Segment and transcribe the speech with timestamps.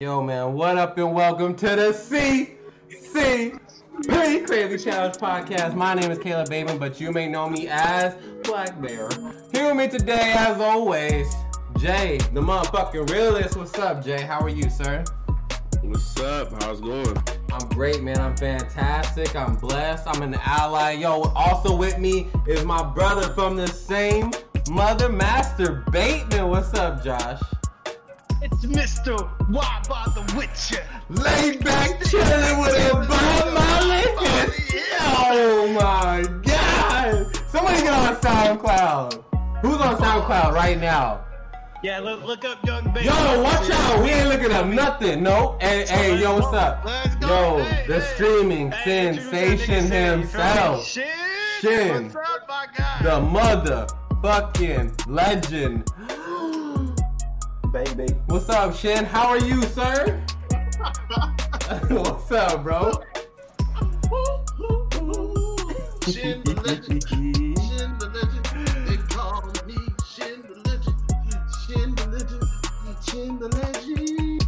[0.00, 3.58] Yo, man, what up and welcome to the CC
[4.46, 5.74] Crazy Challenge Podcast.
[5.74, 9.08] My name is Caleb Bateman, but you may know me as Black Bear.
[9.54, 11.34] Here with me today, as always,
[11.78, 13.56] Jay, the motherfucking realist.
[13.56, 14.20] What's up, Jay?
[14.20, 15.02] How are you, sir?
[15.80, 16.62] What's up?
[16.62, 17.16] How's it going?
[17.50, 18.18] I'm great, man.
[18.18, 19.34] I'm fantastic.
[19.34, 20.06] I'm blessed.
[20.08, 20.90] I'm an ally.
[20.90, 24.30] Yo, also with me is my brother from the same
[24.68, 26.50] mother, Master Bateman.
[26.50, 27.40] What's up, Josh?
[28.46, 29.28] It's Mr.
[29.48, 30.84] Why Bother With Witcher.
[31.08, 34.04] Laid back chilling with a Bob Marley.
[35.28, 37.36] Oh my god!
[37.48, 39.24] Somebody get on SoundCloud.
[39.62, 41.24] Who's on SoundCloud right now?
[41.82, 43.06] Yeah, look, look up Young Baby.
[43.06, 44.02] Yo, watch out!
[44.04, 45.24] We ain't looking up nothing.
[45.24, 45.56] No.
[45.60, 46.84] Hey, hey, yo, what's up?
[46.84, 47.58] Let's go.
[47.58, 50.26] Yo, the streaming Hey, sensation saying, nigga?
[50.28, 50.76] Say, you feel me?
[50.78, 51.08] himself, Shin.
[51.60, 52.04] Shin.
[52.04, 53.02] What's up, my guy?
[53.02, 53.20] the
[54.22, 55.90] motherfucking legend.
[57.84, 58.06] Baby.
[58.26, 59.04] What's up, Shin?
[59.04, 60.24] How are you, sir?
[61.90, 62.92] what's up, bro?
[66.08, 67.06] Shin the legend.
[67.06, 67.54] Shin
[67.98, 68.46] the legend.
[68.88, 69.76] They call me
[70.08, 70.96] Shin the legend.
[71.66, 72.44] Shin the legend.
[73.04, 74.42] Shin the legend.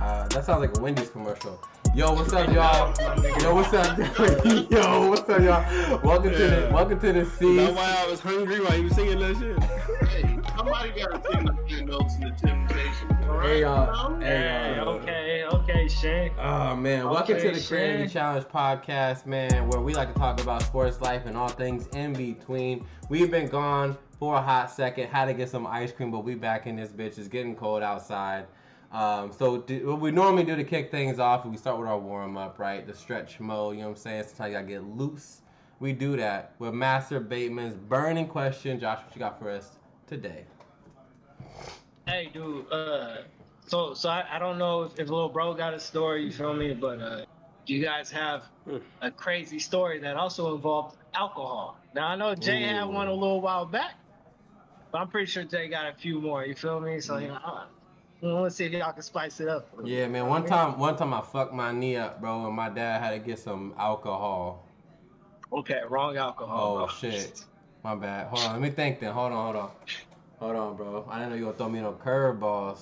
[0.00, 1.60] Uh, that sounds like a Wendy's commercial.
[1.94, 2.92] Yo, what's up, y'all?
[3.40, 3.96] Yo, what's up?
[4.70, 6.00] Yo, what's up, y'all?
[6.02, 7.56] Welcome to the welcome to the That's C.
[7.56, 10.32] why I was hungry while you were singing that shit.
[10.66, 11.44] Hey, somebody got to sing
[11.78, 13.16] the notes in the temptation.
[13.28, 13.48] All right?
[13.48, 14.18] Hey, y'all.
[14.18, 14.88] Hey, Hey, y'all.
[14.88, 16.32] okay, okay, Shane.
[16.40, 18.08] Oh man, welcome to the Crazy Shan.
[18.08, 22.14] Challenge podcast, man, where we like to talk about sports life and all things in
[22.14, 22.84] between.
[23.08, 26.34] We've been gone for a hot second, had to get some ice cream, but we
[26.34, 27.16] back in this bitch.
[27.16, 28.46] It's getting cold outside.
[28.90, 31.98] Um, so do, what we normally do to kick things off, we start with our
[31.98, 32.84] warm up, right?
[32.84, 34.24] The stretch mode, you know what I'm saying?
[34.24, 35.42] Sometimes you gotta get loose.
[35.78, 38.80] We do that with Master Bateman's burning question.
[38.80, 39.76] Josh, what you got for us
[40.08, 40.44] today?
[42.06, 42.70] Hey, dude.
[42.72, 43.24] Uh,
[43.66, 46.24] so, so I, I don't know if, if little bro got a story.
[46.24, 46.72] You feel me?
[46.72, 47.24] But uh,
[47.66, 48.78] you guys have Hmm.
[49.00, 51.78] a crazy story that also involved alcohol.
[51.94, 53.94] Now I know Jay had one a little while back,
[54.92, 56.44] but I'm pretty sure Jay got a few more.
[56.44, 57.00] You feel me?
[57.00, 57.66] So you know, I,
[58.22, 59.68] let's see if y'all can spice it up.
[59.84, 60.26] Yeah, man.
[60.28, 63.18] One time, one time I fucked my knee up, bro, and my dad had to
[63.18, 64.64] get some alcohol.
[65.52, 66.74] Okay, wrong alcohol.
[66.74, 66.86] Oh bro.
[66.88, 67.44] shit.
[67.82, 68.28] My bad.
[68.28, 68.52] Hold on.
[68.54, 69.12] Let me think then.
[69.12, 69.70] Hold on, hold on.
[70.38, 71.06] Hold on, bro.
[71.10, 72.80] I didn't know you gonna throw me no curveballs.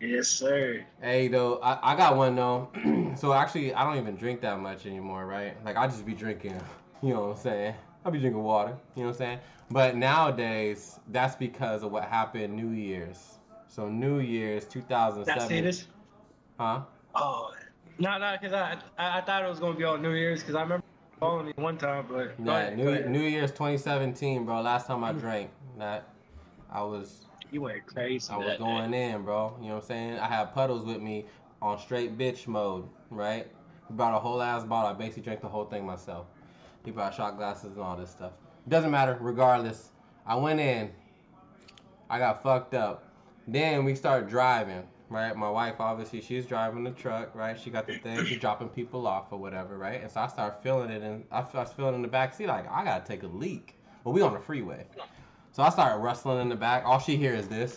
[0.00, 0.84] Yes, sir.
[1.00, 2.68] Hey though, I, I got one though.
[3.16, 5.62] so actually I don't even drink that much anymore, right?
[5.64, 6.60] Like I just be drinking,
[7.02, 7.74] you know what I'm saying?
[8.04, 9.38] I be drinking water, you know what I'm saying?
[9.70, 13.38] But nowadays, that's because of what happened New Year's.
[13.68, 15.42] So New Year's Did 2007.
[15.42, 15.86] I see this?
[16.58, 16.80] Huh?
[17.14, 17.52] Oh,
[17.98, 20.54] no, no, because I, I I thought it was gonna be on New Year's because
[20.54, 20.84] I remember
[21.20, 23.10] calling me one time, but Nah, New, ahead.
[23.10, 24.60] New Year's 2017, bro.
[24.62, 26.04] Last time I drank, that
[26.72, 28.32] I was you went crazy.
[28.32, 29.10] I was going day.
[29.10, 29.56] in, bro.
[29.60, 30.18] You know what I'm saying?
[30.18, 31.26] I had puddles with me
[31.60, 33.46] on straight bitch mode, right?
[33.88, 34.90] He brought a whole ass bottle.
[34.90, 36.26] I basically drank the whole thing myself.
[36.84, 38.32] He brought shot glasses and all this stuff.
[38.68, 39.90] Doesn't matter, regardless.
[40.26, 40.90] I went in.
[42.08, 43.04] I got fucked up.
[43.48, 45.36] Then we started driving, right?
[45.36, 47.58] My wife, obviously, she's driving the truck, right?
[47.58, 50.00] She got the thing, she's dropping people off or whatever, right?
[50.00, 52.70] And so I started feeling it, and I was feeling in the back seat, like,
[52.70, 53.76] I gotta take a leak.
[54.04, 54.86] But we on the freeway.
[55.60, 56.86] So I started rustling in the back.
[56.86, 57.76] All she hears is this.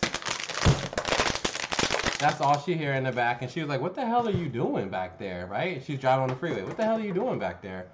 [2.17, 3.41] That's all she hear in the back.
[3.41, 5.47] And she was like, What the hell are you doing back there?
[5.47, 5.83] Right?
[5.83, 6.63] She's driving on the freeway.
[6.63, 7.87] What the hell are you doing back there?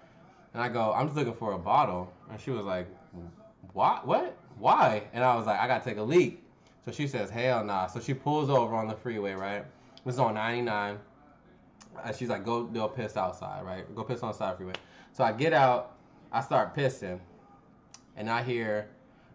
[0.54, 2.14] And I go, I'm just looking for a bottle.
[2.30, 2.86] And she was like,
[3.74, 4.06] What?
[4.06, 4.38] What?
[4.60, 5.06] Why?
[5.12, 6.44] And I was like, I gotta take a leak.
[6.86, 7.88] So she says, Hell nah.
[7.88, 9.66] So she pulls over on the freeway, right?
[10.06, 11.00] This is on 99.
[12.06, 13.96] And she's like, Go do a piss outside, right?
[13.96, 14.76] Go piss on the side of the freeway.
[15.14, 15.96] So I get out,
[16.32, 17.20] I start pissing,
[18.16, 18.88] and I hear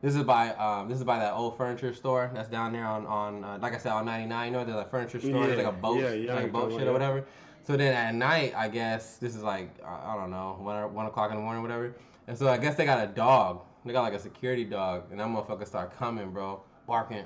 [0.05, 3.07] this is by um, this is by that old furniture store that's down there on
[3.07, 4.47] on uh, like I said on 99.
[4.47, 6.49] You know, there's a furniture store, yeah, there's like a boat, yeah, yeah, like a
[6.53, 7.25] boat shit or whatever.
[7.63, 11.07] So then at night, I guess this is like I don't know one or- one
[11.07, 11.95] o'clock in the morning, or whatever.
[12.29, 13.63] And so I guess they got a dog.
[13.87, 17.25] They got like a security dog, and that motherfucker start coming, bro, barking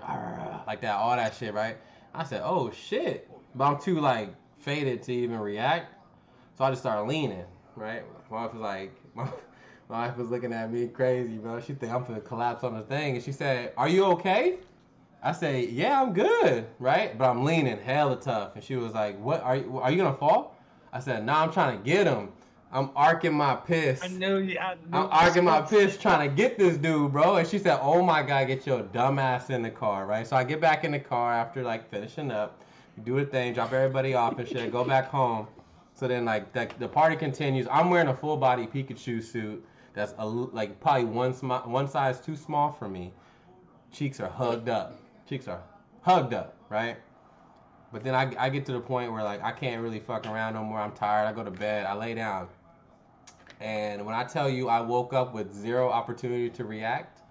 [0.67, 1.77] like that, all that shit, right?
[2.15, 5.95] I said, oh shit, but I'm too like faded to even react.
[6.57, 7.45] So I just started leaning,
[7.77, 8.03] right?
[8.31, 8.93] My wife was like,
[9.89, 11.61] my, wife was looking at me crazy, bro.
[11.61, 14.59] She think I'm gonna collapse on the thing, and she said, "Are you okay?"
[15.23, 19.19] I say, "Yeah, I'm good, right?" But I'm leaning hella tough, and she was like,
[19.19, 19.43] "What?
[19.43, 19.79] Are you?
[19.79, 20.57] Are you gonna fall?"
[20.93, 22.31] I said, "Nah, I'm trying to get him.
[22.71, 24.03] I'm arcing my piss.
[24.05, 24.59] I knew you.
[24.59, 28.03] I you arcing my piss trying to get this dude, bro." And she said, "Oh
[28.03, 30.93] my god, get your dumb ass in the car, right?" So I get back in
[30.93, 32.63] the car after like finishing up,
[33.05, 35.47] do the thing, drop everybody off and shit, go back home.
[35.95, 37.67] So then, like, the, the party continues.
[37.69, 39.65] I'm wearing a full body Pikachu suit
[39.95, 43.13] that's a, like probably one smi- one size too small for me.
[43.93, 45.01] Cheeks are hugged up.
[45.29, 45.63] Cheeks are
[46.03, 46.97] hugged up, right?
[47.93, 50.55] But then I, I get to the point where like I can't really fuck around
[50.55, 50.79] no more.
[50.79, 51.27] I'm tired.
[51.27, 51.87] I go to bed.
[51.87, 52.49] I lay down.
[53.61, 57.23] And when I tell you I woke up with zero opportunity to react,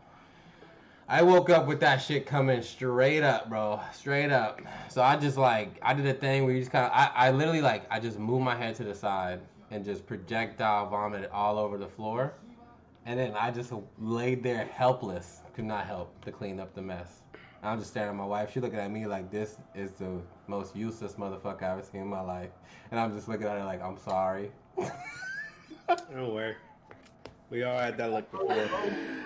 [1.07, 3.79] I woke up with that shit coming straight up, bro.
[3.93, 4.59] Straight up.
[4.89, 7.31] So I just like I did a thing where you just kind of I, I
[7.31, 9.39] literally like I just moved my head to the side
[9.71, 12.33] and just projectile vomited all over the floor.
[13.07, 17.21] And then I just laid there helpless, could not help to clean up the mess.
[17.61, 18.51] And I'm just staring at my wife.
[18.51, 22.07] She looking at me like this is the most useless motherfucker I've ever seen in
[22.07, 22.49] my life.
[22.91, 24.51] And I'm just looking at her like I'm sorry.
[25.87, 26.57] Don't worry.
[27.49, 28.69] We all had that look before.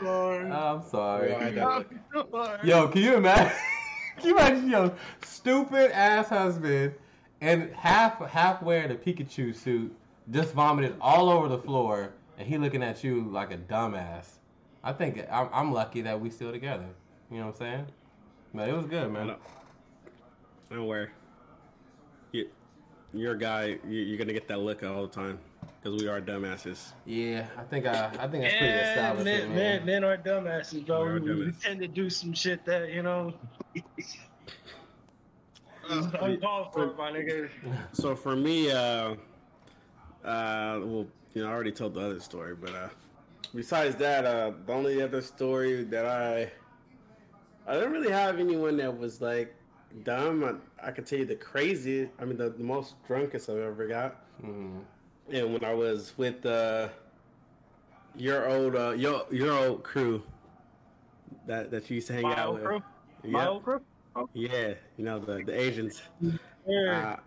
[0.03, 0.51] Sorry.
[0.51, 1.33] I'm We sorry.
[1.33, 2.63] all had that look.
[2.63, 3.51] Yo, can you imagine?
[4.17, 4.93] can you imagine your
[5.23, 6.93] stupid ass husband
[7.41, 9.91] and half halfway in a Pikachu suit
[10.29, 14.25] just vomited all over the floor, and he looking at you like a dumbass?
[14.83, 16.87] I think I'm, I'm lucky that we still together.
[17.29, 17.85] You know what I'm saying?
[18.51, 19.27] But it was good, man.
[19.27, 19.35] know.
[20.71, 21.09] Don't worry.
[22.31, 22.49] You,
[23.13, 23.77] you're a guy.
[23.87, 25.37] You, you're gonna get that look all the time
[25.79, 26.93] because we are dumbasses.
[27.05, 29.25] Yeah, I think I I think that's pretty Yeah, established.
[29.25, 29.55] men, man.
[29.55, 31.03] men, men are dumbasses, bro.
[31.03, 33.35] We are We, we tend to do some shit that you know
[33.75, 34.17] is
[36.19, 37.49] uncalled for, my nigga.
[37.93, 39.15] So for me, uh,
[40.25, 42.89] uh, well, you know, I already told the other story, but uh,
[43.55, 46.51] besides that, uh, the only other story that I,
[47.67, 49.55] I didn't really have anyone that was like
[50.03, 50.61] dumb.
[50.81, 52.11] I, I could tell you the craziest.
[52.19, 54.15] I mean, the, the most drunkest I've ever got.
[54.43, 54.81] Mhm.
[55.31, 56.89] And when I was with uh,
[58.15, 60.23] your old uh, your your old crew
[61.45, 62.65] that that you used to hang My out old with.
[62.65, 62.83] crew.
[63.23, 63.81] My Yeah, old crew.
[64.33, 66.01] yeah, you know the the Asians.
[66.65, 67.15] Yeah.
[67.17, 67.19] Uh,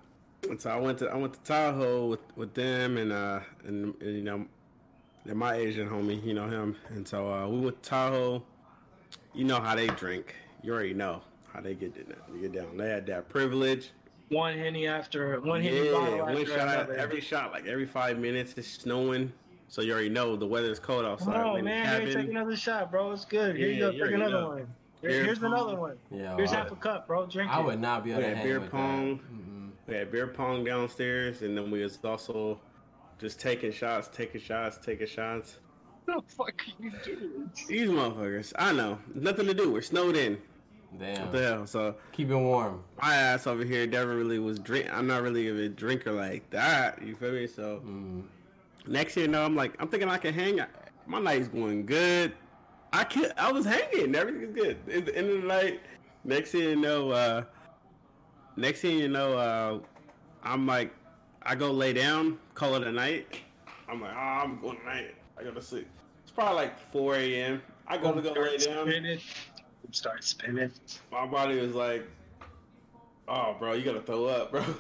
[0.51, 3.95] and so I went to I went to Tahoe with, with them and uh and,
[4.01, 4.45] and, you know
[5.27, 6.77] and my Asian homie, you know him.
[6.91, 8.43] And so uh, we went to Tahoe.
[9.33, 10.35] You know how they drink.
[10.63, 12.41] You already know how they get down.
[12.43, 12.77] Get down.
[12.77, 13.91] They had that privilege.
[14.29, 16.95] one henny after one henny yeah, bottle one after shot another.
[16.97, 18.53] every shot, like every five minutes.
[18.59, 19.33] It's snowing,
[19.69, 21.41] so you already know the weather's cold outside.
[21.43, 23.11] Oh We man, here, take another shot, bro.
[23.13, 23.57] It's good.
[23.57, 24.05] Here Yeah, you go.
[24.07, 24.49] Take another know.
[24.49, 24.57] one.
[24.59, 25.97] Here- Beer here's another one.
[26.11, 27.27] Yeah, Here's I, half a cup, bro.
[27.27, 27.65] Drink I it.
[27.67, 29.21] would not be able to Yeah, hang beer with pong.
[29.87, 32.59] We had beer pong downstairs, and then we was also
[33.19, 35.59] just taking shots, taking shots, taking shots.
[36.07, 37.51] What the fuck are you doing?
[37.67, 39.73] These motherfuckers, I know, nothing to do.
[39.73, 40.37] We're snowed in.
[40.99, 41.23] Damn.
[41.23, 41.67] What the hell?
[41.67, 42.85] So Keep it warm.
[43.01, 44.87] my ass over here never really was drink.
[44.93, 47.01] I'm not really a drinker like that.
[47.03, 47.47] You feel me?
[47.47, 48.25] So Mm.
[48.87, 50.61] next year, no, I'm like, I'm thinking I can hang.
[51.07, 52.33] My night's going good.
[52.93, 54.15] I can I was hanging.
[54.15, 54.77] Everything's good.
[54.95, 55.81] At the end of the night,
[56.23, 57.45] next thing you know, uh,
[58.57, 59.79] next thing you know, uh,
[60.43, 60.93] I'm like,
[61.43, 63.41] I go lay down, call it a night.
[63.89, 65.15] I'm like, oh, I'm going to night.
[65.39, 65.89] I go to sleep.
[66.23, 67.63] It's probably like 4 a.m.
[67.87, 68.87] I go to go lay down.
[68.87, 69.21] Spinning.
[69.91, 70.71] Start spinning.
[71.13, 72.09] My body was like,
[73.29, 74.65] oh, bro, you gotta throw up, bro.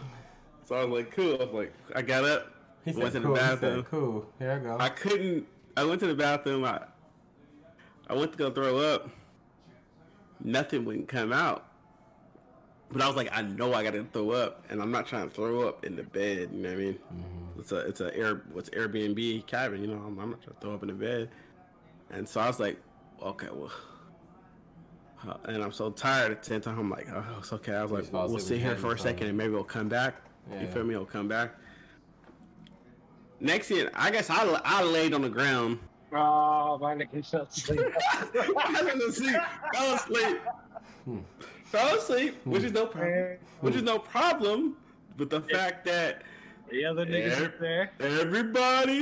[0.66, 1.34] So I was like, cool.
[1.34, 2.50] I was like, I got up.
[2.86, 3.34] He said, Went to the cool.
[3.34, 3.86] He said, bathroom.
[3.90, 4.26] cool.
[4.38, 4.76] Here I go.
[4.80, 5.46] I couldn't.
[5.76, 6.64] I went to the bathroom.
[6.64, 6.80] I,
[8.08, 9.10] I went to go throw up.
[10.42, 11.66] Nothing wouldn't come out.
[12.90, 15.34] But I was like, I know I gotta throw up, and I'm not trying to
[15.34, 16.50] throw up in the bed.
[16.52, 16.98] You know what I mean?
[17.14, 17.60] Mhm.
[17.60, 19.80] It's a it's a air what's Airbnb cabin.
[19.80, 21.30] You know, I'm, I'm not trying to throw up in the bed.
[22.10, 22.78] And so I was like,
[23.22, 23.72] okay, well.
[25.26, 26.78] uh, And I'm so tired at the same time.
[26.78, 27.74] I'm like, oh, it's okay.
[27.74, 29.88] I was like, just fall we'll sit here for a second, and maybe we'll come
[29.88, 30.14] back.
[30.52, 30.60] Yeah.
[30.60, 30.94] You feel me?
[30.96, 31.54] We'll come back.
[33.40, 35.78] Next thing, I guess I, I laid on the ground.
[36.12, 37.80] Oh, my nigga fell asleep.
[37.98, 39.36] I fell asleep.
[39.74, 40.36] Fell asleep.
[41.04, 41.18] Hmm.
[41.64, 42.98] Fell asleep, which is no hmm.
[42.98, 43.38] problem.
[43.60, 44.76] Which is no problem.
[45.16, 46.22] But the fact that
[46.70, 47.46] the other niggas Yeah.
[47.46, 47.90] up there.
[48.00, 49.00] everybody,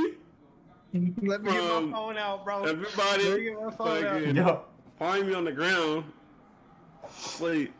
[0.92, 2.64] Let me get my phone out, bro.
[2.64, 4.34] Everybody, Let me everybody, get my phone out.
[4.34, 4.64] Yo.
[4.98, 6.04] find me on the ground,
[7.08, 7.72] sleep.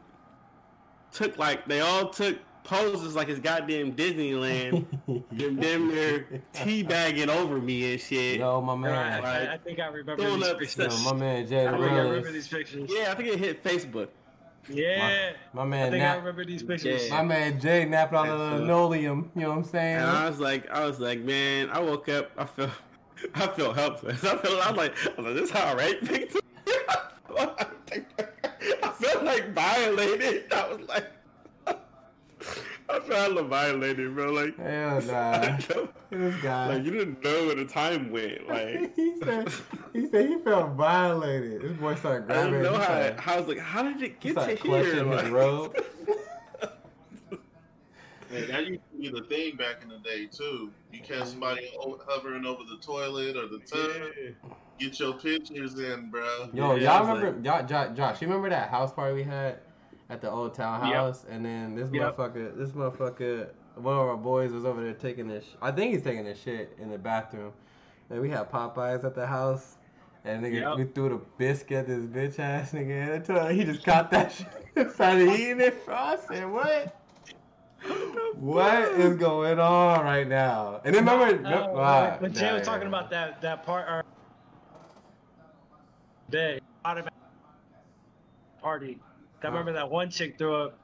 [1.13, 4.87] Took like they all took poses like it's goddamn Disneyland.
[5.31, 8.39] Them damn near teabagging over me and shit.
[8.39, 9.25] Yo, my I, man.
[9.25, 11.05] I, I think I remember these up pictures.
[11.05, 12.91] Yo, my man Jay I think I remember these pictures.
[12.91, 14.09] Yeah, I think it hit Facebook.
[14.69, 15.33] Yeah.
[15.53, 17.09] My I man think I remember these pictures.
[17.09, 17.17] Yeah.
[17.17, 19.31] My man Jay napping on the linoleum.
[19.35, 19.97] You know what I'm saying?
[19.97, 22.71] And I was like, I was like, man, I woke up, I felt,
[23.35, 24.25] I felt helpless.
[24.25, 26.41] I felt, I was like, I was like, this is how rape victim.
[27.39, 30.53] I felt like violated.
[30.53, 31.07] I was like,
[32.89, 34.31] I felt like violated, bro.
[34.33, 35.59] Like, Hell nah.
[36.11, 36.67] This guy.
[36.75, 38.47] like you didn't know where the time went.
[38.49, 39.49] Like, he said
[39.95, 41.63] he said he felt violated.
[41.63, 42.53] This boy started I grabbing.
[42.53, 42.85] don't know how.
[42.85, 44.83] started- I was like, how did it get started to here?
[44.83, 45.77] clutching his Like, robe.
[48.31, 50.71] Hey, that used to be the thing back in the day too.
[50.91, 54.11] You catch somebody hovering over the toilet or the tub,
[54.79, 56.49] get your pictures in, bro.
[56.55, 57.47] Yo, Yeah, y'all was remember?
[57.47, 59.59] y'all, Jo- Josh, you remember that house party we had?
[60.11, 60.95] At the old town Yep.
[60.95, 62.17] house, and then this Yep.
[62.17, 65.45] motherfucker, this motherfucker, one of our boys was over there taking this.
[65.45, 67.53] Sh- I think he's taking this shit in the bathroom.
[68.11, 69.79] And we had Popeyes at the house,
[70.25, 70.77] and nigga, Yep.
[70.77, 72.91] we threw the biscuit at this bitch ass nigga.
[73.05, 75.85] And I told him, he just caught that shit, and started eating it.
[75.87, 76.99] Bro, I said, what?
[78.35, 80.81] What is going on right now?
[80.85, 82.89] And then remember, Uh, when Jay nah, was talking yeah.
[82.89, 84.03] about that that part or
[86.31, 87.13] day automatic
[88.61, 89.01] party.
[89.45, 90.79] I remember that one chick threw up.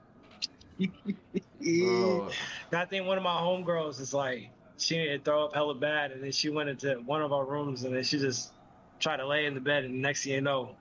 [2.72, 6.22] I think one of my homegirls is like she to throw up hella bad, and
[6.22, 8.52] then she went into one of our rooms, and then she just
[9.00, 10.76] tried to lay in the bed, and next thing you know,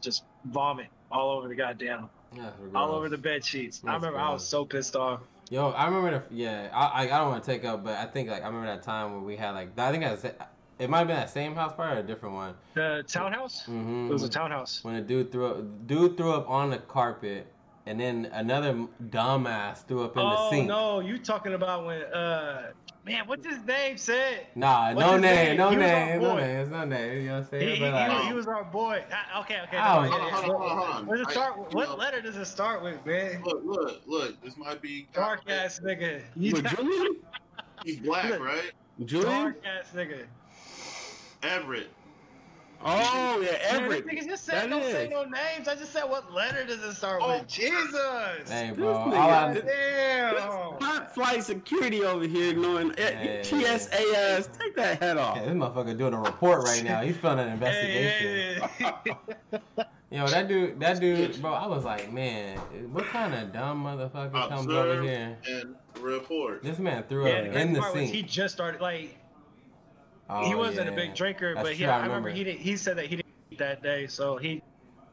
[0.00, 3.80] just vomit all over the goddamn, that's all over the bed sheets.
[3.84, 5.20] I That's remember I was so pissed off.
[5.50, 6.68] Yo, I remember the yeah.
[6.72, 8.82] I I, I don't want to take up, but I think like I remember that
[8.82, 10.24] time where we had like I think that's
[10.80, 12.54] it might have been that same house fire or a different one.
[12.74, 13.62] The townhouse.
[13.62, 14.06] Mm-hmm.
[14.08, 14.82] It was a townhouse.
[14.82, 17.46] when a dude threw up, dude threw up on the carpet,
[17.86, 20.66] and then another dumbass threw up in the Oh sink.
[20.68, 22.72] no, you talking about when uh
[23.04, 24.46] man, what's his name said?
[24.54, 25.56] Nah, What's no name, name?
[25.56, 26.40] no He name, no boy.
[26.40, 27.22] names, no names.
[27.22, 27.74] You know what I'm He, saying?
[27.76, 29.04] he, But, he like, was, he was our boy.
[29.10, 29.78] Ah, okay, okay.
[29.78, 30.16] Oh, no, yeah.
[30.16, 31.06] yeah, Hold on, hold on, hold on.
[31.06, 31.56] Where does it start?
[31.56, 33.42] you What know, letter does it start with, man?
[33.44, 34.42] Look, look, look.
[34.42, 36.22] This might be Dark ass nigga.
[36.36, 37.16] You Julian?
[37.84, 38.72] He's black, right?
[39.06, 39.30] Julian?
[39.30, 40.26] dark ass nigga.
[41.42, 41.88] Everett.
[42.82, 44.06] Oh yeah, Everett.
[44.06, 45.68] this nigga just That don't say no names.
[45.68, 47.28] I just said what letter does it start Oh.
[47.38, 47.46] with?
[47.46, 48.48] Jesus.
[48.50, 48.94] Hey, bro.
[48.94, 50.36] All nigga- I, Damn.
[50.80, 53.42] Hot flight security over here knowing eh, Hey.
[53.42, 54.48] TSA ass.
[54.58, 55.36] Take that head off.
[55.36, 57.02] yeah, this motherfucker doing a report right now.
[57.02, 58.62] He's filling an investigation.
[58.78, 59.84] Hey, hey, hey.
[60.12, 61.52] Yo, that dude, that dude, bro.
[61.52, 62.56] I was like, man,
[62.92, 65.36] what kind of dumb motherfucker comes over here?
[65.48, 66.62] and report.
[66.64, 68.10] This man threw yeah, up the crazy in the part sink.
[68.10, 69.16] he just started like
[70.32, 72.38] Oh, he wasn't a big drinker, That's but true, yeah, I I remember remember.
[72.38, 72.60] he didn't.
[72.60, 74.62] He said that he didn't eat that day, so he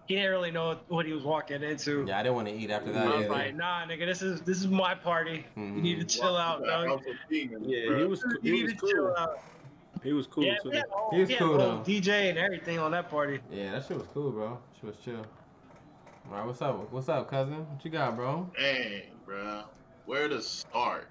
[0.07, 2.05] he didn't really know what he was walking into.
[2.07, 3.29] Yeah, I didn't want to eat after that I was either.
[3.29, 5.45] like, nah, nigga, this is this is my party.
[5.55, 5.81] You mm-hmm.
[5.81, 7.00] need to chill out, Yeah, dog.
[7.00, 9.15] was a demon, Yeah, he was he was cool.
[10.03, 10.69] He was cool Yeah, too.
[10.74, 11.91] yeah, oh, He was yeah, cool, well, though.
[11.91, 13.39] DJ and everything on that party.
[13.51, 14.59] Yeah, that shit was cool, bro.
[14.79, 15.25] She was chill.
[16.29, 16.91] All right, what's up?
[16.93, 17.65] What's up, cousin?
[17.67, 18.50] What you got, bro?
[18.57, 19.63] Dang, bro.
[20.05, 21.07] Where to start?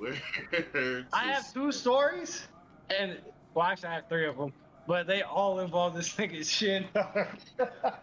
[0.00, 0.14] Where?
[1.12, 2.48] I have two stories,
[2.88, 3.18] and
[3.52, 4.50] well, actually, I have three of them,
[4.86, 6.86] but they all involve this nigga Shin.
[6.94, 7.98] this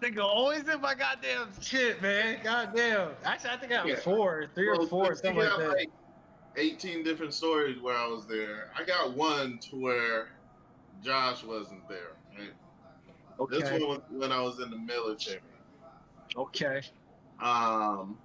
[0.00, 2.38] nigga always in my goddamn shit, man.
[2.42, 3.10] Goddamn.
[3.26, 3.96] Actually, I think I have Yeah.
[3.96, 5.68] four, three or four, something like that.
[5.68, 5.90] like
[6.56, 8.70] 18 different stories where I was there.
[8.74, 10.28] I got one to where
[11.02, 12.12] Josh wasn't there.
[12.38, 13.50] Right?
[13.50, 15.40] This one was when I was in the military.
[16.36, 16.80] Okay.
[17.38, 18.16] Um,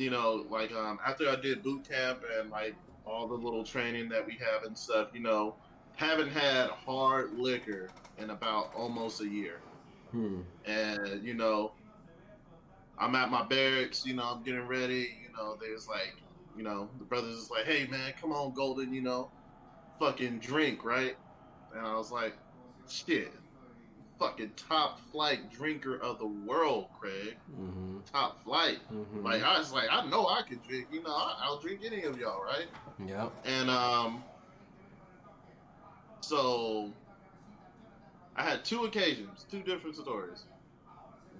[0.00, 2.74] you know, like um, after I did boot camp and like
[3.06, 5.56] all the little training that we have and stuff, you know,
[5.96, 7.88] haven't had hard liquor
[8.18, 9.60] in about almost a year.
[10.10, 10.40] Hmm.
[10.66, 11.70] and you know
[12.98, 16.16] i'm at my barracks you know i'm getting ready you know there's like
[16.56, 19.30] you know the brothers is like hey man come on golden you know
[20.00, 21.16] fucking drink right
[21.76, 22.34] and i was like
[22.88, 23.32] shit
[24.20, 27.96] fucking top flight drinker of the world craig Mm-hmm.
[28.12, 29.24] top flight Mm-hmm.
[29.24, 32.02] like i was like i know i can drink you know I, i'll drink any
[32.04, 32.66] of y'all right
[33.04, 33.28] Yeah.
[33.44, 34.22] and um,
[36.20, 36.90] so
[38.36, 40.44] I had two occasions, two different stories.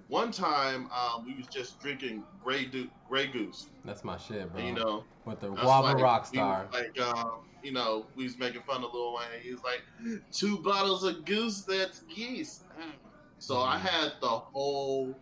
[0.07, 2.69] One time, um, we was just drinking Grey,
[3.09, 4.59] Grey Goose, That's my shit, bro.
[4.59, 6.67] and, you know, With the guava like- rock star.
[6.73, 9.41] Like, um, you know, we was making fun of Lil Wayne.
[9.41, 9.81] He was like,
[10.31, 12.63] two bottles of goose, that's geese.
[13.39, 13.81] So I Mhm.
[13.81, 15.19] had the whole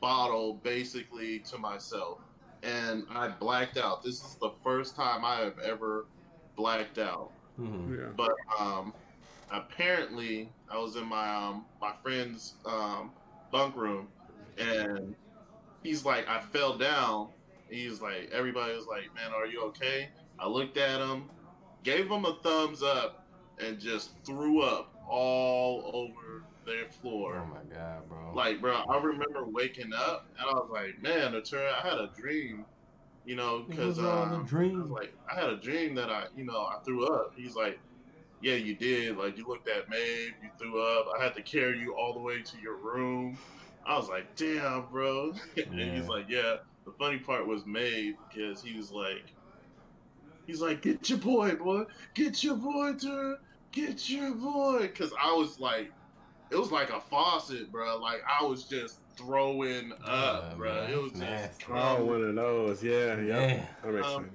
[0.00, 2.20] bottle basically to myself,
[2.62, 4.02] and I blacked out.
[4.02, 6.06] This is the first time I have ever
[6.56, 7.32] blacked out.
[7.58, 7.94] Mm-hmm.
[7.94, 8.08] Yeah.
[8.16, 8.92] But um,
[9.50, 13.12] apparently, I was in my um my friend's um
[13.50, 14.08] bunk room,
[14.58, 15.14] and
[15.82, 17.28] he's like, I fell down.
[17.70, 20.10] He's like, everybody was like, man, are you okay?
[20.38, 21.30] I looked at him,
[21.86, 23.24] gave him a thumbs up,
[23.64, 27.42] and just threw up all over their floor.
[27.42, 28.32] Oh my god, bro.
[28.34, 32.10] Like, bro, I remember waking up and I was like, man, Natura, I had a
[32.18, 32.64] dream,
[33.24, 36.44] you know, because all um, I was like, I had a dream that I, you
[36.44, 37.32] know, I threw up.
[37.36, 37.78] He's like,
[38.42, 39.16] yeah, you did.
[39.16, 41.06] Like, you looked at Maeve, you threw up.
[41.18, 43.38] I had to carry you all the way to your room.
[43.86, 45.34] I was like, damn, bro.
[45.56, 46.56] and he's like, yeah.
[46.84, 49.32] The funny part was Maeve because he was like,
[50.46, 51.84] he's like, get your boy, boy,
[52.14, 53.38] get your boy, Tur,
[53.72, 54.82] get your boy.
[54.82, 55.92] Because I was like,
[56.50, 57.98] it was like a faucet, bro.
[57.98, 60.74] Like I was just throwing up, Yeah, bro.
[60.74, 60.90] man.
[60.90, 62.82] It was just Oh, coming one of those.
[62.84, 63.46] Yeah, yeah.
[63.46, 63.66] Yeah.
[63.82, 64.34] That makes Um, sense.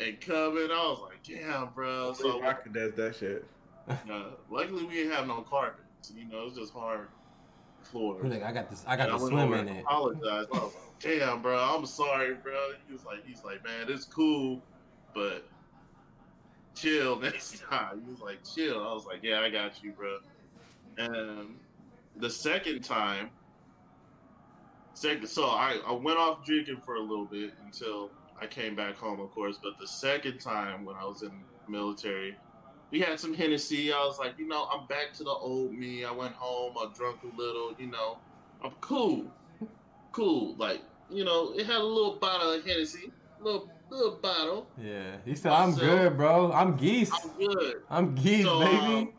[0.00, 0.70] and coming.
[0.70, 2.12] I was like, damn, bro.
[2.14, 3.44] So I could does that shit.
[3.88, 3.96] uh,
[4.50, 6.12] luckily we didn't have no carpets.
[6.14, 7.08] You know, it's just hard
[7.80, 8.18] floor.
[8.22, 8.84] Like, I got this.
[8.86, 9.80] I got And to went swim in it.
[9.80, 10.48] Apologized.
[10.52, 12.70] I was like, damn, bro, I'm sorry, bro.
[12.86, 14.60] He was like, he's like, man, it's cool,
[15.18, 15.48] but
[16.76, 18.02] chill next time.
[18.04, 18.86] He was like, chill.
[18.86, 20.18] I was like, yeah, I got you, bro.
[20.96, 21.56] And
[22.16, 23.30] the second time,
[24.94, 28.10] second, so I, I went off drinking for a little bit until
[28.40, 29.58] I came back home, of course.
[29.60, 31.32] But the second time when I was in
[31.68, 32.36] military,
[32.90, 33.92] we had some Hennessy.
[33.92, 36.04] I was like, you know, I'm back to the old me.
[36.04, 38.18] I went home, I drunk a little, you know,
[38.64, 39.26] I'm cool,
[40.12, 40.54] cool.
[40.56, 44.66] Like, you know, it had a little bottle of Hennessy, little little bottle.
[44.82, 45.16] Yeah.
[45.24, 46.52] He said, I'm So- good, bro.
[46.52, 47.10] I'm geese.
[47.12, 47.74] I'm good.
[47.90, 48.76] I'm geese, So, baby.
[48.76, 49.12] um,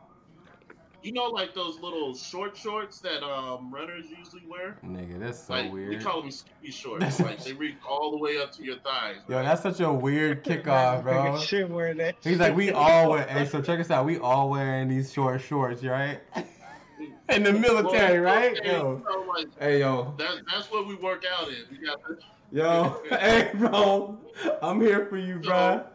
[1.02, 4.78] You know, like those little short shorts that um runners usually wear.
[4.86, 7.20] Nigga, that's so like we call them ski shorts.
[7.22, 9.16] like they reach all the way up to your thighs.
[9.30, 9.44] Yo, right?
[9.44, 11.40] that's such a weird kickoff, bro.
[11.42, 12.16] Shit wearing that.
[12.22, 13.26] He's like, we all wear.
[13.28, 14.06] Hey, so check us out.
[14.06, 16.20] We all wearing these short shorts, right?
[17.30, 18.58] In the military, Well, right?
[18.60, 19.02] okay, Yo.
[19.08, 20.14] so, like, Hey, yo.
[20.18, 21.56] that, that's what we work out in.
[21.72, 22.18] We got the,
[22.52, 23.02] Yo.
[23.10, 24.18] Hey, bro.
[24.62, 25.86] I'm here for you, bro.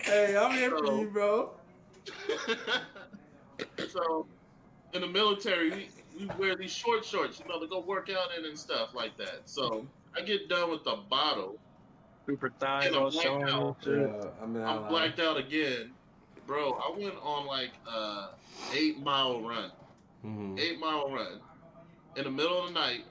[0.00, 1.52] Hey, I'm here for you, bro.
[3.88, 4.26] so
[4.92, 8.36] in the military, we, we wear these short shorts, you know, to go work out
[8.38, 9.42] in and stuff like that.
[9.46, 11.58] So I get done with the bottle.
[12.28, 13.48] Super thighs And I'm blacked showing.
[13.48, 13.76] out.
[13.86, 15.92] Yeah, I mean, I'm blacked out again.
[16.46, 18.30] Bro, I went on like a
[18.74, 19.70] eight mile run.
[20.22, 21.40] hmm Eight mile run
[22.16, 23.04] in the middle of the night.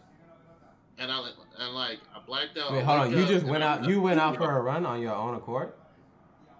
[0.97, 2.71] And I and like I blacked out.
[2.71, 3.11] Wait, hold on.
[3.11, 3.83] You just went out.
[3.85, 5.73] You went out for a run on your own accord.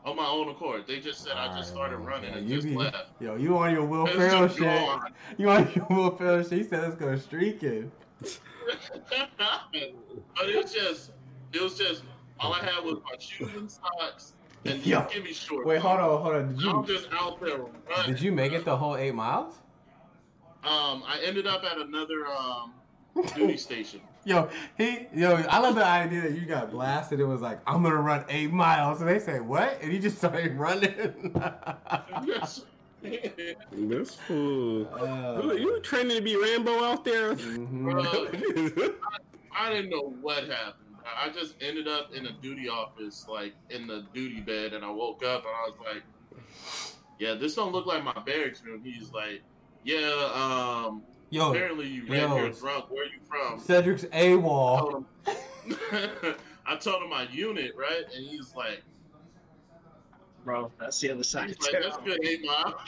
[0.04, 0.86] on my own accord.
[0.88, 3.10] They just said I just started running and you just left.
[3.20, 4.90] Yo, you on your Will Ferrell shit.
[5.38, 6.52] You on your Will Ferrell shit.
[6.52, 7.92] He said let's go streaking.
[8.22, 8.30] but
[9.74, 11.12] it was just,
[11.54, 12.04] it was just,
[12.40, 14.34] all I had was my shoes and socks
[14.66, 15.02] and Yo.
[15.02, 15.66] skivvy shorts.
[15.66, 16.56] Wait, hold on, hold on.
[16.56, 18.14] Did I'm you just out there running.
[18.14, 19.56] did you make it the whole eight miles?
[20.64, 22.74] Um, I ended up at another um
[23.36, 24.02] duty station.
[24.26, 27.20] Yo, he, yo, I love the idea that you got blasted.
[27.20, 29.78] It was like, I'm gonna run eight miles, and they say what?
[29.82, 31.34] And you just started running.
[33.72, 34.88] This fool.
[35.00, 37.36] Uh, You, you training to be Rambo out there?
[37.36, 38.96] mhm.
[39.56, 40.96] I didn't know what happened.
[41.06, 44.90] I just ended up in a duty office, like in the duty bed, and I
[44.90, 46.04] woke up and I was like,
[47.20, 49.44] "Yeah, this don't look like my barracks room." He's like,
[49.84, 51.04] "Yeah, um,
[51.36, 52.36] Yo, apparently you ran yo.
[52.38, 52.90] here drunk.
[52.90, 55.04] Where are you from?" Cedric's I AWOL.
[56.66, 58.04] I told him my unit, right?
[58.16, 58.82] And he's like,
[60.46, 62.80] Bro, that's the other side he's of like, that's good, eight mile.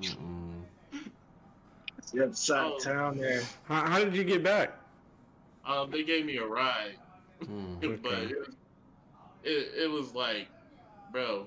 [0.00, 0.62] Mm-mm.
[1.96, 2.76] That's the other side Oh.
[2.76, 3.42] of town there.
[3.64, 4.78] How, how did you get back?
[5.66, 6.94] um, they gave me a ride,
[7.42, 7.80] Mm.
[8.02, 8.22] but Okay.
[8.32, 8.56] it, was-
[9.42, 10.46] it, it was like,
[11.10, 11.46] bro,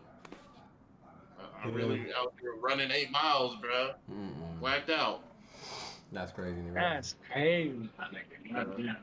[1.39, 4.46] I- I really out here running eight miles, bro, Mm-mm.
[4.59, 5.21] Blacked out.
[6.11, 6.55] That's crazy.
[6.55, 6.71] to me.
[6.73, 7.89] That's crazy.
[7.97, 8.53] my nigga.
[8.53, 8.97] Goddamn.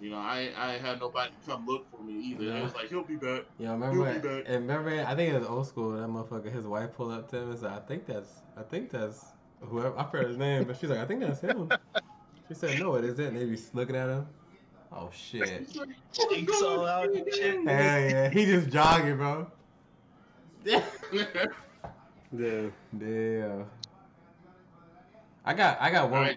[0.00, 2.56] You know, I I had nobody come look for me either.
[2.56, 3.44] It was like he'll be back.
[3.58, 3.94] Yo, remember?
[3.96, 4.44] You'll be back.
[4.46, 4.90] And remember?
[5.06, 5.92] I think it was old school.
[5.92, 8.90] That motherfucker, his wife pulled up to him and said, "I think that's, I think
[8.90, 9.24] that's
[9.60, 11.70] whoever." I forgot his name, but she's like, "I think that's him."
[12.48, 14.26] She said, "No, it isn't." And they be looking at him.
[14.90, 15.48] Oh shit!
[15.48, 17.54] He's like, Cheeks all out and shit.
[17.66, 19.50] Hell yeah, he just jogging, bro.
[20.64, 20.82] Yeah.
[22.32, 22.68] Yeah.
[22.96, 23.66] Damn.
[25.44, 26.36] I got, I got one.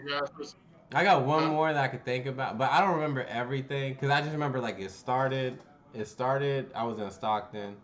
[0.94, 4.10] I got one more that I could think about, but I don't remember everything because
[4.10, 5.60] I just remember like it started.
[5.94, 6.72] It started.
[6.76, 7.76] I was in Stockton,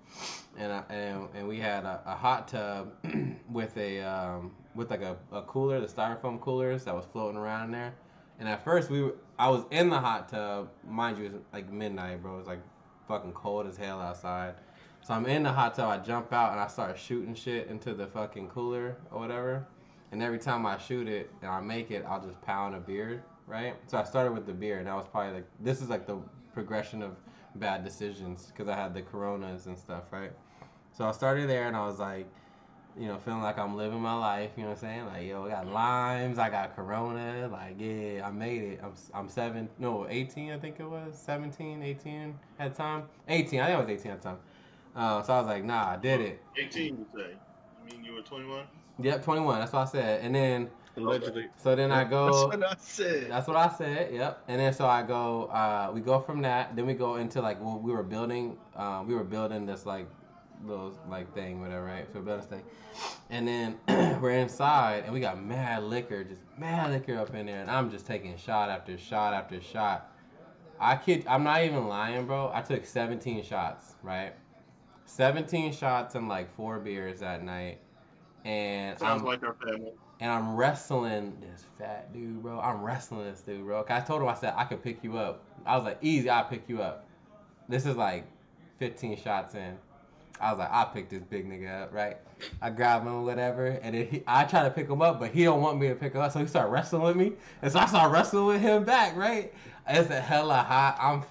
[0.57, 2.93] and I, and and we had a, a hot tub
[3.51, 7.65] with a um, with like a, a cooler, the styrofoam coolers that was floating around
[7.65, 7.93] in there.
[8.39, 11.41] And at first we were, I was in the hot tub, mind you, it was
[11.53, 12.35] like midnight, bro.
[12.35, 12.61] It was like
[13.07, 14.55] fucking cold as hell outside.
[15.03, 15.89] So I'm in the hot tub.
[15.89, 19.67] I jump out and I start shooting shit into the fucking cooler or whatever.
[20.11, 23.23] And every time I shoot it and I make it, I'll just pound a beer,
[23.47, 23.75] right?
[23.87, 26.17] So I started with the beer, and that was probably like this is like the
[26.53, 27.15] progression of
[27.55, 30.31] bad decisions because I had the coronas and stuff, right?
[30.91, 32.27] So I started there, and I was like,
[32.99, 34.51] you know, feeling like I'm living my life.
[34.57, 35.05] You know what I'm saying?
[35.05, 37.47] Like, yo, I got limes, I got corona.
[37.49, 38.81] Like, yeah, I made it.
[38.83, 43.03] I'm I'm seven, no, 18, I think it was 17, 18 at the time.
[43.29, 44.37] 18, I think I was 18 at the time.
[44.93, 46.41] Uh, so I was like, nah, I did it.
[46.57, 47.31] 18, you say?
[47.87, 48.65] You mean you were 21?
[48.99, 49.59] Yep, 21.
[49.59, 50.21] That's what I said.
[50.23, 51.47] And then Allegedly.
[51.57, 52.49] so then I go.
[52.49, 53.31] That's what I said.
[53.31, 54.13] That's what I said.
[54.13, 54.43] Yep.
[54.47, 55.45] And then so I go.
[55.45, 56.75] Uh, we go from that.
[56.75, 58.57] Then we go into like well, we were building.
[58.75, 60.07] Uh, we were building this like
[60.65, 62.05] little like thing, whatever, right?
[62.11, 62.63] So we built this thing,
[63.29, 63.77] and then
[64.21, 67.89] we're inside and we got mad liquor, just mad liquor up in there, and I'm
[67.89, 70.11] just taking shot after shot after shot.
[70.79, 71.25] I kid.
[71.27, 72.51] I'm not even lying, bro.
[72.53, 74.33] I took 17 shots, right?
[75.05, 77.79] 17 shots and like four beers that night,
[78.45, 79.91] and Sounds I'm like our family.
[80.19, 82.59] and I'm wrestling this fat dude, bro.
[82.59, 83.83] I'm wrestling this dude, bro.
[83.83, 85.43] 'Cause I told him I said I could pick you up.
[85.65, 87.05] I was like, easy, I'll pick you up.
[87.69, 88.25] This is like
[88.79, 89.77] 15 shots in.
[90.39, 92.17] I was like, I'll pick this big nigga up, right?
[92.63, 95.29] I grab him or whatever, and then he, I try to pick him up, but
[95.29, 97.71] he don't want me to pick him up, so he start wrestling with me, and
[97.71, 99.53] so I start wrestling with him back, right?
[99.87, 100.97] It's a hella hot.
[100.99, 101.23] I'm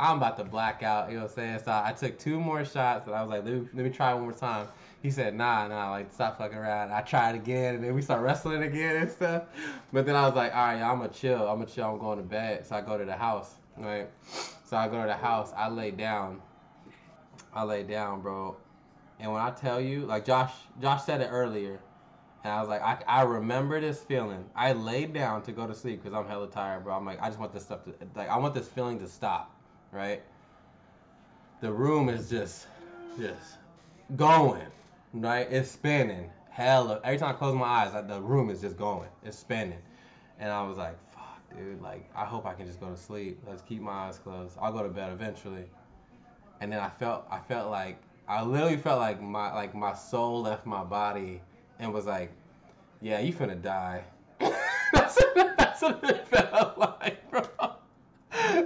[0.00, 1.60] I'm about to black out, you know what I'm saying?
[1.64, 4.12] So I took two more shots, and I was like, let me, let me try
[4.14, 4.68] one more time.
[5.02, 6.90] He said, nah, nah, like stop fucking around.
[6.90, 9.44] I tried again, and then we start wrestling again and stuff.
[9.92, 11.46] But then I was like, all right, I'm gonna chill.
[11.46, 11.84] I'm gonna chill.
[11.84, 12.66] I'm going to bed.
[12.66, 14.08] So I go to the house, right?
[14.64, 15.52] So I go to the house.
[15.56, 16.42] I lay down.
[17.54, 18.56] I lay down, bro.
[19.20, 21.80] And when I tell you, like Josh, Josh said it earlier,
[22.44, 24.44] and I was like, I, I remember this feeling.
[24.54, 26.94] I laid down to go to sleep because I'm hella tired, bro.
[26.94, 29.54] I'm like, I just want this stuff to, like, I want this feeling to stop,
[29.92, 30.22] right?
[31.60, 32.66] The room is just,
[33.18, 33.58] just
[34.14, 34.62] going,
[35.12, 35.46] right?
[35.50, 36.30] It's spinning.
[36.50, 37.00] Hella.
[37.04, 39.08] Every time I close my eyes, the room is just going.
[39.24, 39.78] It's spinning.
[40.38, 41.80] And I was like, fuck, dude.
[41.80, 43.40] Like, I hope I can just go to sleep.
[43.46, 44.56] Let's keep my eyes closed.
[44.60, 45.64] I'll go to bed eventually.
[46.60, 50.42] And then I felt, I felt like, I literally felt like my, like my soul
[50.42, 51.40] left my body
[51.78, 52.32] and was like,
[53.00, 54.04] yeah, you finna die.
[54.92, 57.42] that's, what, that's what it felt like, bro.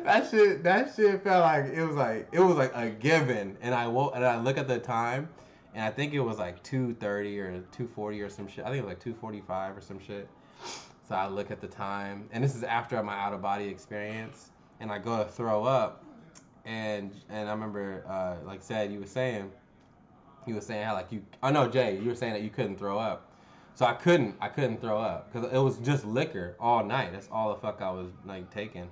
[0.05, 3.74] That shit, that shit felt like it was like it was like a given, and
[3.74, 5.28] I woke and I look at the time,
[5.74, 8.64] and I think it was like two thirty or two forty or some shit.
[8.64, 10.28] I think it was like two forty five or some shit.
[11.08, 14.50] So I look at the time, and this is after my out of body experience,
[14.80, 16.04] and I go to throw up,
[16.64, 19.50] and and I remember uh, like said you were saying,
[20.46, 22.78] you were saying how like you I know Jay, you were saying that you couldn't
[22.78, 23.28] throw up.
[23.74, 27.12] So I couldn't, I couldn't throw up because it was just liquor all night.
[27.12, 28.88] That's all the fuck I was like taking.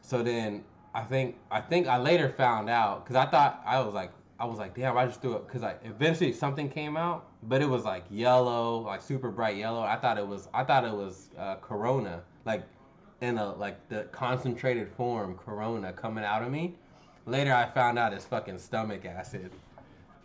[0.00, 3.94] So then I think, I think I later found out because I thought I was
[3.94, 7.26] like, I was like, damn, I just threw up because like eventually something came out,
[7.42, 9.80] but it was like yellow, like super bright yellow.
[9.80, 12.62] I thought it was, I thought it was uh, Corona, like
[13.20, 16.76] in a like the concentrated form Corona coming out of me.
[17.26, 19.50] Later I found out it's fucking stomach acid.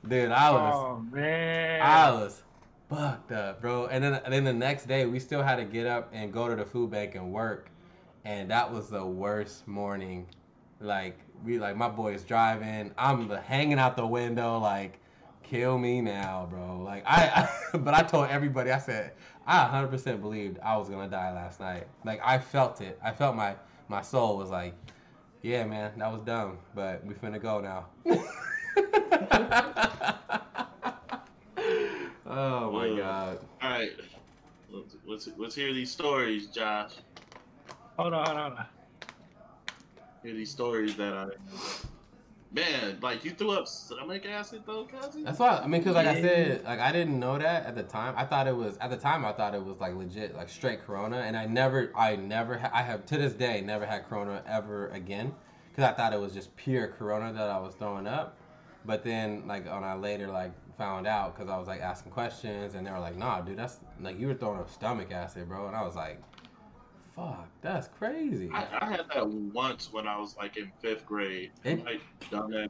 [0.08, 0.74] Dude, I was.
[0.76, 1.82] Oh man.
[1.82, 2.44] I was
[2.90, 3.88] fucked up, bro.
[3.88, 6.48] And then, and then the next day, we still had to get up and go
[6.48, 7.70] to the food bank and work,
[8.26, 10.28] and that was the worst morning.
[10.80, 15.00] Like we, like my boy's driving, I'm hanging out the window, like,
[15.44, 16.82] kill me now, bro.
[16.84, 19.14] Like I, I but I told everybody, I said,
[19.46, 21.88] I 100% believed I was gonna die last night.
[22.04, 23.00] Like I felt it.
[23.04, 23.56] I felt my
[23.88, 24.74] my soul was like,
[25.42, 27.86] yeah, man, that was dumb, but we finna go now.
[32.26, 32.98] oh my Ugh.
[32.98, 33.40] god.
[33.62, 33.92] All right,
[34.72, 36.94] let's, let's let's hear these stories, Josh.
[37.98, 38.66] Hold on, hold on, hold on.
[40.24, 41.28] Hear these stories that I.
[42.54, 45.24] Man, like you threw up stomach acid though, cousin.
[45.24, 47.84] That's why I mean, cause like I said, like I didn't know that at the
[47.84, 48.14] time.
[48.16, 49.26] I thought it was at the time.
[49.26, 52.72] I thought it was like legit, like straight Corona, and I never, I never, ha-
[52.74, 55.34] I have to this day never had Corona ever again,
[55.76, 58.38] cause I thought it was just pure Corona that I was throwing up.
[58.86, 62.76] But then, like when I later like found out, cause I was like asking questions,
[62.76, 65.68] and they were like, "Nah, dude, that's like you were throwing up stomach acid, bro,"
[65.68, 66.22] and I was like,
[67.16, 71.52] "Fuck, that's crazy." I, I had that once when I was like in fifth grade.
[71.64, 72.70] It- like done that.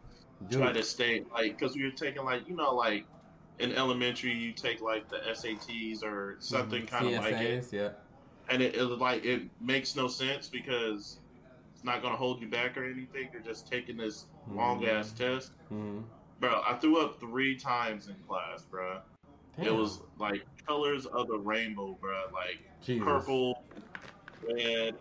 [0.50, 3.06] Dude, Try to stay like because we were taking like you know like
[3.60, 7.90] in elementary you take like the SATs or something kind of like it, yeah.
[8.50, 11.20] and it, it was like it makes no sense because
[11.74, 13.30] it's not gonna hold you back or anything.
[13.32, 16.02] You're just taking this long ass test, hmm
[16.40, 16.62] bro.
[16.68, 19.00] I threw up three times in class, bro.
[19.58, 22.24] It was like colors of the rainbow, bro.
[22.34, 23.06] Like Jesus.
[23.06, 23.64] purple,
[24.54, 24.96] red,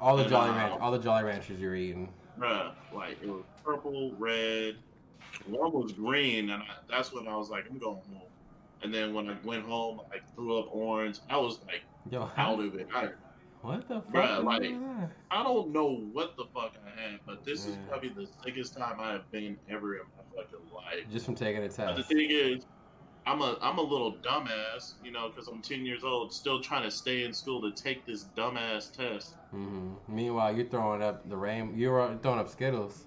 [0.00, 0.56] All the Jolly Wow.
[0.56, 2.12] Ranch, all the Jolly Ranchers you're eating.
[2.38, 4.76] Bruh, like it was purple, red.
[5.46, 8.22] One was green, and I, that's when I was like, I'm going home.
[8.82, 11.18] And then when I went home, I threw up orange.
[11.28, 12.88] I was like Yo, how, out of it.
[12.94, 13.10] I,
[13.62, 14.08] what the fuck?
[14.12, 14.72] Bruh, like-
[15.30, 18.98] I don't know what the fuck I had, but this is probably the sickest time
[18.98, 21.04] I have been ever in my fucking life.
[21.12, 22.64] just from taking a But the thing is,
[23.26, 26.82] I'm a I'm a little dumbass, you know, because I'm 10 years old, still trying
[26.84, 29.34] to stay in school to take this dumbass test.
[29.50, 31.74] hmm Meanwhile, you're throwing up the rain.
[31.76, 33.04] You're throwing up Skittles.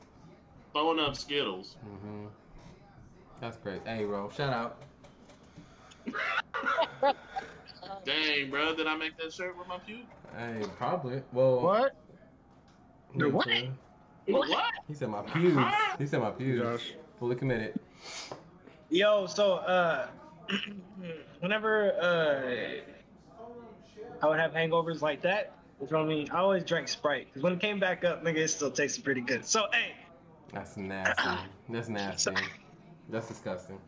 [0.71, 1.75] Throwing up Skittles.
[1.83, 2.25] hmm
[3.41, 3.81] That's great.
[3.85, 4.77] Hey, bro, shout out.
[8.05, 10.05] Dang, bro, did I make that shirt with my puke?
[10.37, 11.21] Hey, probably.
[11.31, 11.95] Well, What?
[13.13, 13.45] he The what?
[13.47, 13.73] said-
[14.27, 14.63] What?
[14.87, 15.57] He said my pews.
[15.97, 16.61] He said my pews.
[16.61, 16.93] Josh.
[17.19, 17.79] Fully committed.
[18.89, 20.07] Yo, so uh,
[21.39, 22.81] whenever uh,
[24.21, 26.27] I would have hangovers like that, you feel me?
[26.31, 29.21] I always drank Sprite because when it came back up, nigga, it still tasted pretty
[29.21, 29.45] good.
[29.45, 29.93] So hey,
[30.53, 31.29] That's nasty.
[31.69, 32.35] That's nasty.
[33.09, 33.79] That's disgusting.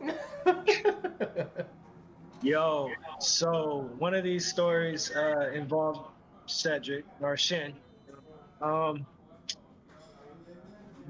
[2.42, 6.00] Yo, so one of these stories uh, involved
[6.46, 7.74] Cedric or Shin.
[8.60, 9.06] Um,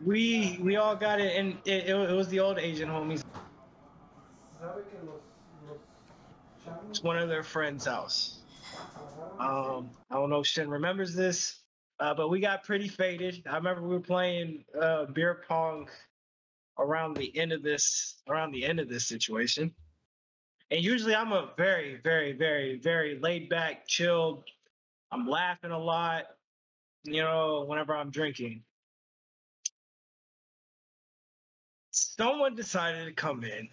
[0.04, 3.22] we we all got it, and it, it, it was the old Asian homies.
[6.90, 8.40] It's one of their friends' house.
[9.38, 11.60] Um, I don't know if Shin remembers this,
[12.00, 13.42] uh, but we got pretty faded.
[13.48, 15.88] I remember we were playing uh, beer pong
[16.78, 19.74] around the end of this around the end of this situation.
[20.70, 24.44] And usually I'm a very, very, very, very laid back, chilled.
[25.10, 26.24] I'm laughing a lot,
[27.04, 28.62] you know, whenever I'm drinking.
[31.98, 33.68] Someone decided to come in,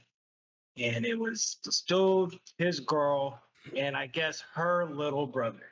[0.78, 3.40] and it was this dude, his girl,
[3.76, 5.72] and I guess her little brother.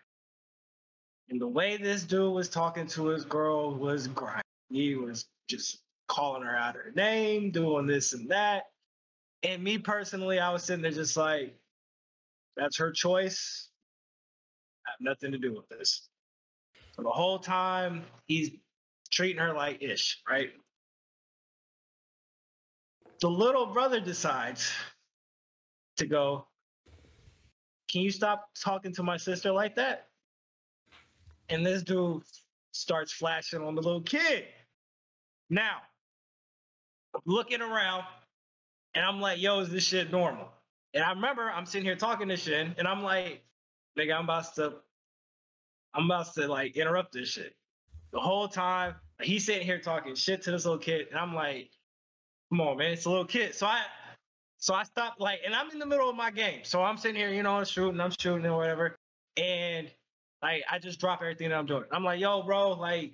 [1.30, 4.42] And the way this dude was talking to his girl was grimy.
[4.70, 8.66] He was just calling her out her name, doing this and that.
[9.42, 11.56] And me personally, I was sitting there just like,
[12.56, 13.70] that's her choice.
[14.86, 16.08] I have nothing to do with this.
[16.98, 18.52] The whole time he's
[19.12, 20.52] treating her like ish, right?
[23.24, 24.70] The little brother decides
[25.96, 26.46] to go,
[27.90, 30.08] Can you stop talking to my sister like that?
[31.48, 32.24] And this dude
[32.74, 34.44] starts flashing on the little kid.
[35.50, 35.84] Now,
[37.24, 38.04] looking around,
[38.94, 40.50] and I'm like, yo, is this shit normal?
[40.94, 43.42] And I remember I'm sitting here talking to shit, and I'm like,
[43.98, 44.74] nigga, I'm about to,
[45.94, 47.56] I'm about to like interrupt this shit.
[48.12, 51.72] The whole time he's sitting here talking shit to this little kid, and I'm like,
[52.54, 53.56] come on, man, it's a little kid.
[53.56, 53.82] So I,
[54.58, 57.16] so I stopped like, and I'm in the middle of my game, so I'm sitting
[57.16, 58.96] here, you know, I'm shooting, I'm shooting and whatever,
[59.38, 59.89] and
[60.42, 61.86] like I just drop everything that I'm doing.
[61.92, 63.13] I'm like, yo, bro, like,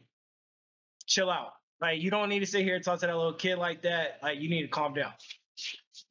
[1.06, 1.54] chill out.
[1.82, 4.20] Like, you don't need to sit here and talk to that little kid like that.
[4.22, 5.14] Like, you need to calm down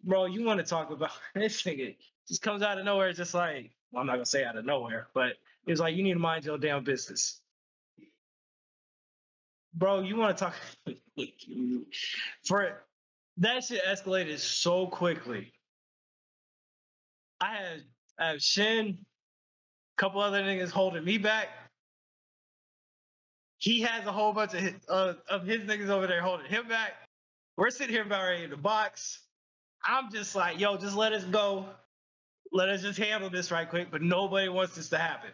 [0.04, 3.08] bro, you want to talk about this nigga just comes out of nowhere.
[3.08, 5.32] It's just like, well, I'm not gonna say out of nowhere, but
[5.66, 7.40] it was like, you need to mind your damn business.
[9.74, 10.54] Bro, you want to talk
[12.46, 12.62] for
[13.38, 15.52] that shit escalated so quickly.
[17.40, 17.82] I had
[18.18, 18.98] I have Shin,
[19.96, 21.48] a couple other niggas holding me back.
[23.58, 26.68] He has a whole bunch of his, uh, of his niggas over there holding him
[26.68, 26.92] back.
[27.56, 29.20] We're sitting here about ready to box.
[29.84, 31.66] I'm just like, yo, just let us go.
[32.52, 33.90] Let us just handle this right quick.
[33.90, 35.30] But nobody wants this to happen.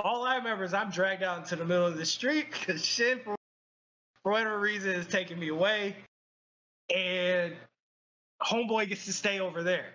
[0.00, 2.84] All I remember is I'm dragged out into the middle of the street because
[3.24, 3.36] for,
[4.22, 5.96] for whatever reason, is taking me away.
[6.94, 7.54] And
[8.42, 9.86] homeboy gets to stay over there.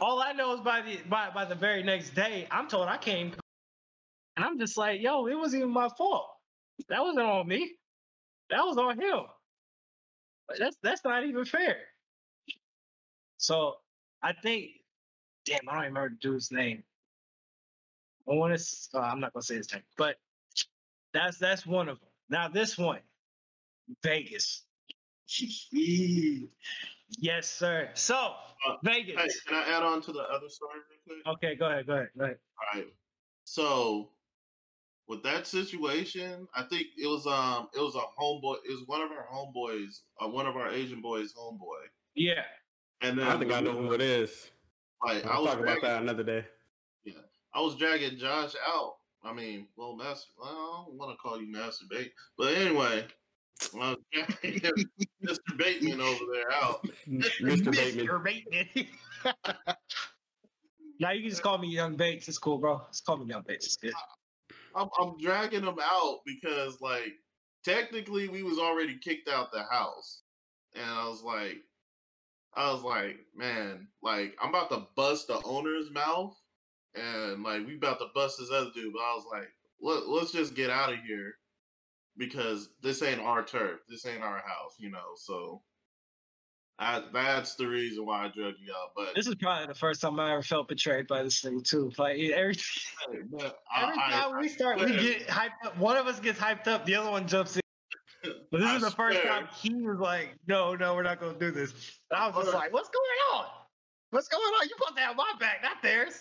[0.00, 2.98] All I know is by the by, by the very next day, I'm told I
[2.98, 3.32] came.
[4.36, 6.28] And I'm just like, yo, it wasn't even my fault.
[6.88, 7.72] That wasn't on me.
[8.50, 9.20] That was on him.
[10.58, 11.78] That's that's not even fair.
[13.38, 13.76] So
[14.22, 14.70] I think,
[15.44, 16.82] damn, I don't remember the dude's name.
[18.28, 18.98] I want to.
[18.98, 20.16] Uh, I'm not gonna say his name, but
[21.14, 22.08] that's that's one of them.
[22.28, 23.00] Now this one,
[24.02, 24.65] Vegas.
[27.18, 27.90] yes, sir.
[27.94, 28.34] So
[28.66, 29.16] Uh, Vegas.
[29.16, 31.34] Hey, can I add on to the other story real quick?
[31.36, 31.86] Okay, go ahead.
[31.86, 32.08] Go ahead.
[32.16, 32.38] Go ahead.
[32.58, 32.88] All right.
[33.44, 34.10] So
[35.08, 38.56] with that situation, I think it was um it was a homeboy.
[38.64, 41.86] It was one of our homeboys, uh, one of our Asian boys' homeboy.
[42.14, 42.42] Yeah.
[43.02, 44.50] And then I think I know who it is.
[45.04, 46.44] Like I I'll was talk about dragging, that another day.
[47.04, 47.14] Yeah,
[47.54, 48.94] I was dragging Josh out.
[49.22, 50.30] I mean, well, master.
[50.38, 53.06] Well, I don't want to call you Master Bait, but anyway,
[53.74, 53.96] I
[55.24, 55.56] Mr.
[55.56, 56.86] Bateman over there out.
[57.08, 57.72] Mr.
[57.72, 58.06] Bateman.
[58.06, 58.24] Mr.
[58.24, 58.88] Bateman.
[61.00, 62.28] now you can just call me Young Bates.
[62.28, 62.82] It's cool, bro.
[62.90, 63.66] Just call me Young Bates.
[63.66, 63.92] It's good.
[64.74, 67.14] I'm, I'm dragging him out because, like,
[67.64, 70.22] technically we was already kicked out the house,
[70.74, 71.62] and I was like,
[72.54, 76.36] I was like, man, like I'm about to bust the owner's mouth,
[76.94, 78.92] and like we about to bust this other dude.
[78.92, 79.48] But I was like,
[79.80, 81.34] Let, let's just get out of here
[82.18, 83.80] because this ain't our turf.
[83.88, 85.14] This ain't our house, you know.
[85.16, 85.62] So
[86.78, 88.90] I, that's the reason why I drug you out.
[88.94, 91.90] But This is probably the first time I ever felt betrayed by this thing too.
[91.96, 92.54] Like every
[93.30, 95.78] but every I- time we start, we get hyped up.
[95.78, 97.62] One of us gets hyped up, the other one jumps in.
[98.50, 101.38] But this I is the first time he was like, "No, no, we're not gonna
[101.38, 101.72] do this."
[102.10, 103.04] And I was just like, "What's going
[103.40, 103.46] on?
[104.10, 104.64] What's going on?
[104.64, 106.18] You supposed to have my back, not theirs."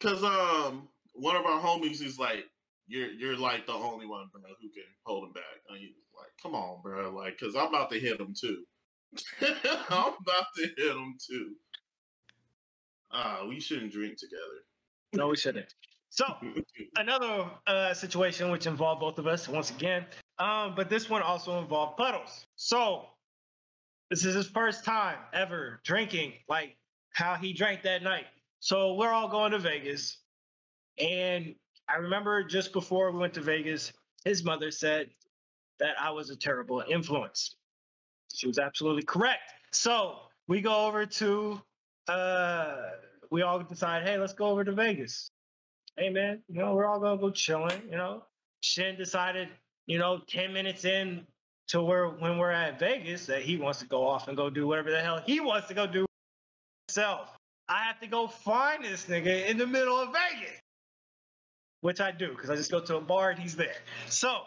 [0.00, 2.46] Cause um one of our homies is like,
[2.86, 5.42] you're you're like the only one, bro, who can hold him back.
[5.68, 8.64] And he's like, come on, bro, like, cause I'm about to hit him too.
[9.90, 11.52] I'm about to hit him too.
[13.12, 14.64] Ah, we shouldn't drink together.
[15.12, 15.72] No, we shouldn't.
[16.10, 16.24] So
[16.96, 20.06] another uh, situation which involved both of us once again,
[20.38, 22.46] um, but this one also involved puddles.
[22.56, 23.06] So
[24.10, 26.76] this is his first time ever drinking like
[27.12, 28.26] how he drank that night.
[28.60, 30.18] So we're all going to Vegas.
[30.98, 31.54] And
[31.88, 33.92] I remember just before we went to Vegas,
[34.24, 35.10] his mother said
[35.80, 37.56] that I was a terrible influence.
[38.32, 39.52] She was absolutely correct.
[39.72, 40.16] So
[40.48, 41.60] we go over to,
[42.08, 42.76] uh,
[43.30, 45.30] we all decide, hey, let's go over to Vegas.
[45.96, 48.24] Hey, man, you know, we're all going to go chilling, you know.
[48.62, 49.48] Shin decided,
[49.86, 51.26] you know, 10 minutes in
[51.68, 54.66] to where when we're at Vegas that he wants to go off and go do
[54.66, 56.04] whatever the hell he wants to go do
[56.88, 57.36] himself.
[57.68, 60.60] I have to go find this nigga in the middle of Vegas,
[61.84, 63.76] which I do because I just go to a bar and he's there.
[64.08, 64.40] So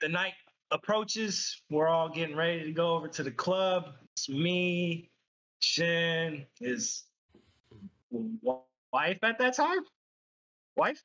[0.00, 0.32] the night
[0.72, 1.62] approaches.
[1.70, 3.90] We're all getting ready to go over to the club.
[4.16, 5.08] It's me,
[5.60, 7.04] Shin, his
[8.10, 9.78] wife at that time.
[10.74, 11.00] Wife?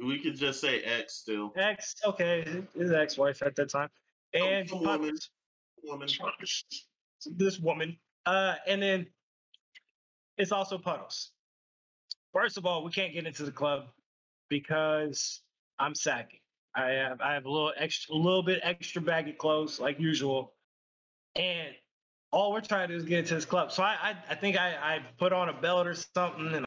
[0.00, 1.52] We could just say ex still.
[1.56, 3.88] Ex, okay, his ex-wife at that time,
[4.32, 5.18] and some woman.
[5.82, 6.08] Woman.
[7.36, 7.96] this woman.
[8.26, 9.06] Uh, and then
[10.38, 11.32] it's also puddles.
[12.32, 13.86] First of all, we can't get into the club
[14.48, 15.42] because
[15.78, 16.38] I'm sagging.
[16.74, 20.54] I have I have a little extra, a little bit extra baggy clothes like usual,
[21.36, 21.68] and
[22.30, 23.72] all we're trying to do is get into this club.
[23.72, 26.64] So I I, I think I, I put on a belt or something, and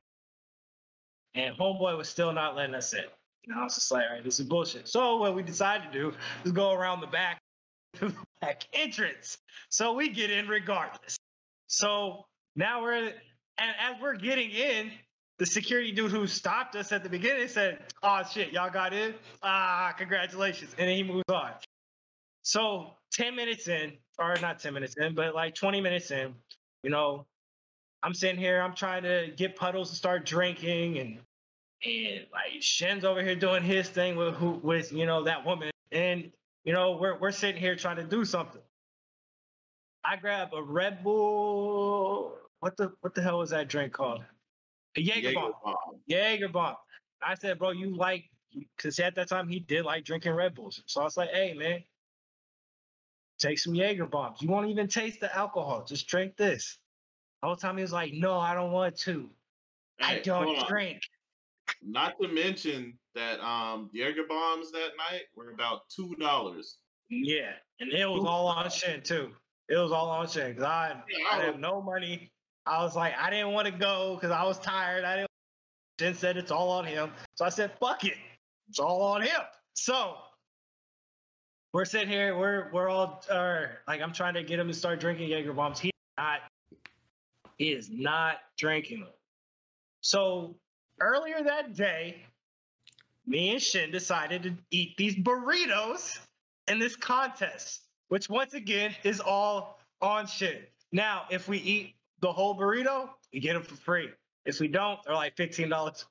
[1.34, 3.04] and homeboy was still not letting us in.
[3.47, 4.88] And I was just like, all right, this is bullshit.
[4.88, 7.39] So what we decided to do is go around the back,
[7.99, 9.38] the back entrance.
[9.69, 11.17] So we get in regardless.
[11.67, 12.25] So
[12.56, 13.12] now we're
[13.58, 14.91] and as we're getting in,
[15.38, 19.13] the security dude who stopped us at the beginning said, "Oh shit, y'all got in?
[19.43, 21.52] Ah, congratulations!" And then he moves on.
[22.43, 26.34] So ten minutes in, or not ten minutes in, but like twenty minutes in,
[26.84, 27.26] you know,
[28.04, 31.19] I'm sitting here, I'm trying to get Puddles to start drinking, and
[31.84, 35.71] and like Shen's over here doing his thing with who with you know that woman,
[35.91, 36.32] and
[36.63, 38.62] you know we're we're sitting here trying to do something.
[40.06, 42.38] I grab a Red Bull.
[42.60, 44.24] What the what the hell was that drink called?
[44.97, 45.53] A Jaeger bomb.
[45.63, 45.75] Bomb.
[46.08, 46.75] Jaeger bomb.
[47.21, 48.25] I said, bro, you like
[48.75, 50.81] because at that time he did like drinking Red Bulls.
[50.86, 51.84] So I was like, hey man,
[53.39, 54.41] take some Jaeger bombs.
[54.41, 55.84] You won't even taste the alcohol.
[55.88, 56.77] Just drink this.
[57.41, 59.29] The whole time he was like, no, I don't want to.
[60.01, 60.67] I don't hold on.
[60.67, 61.01] drink.
[61.81, 66.77] Not to mention that um Jaeger bombs that night were about two dollars.
[67.10, 69.31] Yeah, and it was all on Shin too.
[69.67, 72.31] It was all on Shin because I, Yeah, I I have no money.
[72.65, 75.04] I was like, I didn't want to go because I was tired.
[75.04, 75.30] I didn't.
[75.99, 78.15] Shin said it's all on him, so I said, fuck it,
[78.67, 79.39] it's all on him.
[79.75, 80.15] So
[81.71, 84.99] we're sitting here, we're we're all uh, like, I'm trying to get him to start
[84.99, 85.80] drinking Jaeger bombs.
[85.80, 86.39] He not,
[87.58, 89.10] he is not drinking them.
[90.01, 90.56] So
[90.99, 92.25] earlier that day,
[93.25, 96.19] me and Shin decided to eat these burritos
[96.67, 100.60] in this contest, which once again is all on Shin.
[100.91, 104.10] Now, if we eat the whole burrito, you get them for free.
[104.45, 106.06] If we don't, they're like fifteen dollars.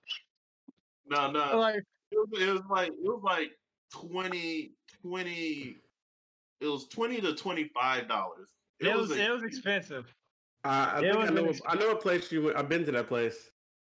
[1.09, 1.59] No, no.
[1.59, 3.51] Like, It was, it was like it was like
[3.93, 5.77] 20, 20
[6.61, 8.49] it was twenty to twenty five dollars.
[8.81, 10.07] it was a- it was expensive.
[10.64, 11.43] Uh, I It think I was know.
[11.43, 12.45] really I know a place you.
[12.45, 13.51] went- I've been to that place.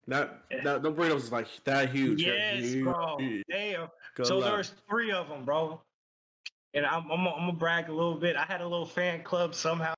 [0.09, 2.25] That that the burritos is like that huge.
[2.25, 2.85] that Yes, huge.
[2.85, 3.19] bro.
[3.51, 3.89] Damn.
[4.15, 4.49] Good so luck.
[4.49, 5.81] there was three of them, bro.
[6.75, 8.37] And I'm, I'm, I'm gonna brag a little bit.
[8.37, 9.95] I had a little fan club somehow.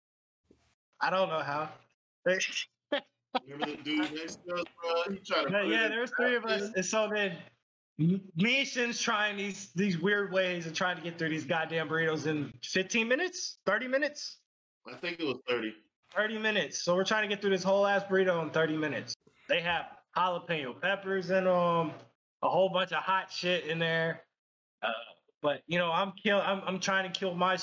[1.01, 1.69] I don't know how.
[3.47, 5.15] Remember the dude next to us, bro?
[5.15, 7.37] He tried to No, put yeah, there's three of us, and so then
[8.01, 11.45] m- me and Shin's trying these these weird ways of trying to get through these
[11.45, 14.39] goddamn burritos in 15 minutes, 30 minutes,
[14.87, 15.75] I think it was thirty.
[16.15, 16.83] 30 minutes.
[16.83, 19.15] So we're trying to get through this whole ass burrito in 30 minutes.
[19.49, 19.85] They have
[20.17, 21.93] jalapeno peppers in them,
[22.43, 24.23] a whole bunch of hot shit in there.
[24.83, 24.89] Uh,
[25.43, 26.41] but you know, I'm kill.
[26.41, 27.59] I'm I'm trying to kill my.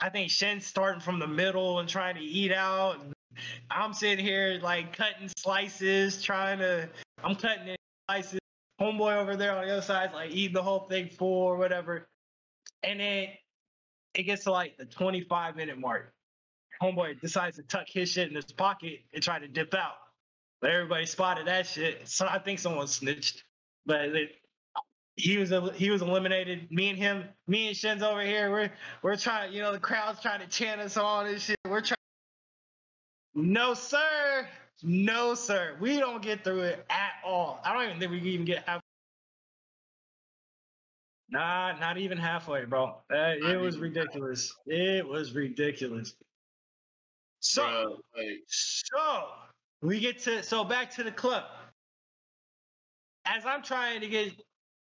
[0.00, 2.98] I think Shin's starting from the middle and trying to eat out.
[3.70, 6.88] I'm sitting here like cutting slices, trying to.
[7.22, 8.40] I'm cutting it slices.
[8.80, 12.06] Homeboy over there on the other side's like eating the whole thing full or whatever.
[12.82, 13.28] And then
[14.14, 16.12] it gets to like the 25 minute mark.
[16.82, 19.94] Homeboy decides to tuck his shit in his pocket and try to dip out.
[20.60, 22.06] But everybody spotted that shit.
[22.08, 23.44] So I think someone snitched.
[23.86, 24.30] But it,
[25.16, 26.70] he was he was eliminated.
[26.70, 28.50] Me and him, me and Shin's over here.
[28.50, 31.56] We're we're trying, you know, the crowd's trying to chant us on and shit.
[31.66, 31.95] We're trying.
[33.38, 34.48] No sir,
[34.82, 35.76] no sir.
[35.78, 37.60] We don't get through it at all.
[37.62, 38.80] I don't even think we can even get half.
[41.28, 42.96] Nah, not even halfway, bro.
[43.12, 44.54] Uh, it was ridiculous.
[44.66, 46.14] It was ridiculous.
[47.40, 47.98] So.
[48.46, 49.28] So
[49.82, 51.44] we get to so back to the club.
[53.26, 54.32] As I'm trying to get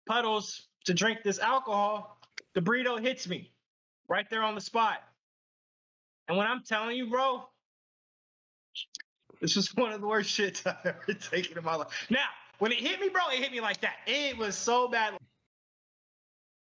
[0.08, 2.22] Puddles to drink this alcohol,
[2.54, 3.52] the burrito hits me
[4.08, 5.00] right there on the spot.
[6.30, 7.50] And when I'm telling you, bro,
[9.42, 12.08] This was one of the worst shits I've ever taken in my life.
[12.10, 12.26] Now,
[12.60, 13.98] when it hit me, bro, it hit me like that.
[14.08, 15.18] It was so bad.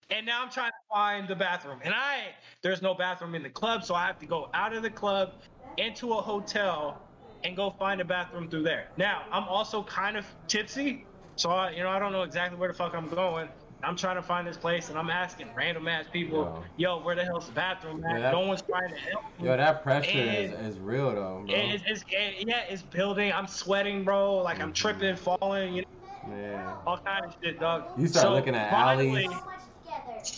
[0.09, 1.79] And now I'm trying to find the bathroom.
[1.83, 4.83] And I there's no bathroom in the club, so I have to go out of
[4.83, 5.33] the club
[5.77, 7.01] into a hotel
[7.43, 8.87] and go find a bathroom through there.
[8.97, 11.07] Now, I'm also kind of tipsy,
[11.37, 13.49] so I, you know, I don't know exactly where the fuck I'm going.
[13.85, 17.23] I'm trying to find this place and I'm asking random ass people, yo, where the
[17.23, 18.15] hell's the bathroom at?
[18.15, 19.45] Yeah, that- no one's trying to help me.
[19.47, 21.55] Yo, that pressure is, And- is real though, bro.
[21.55, 23.31] It's, it's, it- yeah, it's building.
[23.31, 24.37] I'm sweating, bro.
[24.37, 24.75] Like I'm Mhm.
[24.75, 25.83] tripping, falling, you
[26.27, 26.75] know, Yeah.
[26.87, 27.85] all kind of shit, dog.
[27.95, 29.41] You start looking at finally, alleys.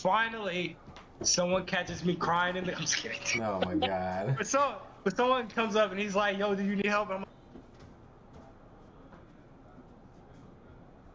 [0.02, 0.78] Finally,
[1.22, 2.72] someone catches me crying in the.
[2.76, 3.42] I'm just kidding.
[3.42, 4.34] Oh my god.
[4.36, 7.14] But so, but someone comes up and he's like, "Yo, do you need help?" And
[7.14, 7.24] I'm like,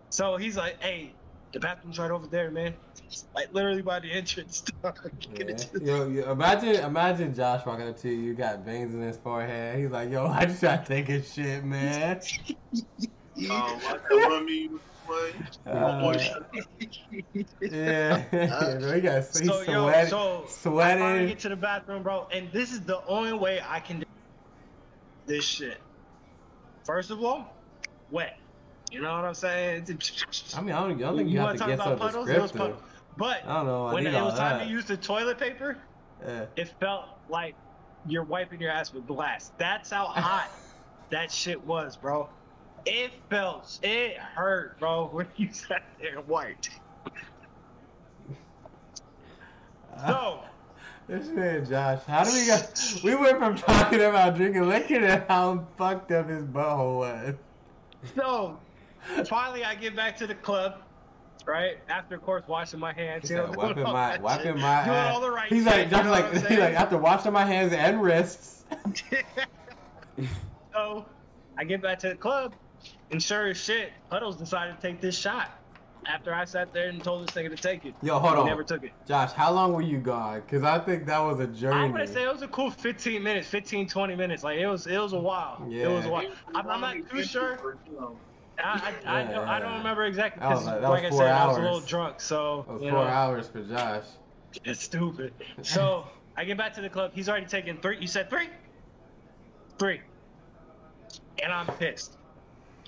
[0.09, 1.17] so he's like, "Hey,
[1.53, 2.77] the bathroom's right over there, man.
[3.07, 4.63] It's like literally by the entrance."
[5.29, 5.65] Yeah.
[5.81, 8.15] Yo, yo, imagine, imagine Josh walking up to you.
[8.15, 9.79] You got veins in his forehead.
[9.79, 12.21] He's like, "Yo, I just try to take a shit, man."
[13.49, 14.43] Um, like that one.
[15.65, 16.17] Uh, boy,
[17.61, 21.27] yeah, bro, he got he's So yo, sweating, so I finally sweating.
[21.27, 24.05] get to the bathroom, bro, and this is the only way I can do
[25.25, 25.79] this shit.
[26.85, 27.65] First of all,
[28.09, 28.33] wet.
[28.93, 29.87] You know what I'm saying?
[30.55, 32.29] I mean, I don't, I don't think you, have wanna to get so about puddles?
[33.17, 33.87] But I don't know.
[33.87, 34.65] I when it was time that.
[34.65, 35.79] to use the toilet paper,
[36.23, 36.45] Yeah.
[36.55, 37.55] it felt like
[38.05, 39.51] you're wiping your ass with glass.
[39.57, 40.51] That's how hot
[41.09, 42.29] that shit was, bro.
[42.85, 46.69] It felt, it hurt, bro, when you sat there and wiped.
[50.07, 50.41] So,
[51.07, 52.99] This man, Josh, how do we get?
[53.03, 57.35] We went from talking about drinking liquor to how fucked up his butthole was.
[58.15, 58.59] so
[59.27, 60.81] finally I get back to the club,
[61.45, 61.77] right?
[61.89, 64.97] After, of course, washing my hands, you know, He's like, wiping my, wiping my doing
[64.97, 68.65] all the right he's like, like, he's like, after washing my hands and wrists.
[70.73, 71.05] so
[71.57, 72.53] I get back to the club,
[73.11, 75.59] and sure as shit, Puddles decided to take this shot.
[76.05, 78.45] After I sat there and told this nigga to take it, Yo, hold he on,
[78.45, 78.91] never took it.
[79.07, 79.31] Josh.
[79.31, 80.41] How long were you gone?
[80.49, 81.77] Cause I think that was a journey.
[81.77, 84.43] I'm gonna say it was a cool 15 minutes, 15, 20 minutes.
[84.43, 85.65] Like it was, it was a while.
[85.71, 86.25] It was a while.
[86.53, 87.77] I'm, I'm not too sure.
[88.59, 91.61] I, I, I, don't, I don't remember exactly because, like- I said, I was a
[91.61, 94.05] little drunk, so four know, hours for Josh.
[94.63, 95.33] it's stupid.
[95.63, 97.11] So I get back to the club.
[97.13, 97.97] He's already taken three.
[97.99, 98.49] You said three,
[99.77, 100.01] three,
[101.41, 102.17] and I'm pissed.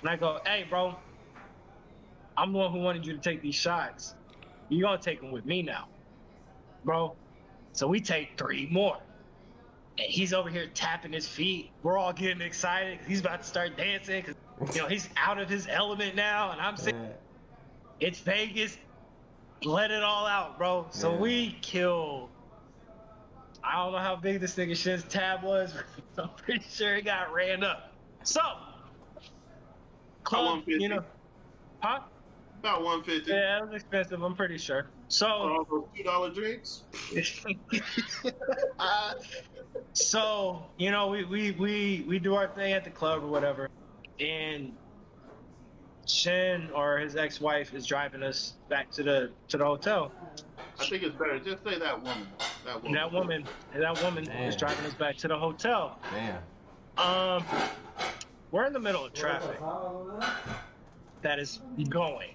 [0.00, 0.96] And I go, "Hey, bro,
[2.36, 4.14] I'm the one who wanted you to take these shots.
[4.68, 5.88] You gonna take them with me now,
[6.84, 7.16] bro?"
[7.72, 8.98] So we take three more.
[9.98, 11.70] And he's over here tapping his feet.
[11.82, 12.98] We're all getting excited.
[13.06, 14.22] He's about to start dancing.
[14.24, 14.34] 'cause,
[14.74, 16.50] you know, he's out of his element now.
[16.52, 17.12] And I'm saying, Yeah.
[18.00, 18.76] it's Vegas.
[19.64, 20.86] Let it all out, bro.
[20.90, 21.18] So Yeah.
[21.20, 22.30] we killed.
[23.64, 25.74] I don't know how big this nigga shit's tab was.
[26.14, 27.92] but I'm pretty sure it got ran up.
[28.22, 28.40] So,
[30.24, 30.82] club, 150.
[30.82, 31.04] you know,
[31.82, 32.00] huh?
[32.60, 34.22] About 150 Yeah, it was expensive.
[34.22, 34.90] I'm pretty sure.
[35.08, 36.82] So, all those two dollar drinks.
[39.92, 43.68] so you know, we, we we we do our thing at the club or whatever,
[44.20, 44.72] and
[46.06, 50.12] Chen or his ex-wife is driving us back to the to the hotel.
[50.78, 51.38] I think it's better.
[51.38, 52.26] Just say that woman.
[52.64, 52.86] That woman.
[52.86, 55.98] And that woman, and that woman is driving us back to the hotel.
[56.12, 56.42] Damn.
[56.98, 57.44] Um,
[58.50, 59.58] we're in the middle of traffic
[61.22, 62.34] that is going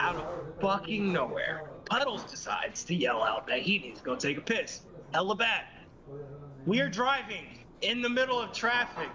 [0.00, 0.24] out of
[0.60, 1.64] fucking nowhere.
[1.86, 4.82] Puddles decides to yell out that he needs to go take a piss.
[5.12, 5.64] Hella bad.
[6.66, 9.08] We are driving in the middle of traffic.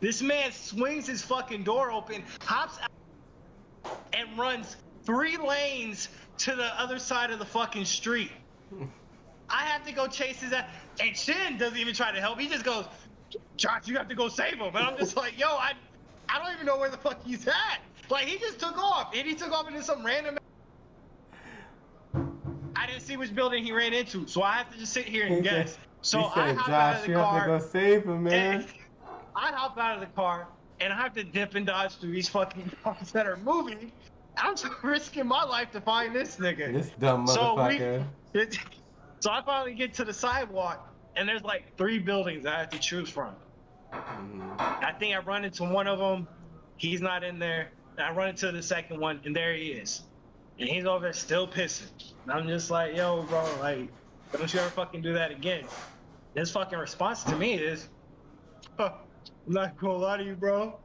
[0.00, 6.80] This man swings his fucking door open, hops out, and runs three lanes to the
[6.80, 8.30] other side of the fucking street.
[9.48, 10.68] I have to go chase his ass.
[11.00, 12.38] And Shin doesn't even try to help.
[12.38, 12.84] He just goes,
[13.56, 14.74] Josh, you have to go save him.
[14.74, 15.72] And I'm just like, yo, I,
[16.28, 17.78] I don't even know where the fuck he's at.
[18.10, 19.12] Like, he just took off.
[19.14, 20.36] And he took off into some random.
[22.74, 24.26] I didn't see which building he ran into.
[24.26, 25.78] So I have to just sit here and said- guess.
[26.02, 28.66] So he I said, hop out of the you have to go save him, man.
[29.36, 30.48] I hop out of the car
[30.80, 33.92] and I have to dip and dodge through these fucking cars that are moving.
[34.38, 36.72] I'm risking my life to find this nigga.
[36.72, 38.04] This dumb So we- motherfucker.
[39.20, 42.78] So I finally get to the sidewalk, and there's like three buildings I have to
[42.78, 43.34] choose from.
[43.92, 44.60] Mhm.
[44.60, 46.28] I think I run into one of them.
[46.76, 47.70] He's not in there.
[47.98, 50.02] I run into the second one, and there he is.
[50.60, 51.88] And he's over there still pissing.
[52.24, 53.88] And I'm just like, yo, bro, like,
[54.32, 55.64] don't you ever fucking do that again.
[56.34, 57.88] His fucking response to me is,
[59.46, 60.78] I'm not gonna lie to you, bro.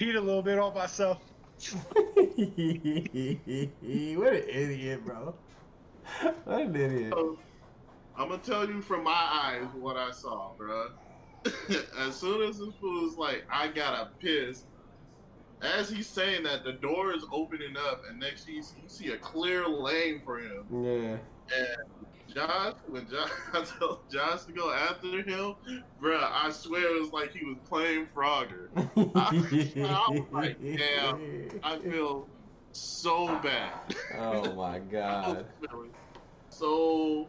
[0.00, 1.18] Peed a little bit off myself.
[1.72, 2.48] what an
[4.48, 5.34] idiot, bro.
[6.44, 7.12] What an idiot.
[8.16, 10.88] I'm gonna tell you from my eyes what I saw, bro.
[11.98, 14.64] as soon as this fool is like, I gotta piss.
[15.60, 19.08] As he's saying that, the door is opening up, and next you see, you see
[19.12, 20.64] a clear lane for him.
[20.72, 21.18] Yeah.
[21.56, 25.54] And Josh, when Josh I told Josh to go after him,
[26.00, 28.68] bruh, I swear it was like he was playing Frogger.
[28.76, 31.60] I was like, damn.
[31.62, 32.26] I feel
[32.72, 33.72] so bad.
[34.18, 35.46] oh my god.
[36.48, 37.28] so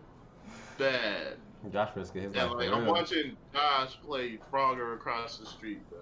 [0.77, 1.35] bad.
[1.71, 5.99] Josh Frisco, his life like I'm watching Josh play Frogger across the street, bro.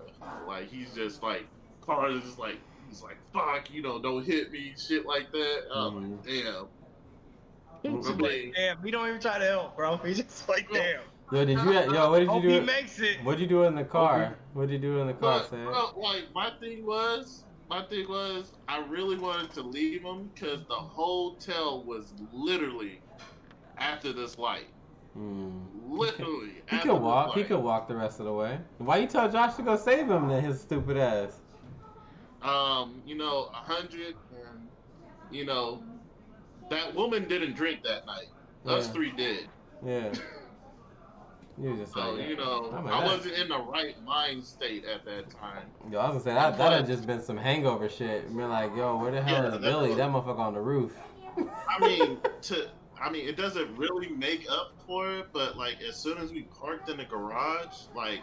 [0.47, 1.45] Like he's just like
[1.82, 2.58] cars is just like
[2.89, 5.72] he's like fuck, you know, don't hit me, shit like that.
[5.72, 6.43] Um, Mhm.
[6.43, 6.66] Damn.
[7.84, 9.98] He's I like, damn, we don't even try to help, bro.
[10.06, 11.02] He's just like, damn.
[11.32, 11.72] Yo, did you?
[11.74, 12.66] Yo, what did you Hope he do?
[12.66, 13.24] makes it.
[13.24, 14.36] What did you do in the car?
[14.54, 15.66] What did you do in the car, But, Sam?
[15.66, 20.66] bro, like my thing was, my thing was, I really wanted to leave him because
[20.66, 23.00] the hotel was literally
[23.78, 24.68] after this light.
[25.14, 25.60] Hmm.
[25.88, 26.50] Literally.
[26.70, 27.34] He after could this walk.
[27.34, 27.48] He light.
[27.48, 28.60] could walk the rest of the way.
[28.78, 30.44] Why you tell Josh to go save him then?
[30.44, 31.40] His stupid ass.
[32.42, 34.68] um, you know, a hundred, and
[35.32, 35.82] you know,
[36.72, 38.28] that woman didn't drink that night.
[38.66, 38.94] Us Yeah.
[38.94, 39.48] three did.
[39.86, 40.12] Yeah.
[41.62, 45.30] You just So like, you know, I wasn't in the right mind state at that
[45.30, 45.66] time.
[45.92, 48.26] Yo, I was gonna say that that had just been some hangover shit.
[48.36, 49.90] Been like, yo, where the hell Yeah, is that Billy?
[49.90, 50.94] was- That motherfucker on the roof.
[51.68, 52.68] I mean, to
[53.00, 56.44] I mean, it doesn't really make up for it, but like as soon as we
[56.44, 58.22] parked in the garage, like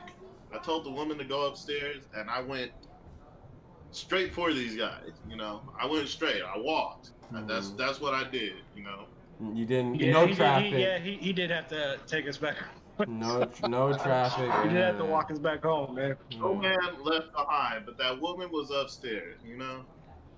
[0.53, 2.73] I told the woman to go upstairs, and I went
[3.93, 5.13] straight for these guys.
[5.29, 6.43] You know, I went straight.
[6.43, 7.11] I walked.
[7.35, 7.77] And That's Mhm.
[7.77, 8.55] that's what I did.
[8.77, 9.05] You know.
[9.55, 9.97] You didn't.
[9.97, 10.73] Yeah, no he did- traffic.
[10.73, 12.57] he, yeah, he, he did have to take us back.
[13.07, 14.51] No, no traffic.
[14.63, 16.17] He did have to walk us back home, man.
[16.39, 19.39] No man left behind, but that woman was upstairs.
[19.47, 19.85] You know.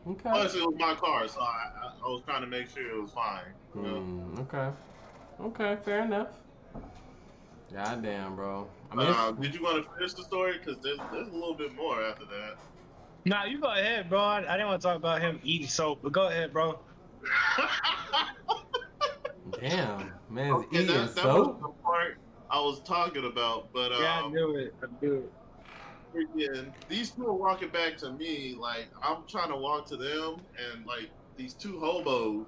[0.06, 0.30] Okay.
[0.30, 1.44] Plus, it was my car, so I,
[1.82, 3.44] I, I was trying to make sure it was fine.
[3.74, 4.00] You know.
[4.00, 4.70] Hmm, okay.
[5.40, 6.28] Okay, fair enough.
[7.72, 8.66] God damn, bro.
[8.90, 10.58] I mean, Uh, did you want to finish the story?
[10.58, 12.56] Because there's, there's a little bit more after that.
[13.24, 14.20] Nah, you go ahead, bro.
[14.20, 16.78] I, I didn't want to talk about him eating soap, but go ahead, bro.
[19.60, 22.18] damn, man, Okay, eating that, that was the part
[22.50, 23.72] I was talking about.
[23.72, 24.74] But yeah, I um, knew it.
[24.82, 25.32] I knew it.
[26.14, 28.56] freaking, these two are walking back to me.
[28.58, 30.40] Like I'm trying to walk to them,
[30.72, 32.46] and like these two hobos,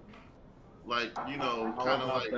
[0.86, 2.30] like you know, kind of like,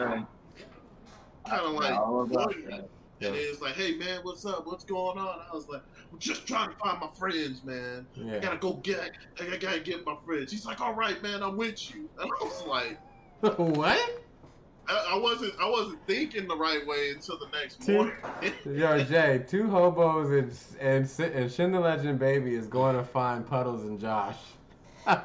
[1.47, 2.85] kind of like,
[3.23, 3.29] All about avoiding me.
[3.29, 3.29] that.
[3.29, 4.67] and it's like, hey man, what's up?
[4.67, 5.41] What's going on?
[5.51, 8.07] I was like, I'm just trying to find my friends, man.
[8.33, 10.53] I gotta go get, I gotta get my friends.
[10.53, 12.09] He's like, all right, man, I'm with you.
[12.19, 12.99] And I was like.
[13.59, 14.25] what?
[14.89, 18.15] I, I wasn't I wasn't thinking the right way until the next Two- morning.
[18.67, 23.47] Yo, Jay, two hobos and and and Shin the Legend Baby is going to find
[23.47, 24.37] Puddles and Josh.
[25.05, 25.17] what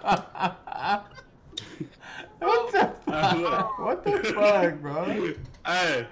[2.71, 3.79] the fuck?
[3.79, 5.33] What the fuck, bro?
[5.65, 6.07] Hey,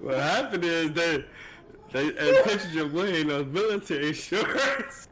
[0.00, 1.24] what happened is they
[1.92, 5.08] they uh, pictured your wearing those military shorts.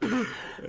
[0.00, 0.26] and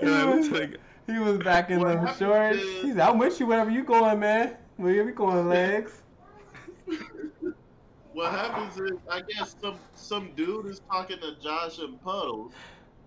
[0.09, 0.77] I'm like,
[1.07, 2.57] He was back in What them shorts.
[2.57, 4.57] is- He's I'm with you wherever you going, man.
[4.77, 6.01] Where we going, legs?
[8.13, 12.53] what happens is I guess some some dude is talking to Josh and Puddles,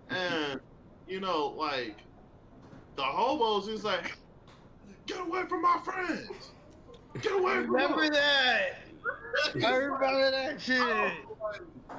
[0.09, 0.59] and
[1.07, 1.97] you know like
[2.95, 4.17] the hobos is like,
[5.05, 6.51] get away from my friends,
[7.21, 8.13] get away from Remember them.
[8.13, 8.69] that?
[9.65, 10.79] I remember that shit.
[10.81, 11.11] Oh,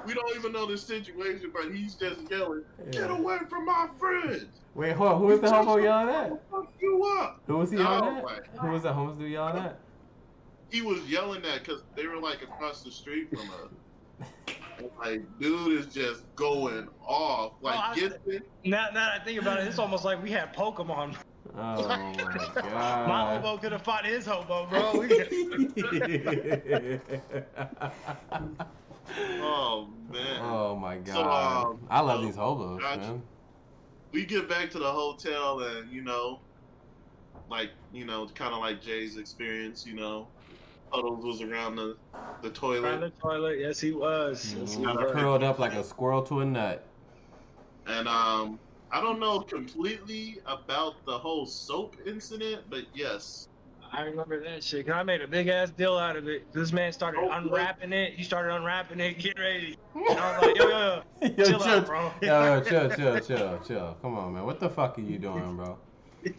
[0.05, 4.45] we don't even know the situation, but he's just yelling, "Get away from my friends!
[4.75, 5.19] Wait, hold on.
[5.19, 6.29] Who was the hobo yelling at?
[6.51, 8.47] Fuck you up!" Who was he Oh, yelling at?
[8.59, 9.79] Who was the homeless dude yelling at?
[10.69, 14.55] he was yelling at because they were like across the street from us.
[14.99, 17.53] Like, dude is just going off.
[17.61, 18.47] Like, Oh, I- gets it.
[18.63, 21.15] Now, now that I think about it, it's almost like we had Pokemon.
[21.55, 22.15] Oh my
[22.55, 22.55] god.
[22.63, 23.41] My god.
[23.41, 25.03] hobo could have fought his hobo, bro.
[29.41, 30.39] Oh man.
[30.41, 31.13] oh my god.
[31.13, 33.21] So, um, I love so, these hobos, Josh- man.
[34.11, 36.39] We get back to the hotel and you know,
[37.49, 39.85] like you know, kind of like Jay's experience.
[39.85, 40.27] You know,
[40.91, 41.97] Puddles was around the
[42.41, 44.55] the Around toilet, the toilet, yes he was.
[44.57, 44.95] Yes, he Mhm.
[44.95, 45.11] was.
[45.11, 46.85] Curled up like a squirrel to a nut.
[47.85, 48.59] and um,
[48.91, 53.47] I don't know completely about the whole soap incident, but yes,
[53.91, 54.85] I remember that shit.
[54.85, 56.51] 'cause I made a big ass deal out of it.
[56.53, 58.13] This man started Oh, unwrapping it.
[58.13, 59.77] He started unwrapping it, getting ready.
[60.09, 62.13] And I was like, yo, yo, yo, Yo, chill chill, out, bro.
[62.21, 63.97] yo, yo, chill, chill, chill, chill.
[64.01, 64.45] Come on, man.
[64.45, 65.77] What the fuck are you doing, bro?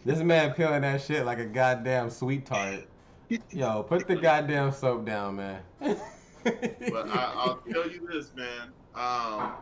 [0.05, 2.87] This man peeling that shit like a goddamn sweet tart.
[3.51, 5.61] Yo, put the goddamn soap down, man.
[5.79, 5.97] but
[7.09, 8.73] I, I'll tell you this, man.
[8.95, 9.53] Um,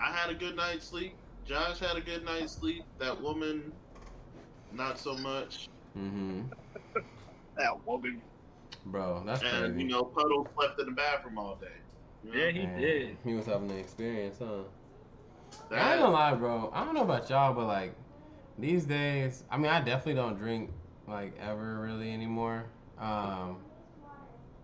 [0.00, 1.14] I had a good night's sleep.
[1.46, 2.84] Josh had a good night's sleep.
[2.98, 3.72] That woman,
[4.72, 5.68] not so much.
[5.94, 6.42] hmm
[7.56, 8.20] That woman.
[8.86, 9.82] bro, that's and crazy.
[9.82, 11.66] you know, Puddle slept in the bathroom all day.
[12.24, 12.38] You know?
[12.38, 13.16] Yeah, he Man, did.
[13.24, 14.64] He was having an experience, huh?
[15.70, 16.70] That- I ain't gonna lie, bro.
[16.74, 17.94] I don't know about y'all, but like
[18.58, 20.70] these days, I mean, I definitely don't drink
[21.06, 22.66] like ever really anymore.
[22.98, 23.58] Um,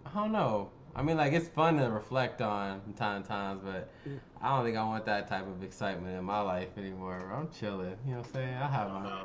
[0.05, 0.71] I don't know.
[0.95, 3.91] I mean, like it's fun to reflect on from time to times, but
[4.41, 7.23] I don't think I want that type of excitement in my life anymore.
[7.27, 7.37] Bro.
[7.37, 7.97] I'm chilling.
[8.07, 8.55] You know what I'm saying?
[8.55, 9.23] I I have don't my.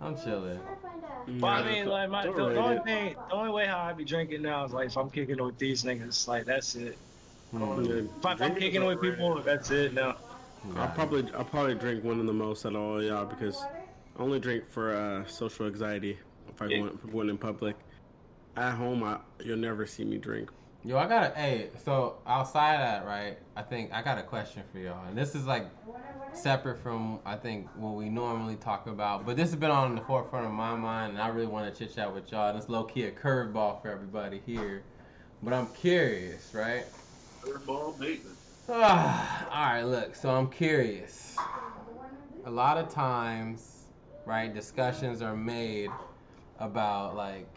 [0.00, 0.60] I'm chilling.
[1.40, 4.04] But I mean, like my the, the only thing, the only way how I be
[4.04, 6.96] drinking now is like if I'm kicking with these niggas, like that's it.
[7.50, 7.62] Hmm.
[7.80, 9.94] If, I, if I'm drinking kicking it with people, that's it.
[9.94, 10.14] No.
[10.76, 13.62] I'll probably I'll probably drink one of the most out of all y'all because
[14.18, 16.18] I only drink for uh, social anxiety.
[16.48, 16.78] If I Yeah.
[16.78, 17.76] go in, if I'm going in public,
[18.56, 20.50] at home I, you'll never see me drink.
[20.86, 21.70] Yo, I got a hey.
[21.82, 23.38] So outside of that, right?
[23.56, 25.66] I think I got a question for y'all, and this is like
[26.32, 30.02] separate from I think what we normally talk about, but this has been on the
[30.02, 32.50] forefront of my mind, and I really want to chit chat with y'all.
[32.50, 34.84] And it's low key a curveball for everybody here,
[35.42, 36.86] but I'm curious, right?
[37.42, 38.36] Curveball Bateman.
[38.68, 40.14] Ah, all right, look.
[40.14, 41.36] So I'm curious.
[42.44, 43.86] A lot of times,
[44.26, 45.90] right, discussions are made
[46.58, 47.53] about like,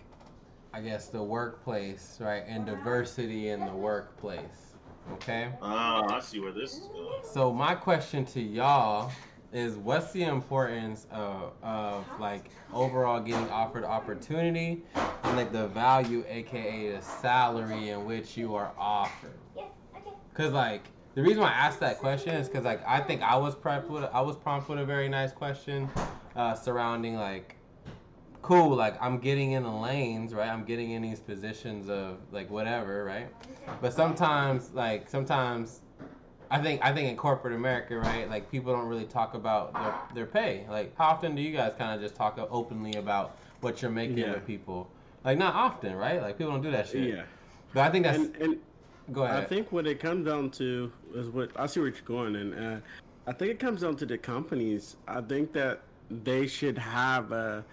[0.78, 4.76] I guess the workplace, right, and diversity in the workplace.
[5.14, 5.50] Okay.
[5.60, 7.24] Ah, I see where this is going.
[7.24, 9.12] So my question to y'all
[9.52, 14.84] is, what's the importance of, of like overall getting offered opportunity
[15.24, 19.40] and like the value, aka the salary in which you are offered?
[20.36, 20.84] Cause like
[21.16, 23.90] the reason why I asked that question is because like I think I was prepped
[23.90, 25.90] with I was prompted with a very nice question
[26.36, 27.57] uh, surrounding like
[28.48, 30.48] cool like I'm getting in the lanes right?
[30.50, 33.28] I'm getting in these positions of like whatever right?
[33.82, 35.82] But sometimes like sometimes
[36.50, 39.96] I think I think in corporate America right like people don't really talk about their,
[40.16, 40.66] their pay.
[40.70, 44.20] Like how often do you guys kind of just talk openly about what you're making
[44.20, 44.32] Yeah.
[44.36, 44.90] with people?
[45.26, 46.22] Like not often right?
[46.22, 47.10] Like people don't do that shit.
[47.16, 47.24] Yeah,
[47.74, 48.58] but I think that's and and
[49.12, 49.44] go ahead.
[49.44, 52.54] I think what it comes down to is what I see where you're going, and
[52.56, 52.80] uh,
[53.28, 54.96] I think it comes down to the companies.
[55.06, 57.66] I think that they should have a,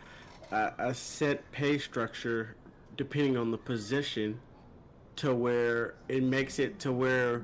[0.55, 2.57] a a set pay structure
[2.97, 4.39] depending on the position,
[5.17, 7.43] to where it makes it to where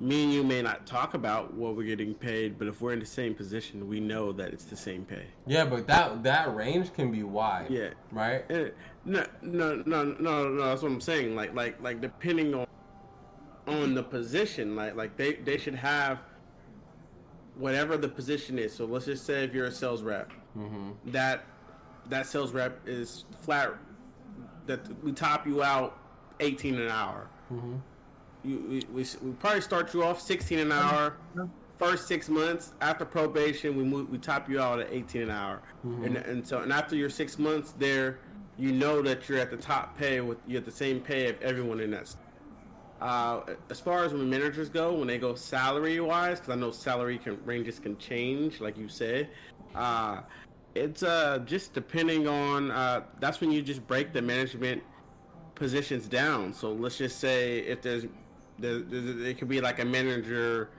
[0.00, 2.98] me and you may not talk about what we're getting paid, but if we're in
[2.98, 5.24] the same position, we know that it's the same pay.
[5.46, 7.68] Yeah, but that that range can be wide.
[7.70, 7.90] Yeah.
[8.12, 8.44] Right.
[8.50, 8.70] Eh,
[9.06, 10.64] No, no, no, no, no.
[10.66, 11.34] That's what I'm saying.
[11.36, 12.66] Like, like, like, depending on
[13.66, 16.22] on the position, like, like they they should have
[17.56, 18.74] whatever the position is.
[18.74, 21.10] So let's just say if you're a sales rep, Mm-hmm.
[21.10, 21.44] that
[22.08, 23.74] that sales rep is flat.
[24.66, 25.98] That we top you out
[26.40, 27.28] 18 an hour.
[27.52, 27.74] Mm-hmm.
[28.44, 31.16] You, we, we, we probably start you off 16 an hour.
[31.78, 35.60] First six months after probation, we move, we top you out at 18 an hour,
[35.82, 38.20] and and so and after your six months there,
[38.56, 41.40] you know that you're at the top pay with you're at the same pay of
[41.42, 42.14] everyone in that.
[43.00, 43.40] Uh,
[43.70, 47.18] as far as when managers go, when they go salary wise, because I know salary
[47.18, 49.30] can ranges can change, like you said.
[49.74, 50.20] Uh,
[50.74, 54.82] it's uh just depending on uh that's when you just break the management
[55.54, 56.52] positions down.
[56.52, 58.06] So let's just say if there's
[58.58, 60.70] there, there, it could be like a manager,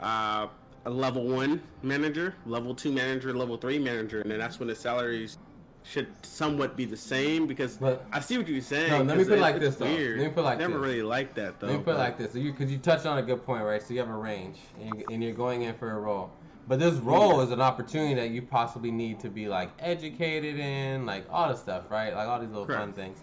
[0.00, 0.46] uh,
[0.84, 4.74] a level one manager, level two manager, level three manager, and then that's when the
[4.74, 5.38] salaries
[5.84, 8.90] should somewhat be the same because But- I see what you're saying.
[8.90, 9.86] No, let me put it like this, though.
[9.86, 10.18] Weird.
[10.20, 10.82] Let me put like Never this.
[10.86, 11.66] really liked that though.
[11.68, 13.64] Let me put but- like this, because you, 'cause you touched on a good point,
[13.64, 13.82] right?
[13.82, 16.30] So you have a range, and, you, and you're going in for a role.
[16.68, 21.04] But this role is an opportunity that you possibly need to be like educated in,
[21.04, 22.14] like all the stuff, right?
[22.14, 23.18] Like all these little fun things.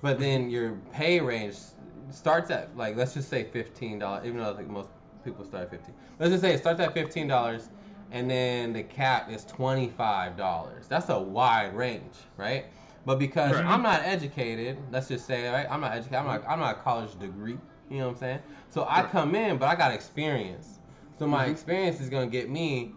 [0.00, 1.56] But then your pay range
[2.10, 4.88] starts at like let's just say fifteen dollars, even though I think most
[5.24, 5.94] people start at fifteen.
[6.18, 7.68] Let's just say it starts at fifteen dollars,
[8.10, 10.86] and then the cap is twenty five dollars.
[10.88, 12.66] That's a wide range, right?
[13.04, 13.68] But because Correct.
[13.68, 15.66] I'm not educated, let's just say, right?
[15.70, 16.18] I'm not educated.
[16.18, 16.44] I'm not.
[16.48, 17.58] I'm not a college degree.
[17.90, 18.38] You know what I'm saying?
[18.70, 20.77] So I come in, but I got experience.
[21.18, 21.52] So my mm-hmm.
[21.52, 22.92] experience is gonna get me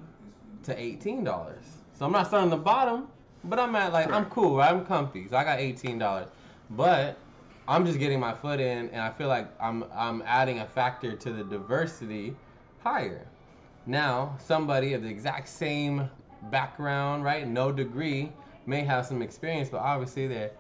[0.64, 1.64] to eighteen dollars.
[1.94, 3.08] So I'm not starting the bottom,
[3.44, 4.72] but I'm at like I'm cool, right?
[4.72, 5.28] I'm comfy.
[5.28, 6.28] So I got eighteen dollars,
[6.72, 7.18] but
[7.68, 11.16] I'm just getting my foot in, and I feel like I'm I'm adding a factor
[11.16, 12.36] to the diversity
[12.84, 13.28] higher.
[13.86, 16.10] Now somebody of the exact same
[16.52, 17.48] background, right?
[17.48, 18.32] No degree,
[18.66, 20.52] may have some experience, but obviously their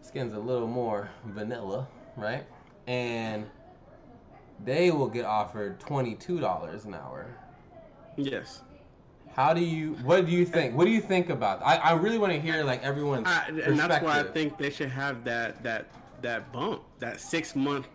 [0.00, 2.44] skin's a little more vanilla, right?
[2.86, 3.46] And
[4.64, 7.26] they will get offered twenty-two dollars an hour.
[8.16, 8.62] Yes.
[9.34, 9.94] How do you?
[10.04, 10.76] What do you think?
[10.76, 11.62] What do you think about?
[11.62, 14.70] I, I really want to hear like everyone's I, and that's why I think they
[14.70, 15.86] should have that that
[16.20, 17.88] that bump, that six month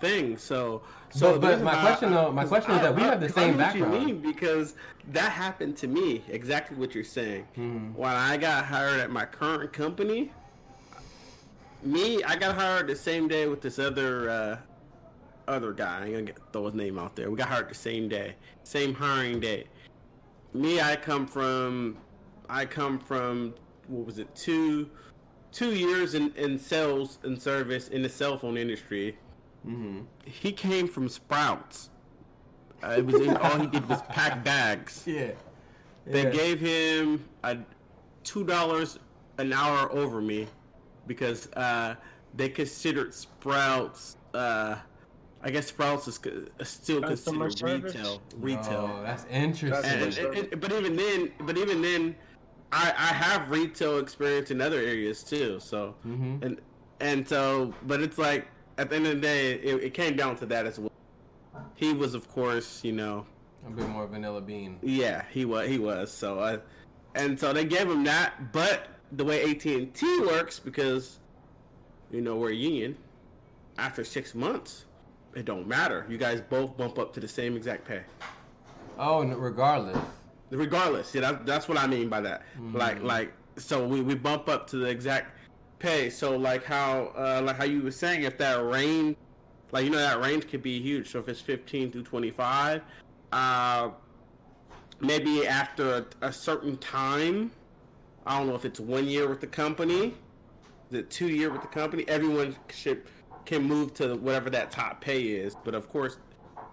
[0.00, 0.38] thing.
[0.38, 0.80] So,
[1.10, 3.54] so But- but my a- question, though- my question is that we have the same
[3.54, 4.06] I know what you background.
[4.06, 4.74] mean, because
[5.08, 6.22] that happened to me.
[6.28, 7.46] Exactly what you're saying.
[7.58, 7.94] Mhm.
[7.94, 10.32] When I got hired at my current company,
[11.82, 14.58] me, I got hired the same day with this other uh,
[15.50, 16.00] other guy.
[16.00, 17.30] I ain't gonna get, throw his name out there.
[17.30, 19.66] We got hired the same day, same hiring day.
[20.52, 21.96] Me, I come from,
[22.48, 23.54] I come from
[23.88, 24.90] what was it two,
[25.52, 29.16] two years in, in sales and service in the cell phone industry.
[29.66, 30.00] Mm-hmm.
[30.24, 31.90] He came from Sprouts.
[32.82, 35.04] Uh, it was all he did was pack bags.
[35.06, 35.32] Yeah.
[36.06, 37.58] They gave him a
[38.24, 38.98] two dollars
[39.38, 40.46] an hour over me
[41.06, 41.94] because uh,
[42.34, 44.16] they considered Sprouts.
[44.32, 44.76] Uh,
[45.42, 46.16] I guess Sprouts is
[46.62, 47.94] still Customer considered service?
[47.94, 48.22] retail.
[48.36, 48.90] Retail.
[48.98, 49.90] Oh, that's interesting.
[49.90, 52.14] and, and- and- but even then, but even then,
[52.72, 55.58] I, I have retail experience in other areas too.
[55.60, 56.42] So Mhm.
[56.44, 56.60] and
[57.00, 60.36] and so, but it's like at the end of the day, it, it came down
[60.36, 60.92] to that as well.
[61.74, 63.26] He was, of course, you know,
[63.66, 64.78] A bit more vanilla bean.
[64.82, 65.68] yeah, he was.
[65.68, 66.12] He was.
[66.12, 66.58] So, uh,
[67.14, 68.52] and so they gave him that.
[68.52, 71.18] But the way AT and T works, because
[72.10, 72.96] you know we're a union,
[73.78, 74.84] after six months,
[75.34, 76.06] it don't matter.
[76.08, 78.02] You guys both bump up to the same exact pay,
[78.98, 79.98] Oh, regardless.
[80.50, 81.14] regardless.
[81.14, 82.42] Yeah, that, that's what I mean by that.
[82.72, 85.36] Like, like, so we, we bump up to the exact
[85.78, 86.10] pay.
[86.10, 89.16] So, like how, uh, like how you were saying, if that range,
[89.72, 91.10] like you know, that range could be huge.
[91.10, 92.82] So if it's fifteen through twenty five,
[93.32, 93.90] uh,
[95.00, 97.52] maybe after a, a certain time,
[98.26, 100.14] I don't know if it's one year with the company,
[100.90, 103.04] the two year with the company, everyone should
[103.44, 105.54] can move to whatever that top pay is.
[105.64, 106.18] But of course,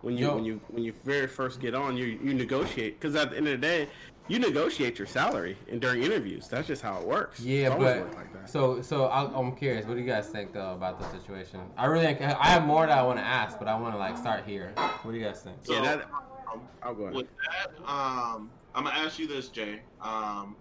[0.02, 0.36] when you Yo.
[0.36, 3.48] when you when you very first get on, you you negotiate because at the end
[3.48, 3.88] of the day,
[4.28, 6.48] you negotiate your salary and during interviews.
[6.48, 7.40] That's just how it works.
[7.40, 8.50] Yeah, It's but like that.
[8.50, 9.86] so so I, I'm curious.
[9.86, 11.62] What do you guys think though about the situation?
[11.78, 14.18] I really I have more that I want to ask, but I want to like
[14.18, 14.72] start here.
[15.02, 15.58] What do you guys think?
[15.64, 16.10] So, yeah, that.
[16.54, 17.16] um, I'll go ahead.
[17.16, 19.82] with that, um, I'm gonna ask you this, Jay.
[20.02, 20.56] Um,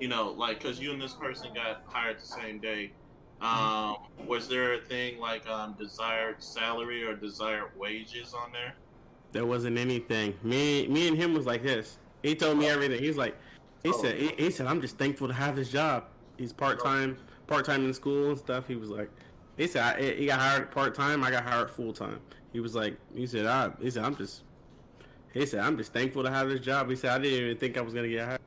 [0.00, 2.92] you know, like, cause you and this person got hired the same day.
[3.40, 8.74] Um, was there a thing like um, desired salary or desired wages on there?
[9.32, 10.34] There wasn't anything.
[10.42, 11.98] Me, me and him was like this.
[12.22, 13.02] He told me everything.
[13.02, 13.36] He's like,
[13.82, 14.00] he Oh.
[14.02, 16.04] said, he, he said, I'm just thankful to have this job.
[16.38, 18.66] He's part time, part time in school and stuff.
[18.66, 19.10] He was like,
[19.56, 21.22] he said, I, he got hired part time.
[21.22, 22.20] I got hired full time.
[22.52, 24.42] He was like, he said, I, he said, I'm just,
[25.32, 26.88] he said, I'm just thankful to have this job.
[26.88, 28.38] He said, I didn't even think I was gonna get hi-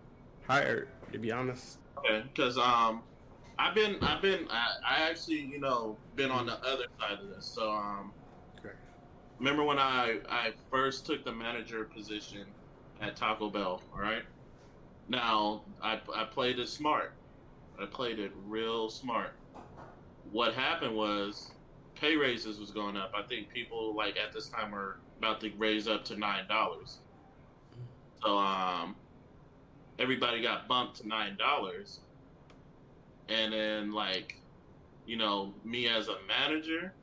[0.47, 0.87] hired.
[1.11, 1.79] To be honest.
[1.99, 3.01] Okay, because um,
[3.59, 7.29] I've been, I've been, I, I actually, you know, been on the other side of
[7.29, 7.45] this.
[7.45, 8.13] So um,
[8.59, 8.75] Okay.
[9.39, 12.55] remember when I I first took the manager position
[13.01, 13.81] at Taco Bell?
[13.93, 14.23] All right.
[15.07, 17.15] Now I I played it smart.
[17.79, 19.39] I played it real smart.
[20.23, 21.53] What happened was
[21.95, 23.11] pay raises was going up.
[23.15, 27.01] I think people like at this time were about to raise up to nine dollars.
[28.23, 28.97] So um,
[29.99, 32.01] everybody got bumped to nine dollars,
[33.29, 34.39] and then like,
[35.05, 36.93] you know, me as a manager,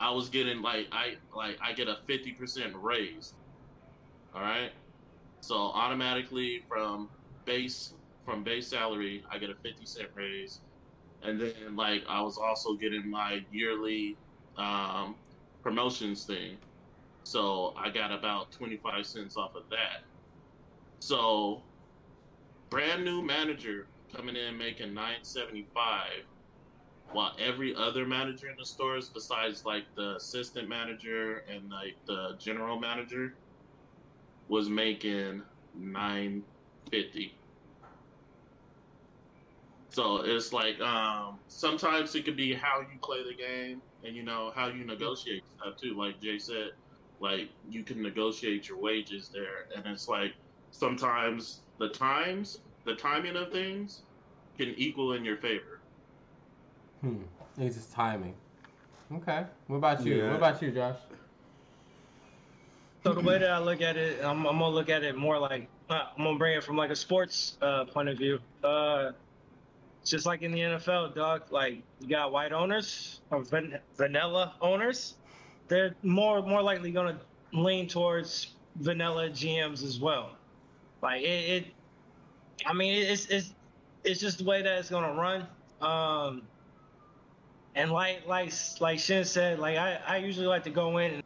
[0.00, 3.34] I was getting like I like I get a fifty percent raise.
[4.34, 4.70] All right,
[5.40, 7.08] so automatically from
[7.44, 7.94] base
[8.24, 10.60] from base salary, I get a fifty cent raise,
[11.22, 14.16] and then like I was also getting my yearly
[14.56, 15.16] um,
[15.62, 16.58] promotions thing,
[17.24, 20.04] so I got about twenty five cents off of that.
[21.00, 21.62] So,
[22.70, 26.24] brand new manager coming in making nine seventy five,
[27.12, 32.36] while every other manager in the stores, besides like the assistant manager and like the
[32.38, 33.34] general manager,
[34.48, 35.42] was making
[35.74, 36.42] nine
[36.90, 37.34] fifty.
[39.90, 44.22] So it's like um, sometimes it could be how you play the game and you
[44.22, 45.96] know how you negotiate stuff too.
[45.96, 46.70] Like Jay said,
[47.20, 50.34] like you can negotiate your wages there, and it's like
[50.70, 54.02] sometimes the times, the timing of things,
[54.56, 55.80] can equal in your favor.
[57.00, 57.22] Hmm.
[57.58, 58.34] It's just timing.
[59.12, 59.44] Okay.
[59.66, 60.16] What about you?
[60.16, 60.28] Yeah.
[60.28, 60.96] What about you, Josh?
[63.04, 65.38] So the way that I look at it, I'm, I'm gonna look at it more
[65.38, 68.38] like uh, I'm gonna bring it from like a sports uh, point of view.
[68.62, 69.12] Uh,
[70.02, 71.42] it's just like in the NFL, dog.
[71.50, 75.14] Like you got white owners or van- vanilla owners.
[75.68, 77.18] They're more more likely gonna
[77.52, 80.36] lean towards vanilla GMs as well.
[81.02, 81.64] Like it, it
[82.66, 83.54] I mean, it's it's
[84.04, 85.46] it's just the way that it's gonna run.
[85.80, 86.42] Um,
[87.74, 91.22] and like like like Shin said, like I, I usually like to go in and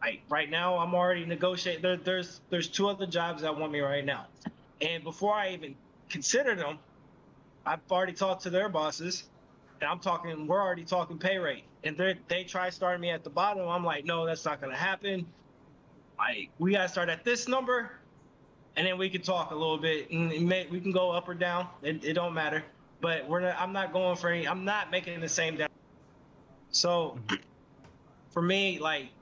[0.00, 1.82] like right now I'm already negotiating.
[1.82, 4.26] There, there's there's two other jobs that want me right now,
[4.80, 5.74] and before I even
[6.08, 6.78] consider them,
[7.66, 9.24] I've already talked to their bosses,
[9.80, 10.46] and I'm talking.
[10.46, 13.66] We're already talking pay rate, and they they try starting me at the bottom.
[13.68, 15.26] I'm like, no, that's not gonna happen.
[16.18, 17.90] Like we gotta start at this number,
[18.78, 21.68] and then we can talk a little bit, may, we can go up or down.
[21.82, 22.64] It, it don't matter.
[23.02, 24.48] but we're not, I'm not going for any.
[24.48, 25.68] I'm not making the same down.
[26.70, 27.18] So
[28.30, 29.12] for me, like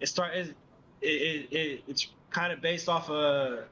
[0.00, 0.56] it start it,
[1.02, 3.68] it, it it's kind of based off of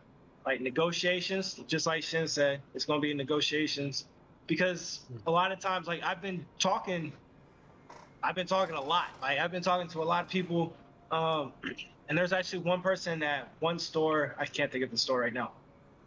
[0.46, 2.62] like negotiations, just like Shin said.
[2.74, 4.06] It's gonna be negotiations
[4.48, 7.14] because a lot of times, like I've been talking,
[8.22, 9.10] I've been talking a lot.
[9.22, 10.76] Like I've been talking to a lot of people.
[11.12, 11.54] Um,
[12.08, 14.34] and there's actually one person at one store.
[14.38, 15.52] I can't think of the store right now,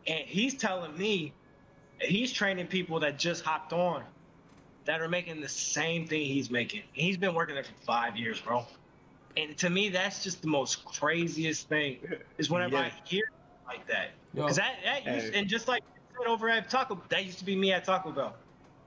[0.06, 1.34] and he's telling me
[2.00, 4.04] he's training people that just hopped on
[4.86, 6.82] that are making the same thing he's making.
[6.94, 8.66] He's been working there for five years, bro.
[9.36, 12.00] And to me, that's just the most craziest thing
[12.38, 12.84] is whenever Yeah.
[12.84, 13.32] I hear
[13.68, 14.12] like that.
[14.34, 15.84] Because that, that used, and just like
[16.26, 18.36] over at Taco, that used to be me at Taco Bell.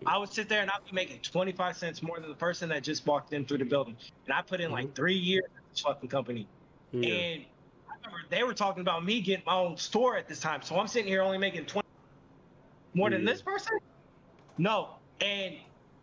[0.07, 2.83] I would sit there and I'd be making 25 cents more than the person that
[2.83, 3.97] just walked in through the building.
[4.27, 4.95] And I put in like mm-hmm.
[4.95, 6.47] three years at this fucking company.
[6.93, 7.09] Yeah.
[7.09, 7.45] And
[7.89, 10.63] I remember they were talking about me getting my own store at this time.
[10.63, 11.87] So I'm sitting here only making 20
[12.95, 13.79] more than this person?
[14.59, 14.91] No.
[15.21, 15.57] And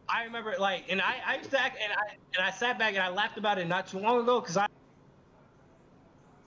[0.09, 2.93] I remember like, and I, I used to act, and I, and I sat back
[2.93, 4.67] and I laughed about it not too long ago because I,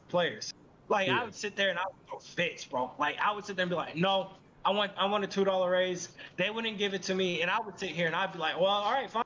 [0.09, 0.53] players.
[0.89, 1.21] Like Yeah.
[1.21, 2.91] I would sit there and I would throw fits, bro.
[2.99, 4.31] Like I would sit there and be like, no,
[4.65, 6.11] I want, I want a two dollar raise.
[6.37, 8.57] They wouldn't give it to me, and I would sit here and I'd be like,
[8.57, 9.25] well, all right, fine.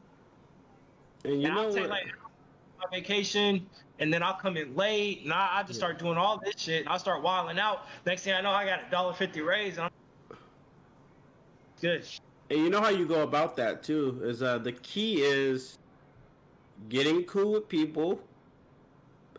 [1.24, 1.88] and you and know what?
[1.88, 2.12] like
[2.90, 3.66] my vacation,
[3.98, 5.78] and then I'll come in late, and I, I just Yeah.
[5.86, 6.80] start doing all this shit.
[6.80, 7.86] And I'll start wilding out.
[8.06, 9.84] Next thing I know, I got a dollar fifty raise, and
[10.30, 10.36] I'm
[11.80, 12.04] good.
[12.50, 15.78] And you know how you go about that too is uh the key is
[16.88, 18.20] getting cool with people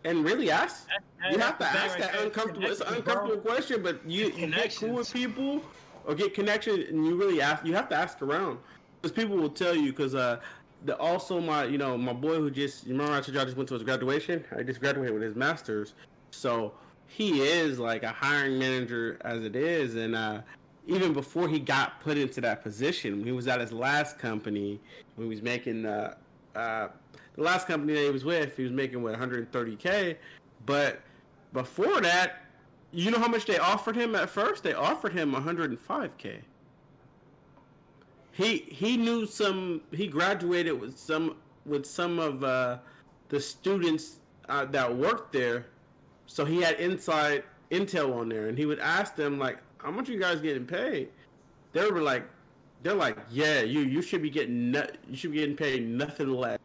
[0.03, 3.13] and really ask That- you have to ask right that uncomfortable it's an Connections, bro.
[3.13, 5.61] uncomfortable question but you, you get cool with people
[6.05, 8.57] or get connection and you really ask you have to ask around
[9.01, 10.39] because people will tell you because uh
[10.85, 13.45] the also my you know my boy who just you remember I told you I
[13.45, 15.93] just went to his graduation I just graduated with his masters
[16.31, 16.73] so
[17.07, 20.41] he is like a hiring manager as it is and uh
[20.87, 24.79] even before he got put into that position, he was at his last company,
[25.15, 26.13] when he was making uh,
[26.55, 26.87] uh,
[27.35, 30.15] the last company that he was with, he was making what 130k.
[30.65, 31.01] But
[31.53, 32.43] before that,
[32.91, 34.63] you know how much they offered him at first?
[34.63, 36.41] They offered him 105k.
[38.35, 39.81] He he knew some.
[39.91, 42.79] He graduated with some with some of uh,
[43.29, 44.19] the students
[44.49, 45.67] uh, that worked there,
[46.25, 50.09] so he had inside intel on there, and he would ask them like, "How much
[50.09, 51.07] you guys getting paid?"
[51.71, 52.27] They were like,
[52.83, 56.33] "They're like, yeah, you you should be getting no, you should be getting paid nothing
[56.33, 56.59] less,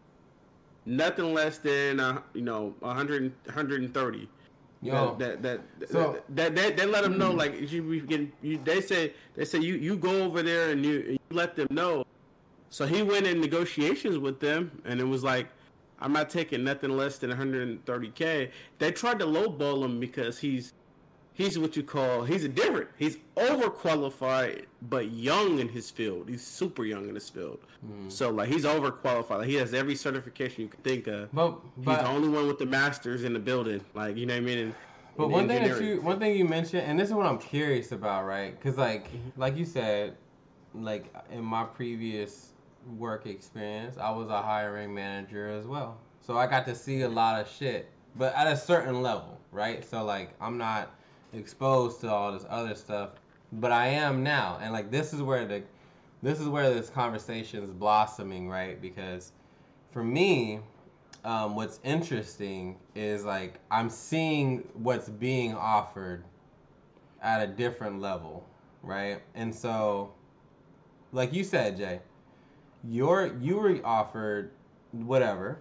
[0.87, 4.29] nothing less than uh, you know 100 130."
[4.83, 8.31] Yo, that that that, so- that, that, they let them know like you be.
[8.43, 11.69] You, they say they say you you go over there and you, you let them
[11.71, 12.05] know.
[12.71, 15.49] So he went in negotiations with them, and it was like,
[16.01, 18.51] I'm not taking nothing less than 130k.
[18.79, 20.73] They tried to lowball him because he's
[21.41, 22.89] he's what you call he's a different.
[22.99, 26.29] He's overqualified but young in his field.
[26.29, 27.61] He's super young in his field.
[27.85, 28.09] Hmm.
[28.09, 29.31] So like he's overqualified.
[29.31, 31.33] Like, he has every certification you could think of.
[31.33, 33.81] but He's the only one with the masters in the building.
[33.95, 34.59] Like you know what I mean.
[34.59, 34.75] And,
[35.17, 37.93] But one thing that you one thing you mentioned, and this is what I'm curious
[37.93, 38.55] about, right?
[38.59, 39.41] Because like mm-hmm.
[39.41, 40.17] like you said,
[40.75, 42.53] like in my previous
[42.99, 47.07] work experience, I was a hiring manager as well, so I got to see a
[47.07, 47.17] mm-hmm.
[47.17, 49.85] lot of shit, but at a certain level, right?
[49.85, 50.91] So like I'm not
[51.33, 53.11] exposed to all this other stuff,
[53.53, 55.63] but I am now, and like this is where the
[56.23, 58.81] this is where this conversation is blossoming, right?
[58.81, 59.33] Because
[59.91, 60.61] for me,
[61.25, 66.25] um, what's interesting is like I'm seeing what's being offered
[67.23, 68.45] at a different level,
[68.83, 69.21] right?
[69.35, 70.13] And so,
[71.13, 72.01] like you said, Jay,
[72.85, 74.51] you're you were offered
[74.93, 75.59] whatever.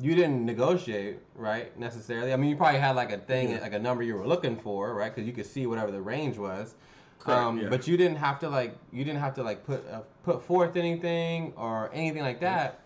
[0.00, 1.76] You didn't negotiate, right?
[1.78, 2.32] Necessarily.
[2.32, 3.60] I mean, you probably had like a thing, Yeah.
[3.60, 5.14] like a number you were looking for, right?
[5.14, 6.74] Because you could see whatever the range was.
[7.18, 7.68] Correct, um, yeah.
[7.68, 10.76] But you didn't have to like you didn't have to like put uh, put forth
[10.76, 12.80] anything or anything like that.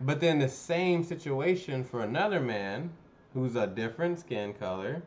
[0.00, 2.90] But then the same situation for another man
[3.34, 5.02] who's a different skin color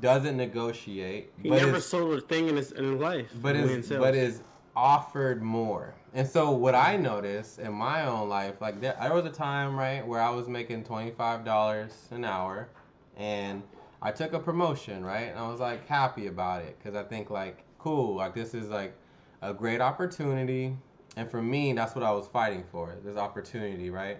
[0.00, 3.30] doesn't negotiate, He but never sold a thing in his, in his life.
[3.40, 4.42] but is but is
[4.74, 5.94] offered more.
[6.14, 9.76] And so what I noticed in my own life, like there, there was a time
[9.76, 12.68] right where I was making twenty five dollars an hour,
[13.16, 13.62] and
[14.00, 17.30] I took a promotion right, and I was like happy about it because I think
[17.30, 18.94] like cool, like this is like
[19.40, 20.76] a great opportunity,
[21.16, 24.18] and for me that's what I was fighting for, this opportunity, right?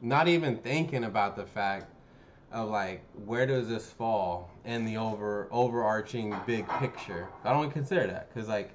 [0.00, 1.92] Not even thinking about the fact
[2.52, 7.28] of like where does this fall in the over overarching big picture.
[7.44, 8.72] I don't consider that because like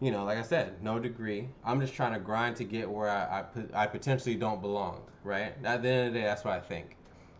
[0.00, 1.48] you know, like I said, no degree.
[1.64, 3.44] I'm just trying to grind to get where I,
[3.74, 5.54] I, I potentially don't belong, right?
[5.64, 6.96] At the end of the day, that's what I think.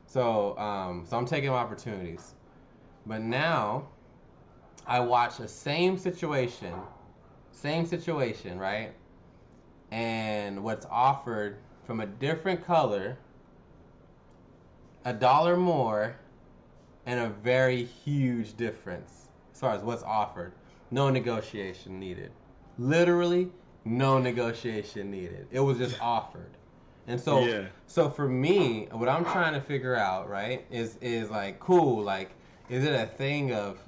[0.07, 2.35] So, um, so I'm taking opportunities.
[3.07, 3.89] But now,
[4.87, 6.75] I watch the same situation,
[7.53, 8.93] same situation, right?
[9.91, 13.19] and what's offered from a different color,
[15.05, 16.17] a dollar more,
[17.07, 20.53] and a very huge difference as far as what's offered.
[20.91, 22.31] No negotiation needed.
[22.81, 23.51] Literally,
[23.85, 25.47] no negotiation needed.
[25.51, 26.57] It was just offered.
[27.07, 27.67] And so, Yeah.
[27.87, 32.03] so for me, what I'm trying to figure out, right, is is like cool.
[32.03, 32.31] Like,
[32.71, 33.79] is it a thing of,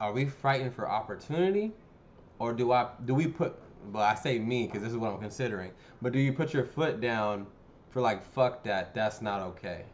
[0.00, 1.72] are we fighting for opportunity,
[2.38, 3.58] or do I do we put?
[3.90, 5.70] Well, I say me because this is what I'm considering.
[6.02, 7.46] But do you put your foot down
[7.88, 8.94] for like fuck that?
[8.94, 9.84] That's not okay.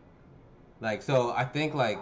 [0.80, 2.00] Like, so I think like,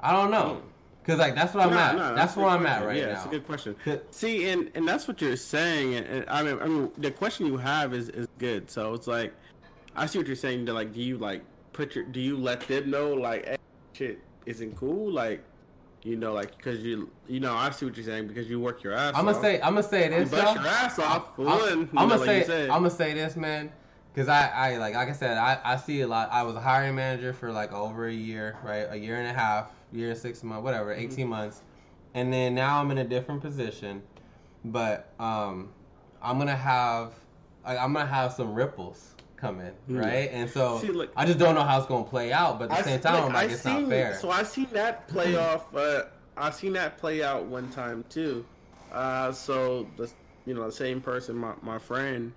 [0.00, 0.62] I don't know,
[1.06, 1.96] cause like that's where I'm No, at.
[1.96, 2.86] no, that's a where I'm at question.
[2.88, 3.12] right yeah, now.
[3.12, 3.76] it's a good question.
[4.10, 7.56] See, and and that's what you're saying, and, I mean, I mean, the question you
[7.56, 8.70] have is is good.
[8.70, 9.32] So it's like,
[9.96, 10.64] I see what you're saying.
[10.66, 11.42] That like, do you like
[11.72, 13.56] put your, do you let them know like, hey,
[13.92, 15.42] shit isn't cool, like,
[16.02, 18.82] you know, like, because you, you know, I see what you're saying because you work
[18.82, 19.14] your ass.
[19.16, 19.42] I'm gonna off.
[19.42, 20.30] say I'm gonna say you this.
[20.30, 21.28] bust your ass off.
[21.38, 22.72] I'm, one, you I'm gonna like say you.
[22.72, 23.72] I'm gonna say this, man,
[24.12, 26.28] because I, I like like I said, I, I see a lot.
[26.30, 29.32] I was a hiring manager for like over a year, right, a year and a
[29.32, 31.12] half, year six months, whatever, Mm-hmm.
[31.12, 31.62] 18 months,
[32.14, 34.02] and then now I'm in a different position,
[34.64, 35.70] but um,
[36.22, 37.12] I'm gonna have
[37.64, 40.00] like, I'm gonna have some ripples coming, Yeah.
[40.00, 42.64] right, and so See, look- I just don't know how it's gonna play out, but
[42.64, 44.18] at the I same s- time, look, I'm like I it's seen, not fair.
[44.18, 45.74] So I seen that play off.
[45.74, 46.04] Uh,
[46.36, 48.44] I seen that play out one time too.
[48.92, 50.10] Uh, so the
[50.46, 52.32] you know the same person, my, my friend,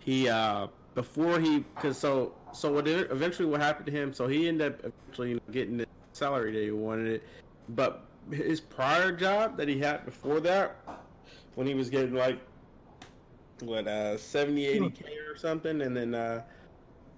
[0.00, 4.12] he uh before he because so so what it, eventually what happened to him?
[4.12, 7.22] So he ended up eventually you know, getting the salary that he wanted, it.
[7.70, 10.76] but his prior job that he had before that,
[11.54, 12.38] when he was getting like
[13.60, 16.42] what uh 70 80 k or something and then uh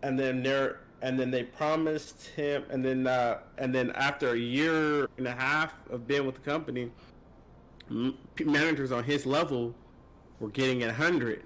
[0.02, 4.38] and then there and then they promised him and then uh and then after a
[4.38, 6.90] year and a half of being with the company
[7.90, 9.74] m- managers on his level
[10.38, 11.42] were getting a hundred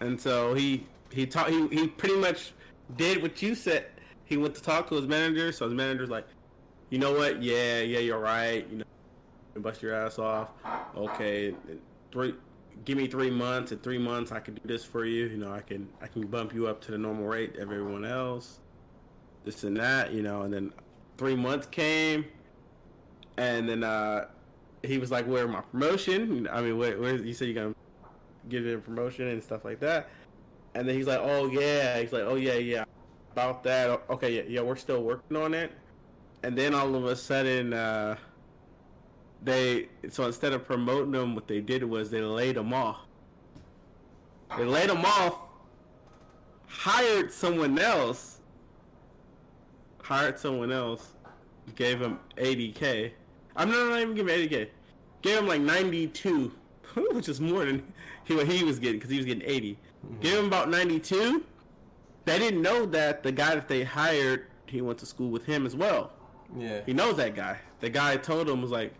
[0.00, 2.52] and so he he taught he, he pretty much
[2.96, 3.86] did what you said
[4.28, 6.26] he went to talk to his manager so his manager's like
[6.90, 7.42] you know what?
[7.42, 8.84] Yeah yeah you're right you know
[9.56, 10.50] bust your ass off.
[10.96, 11.54] Okay
[12.12, 12.34] three
[12.84, 15.52] give me three months in three months i can do this for you you know
[15.52, 18.60] i can i can bump you up to the normal rate of everyone else
[19.48, 20.42] this and that you know.
[20.42, 20.72] And then
[21.16, 22.26] three months came
[23.36, 24.26] and then uh
[24.84, 26.48] he was like where my promotion?
[26.50, 27.74] I mean where, where you said you're gonna
[28.48, 30.08] give it a promotion and stuff like that.
[30.74, 31.98] And then he's like oh yeah.
[31.98, 32.84] He's like oh yeah yeah
[33.32, 35.72] about that okay yeah, yeah we're still working on it
[36.42, 38.16] and then all of a sudden uh
[39.42, 42.98] they so instead of promoting them, what they did was they laid them off.
[44.56, 45.34] They laid them off,
[46.66, 48.40] hired someone else,
[50.02, 51.12] hired someone else,
[51.76, 53.12] gave him 80k.
[53.54, 54.68] I'm not, not even giving 80k.
[55.20, 56.52] Gave him like 92,
[57.12, 57.92] which is more than
[58.24, 59.78] he what he was getting because he was getting 80.
[60.20, 61.44] Gave him about 92.
[62.28, 65.64] They didn't know that the guy that they hired, he went to school with him
[65.64, 66.12] as well.
[66.56, 67.58] yeah, He knows that guy.
[67.80, 68.92] The guy told him was like,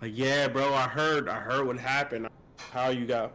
[0.00, 0.72] like yeah, bro.
[0.72, 2.28] I heard, I heard what happened.
[2.70, 3.32] How you got,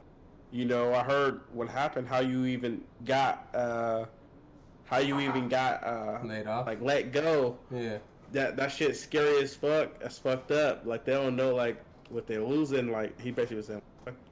[0.52, 2.08] you know, I heard what happened.
[2.08, 4.06] How you even got, uh,
[4.86, 6.66] how you even got, uh, laid off.
[6.66, 7.58] like let go.
[7.70, 7.98] yeah,
[8.32, 10.00] That that shit's scary as fuck.
[10.00, 10.84] That's fucked up.
[10.86, 11.78] Like they don't know like
[12.10, 12.92] what they're losing.
[12.92, 13.82] Like he basically was saying.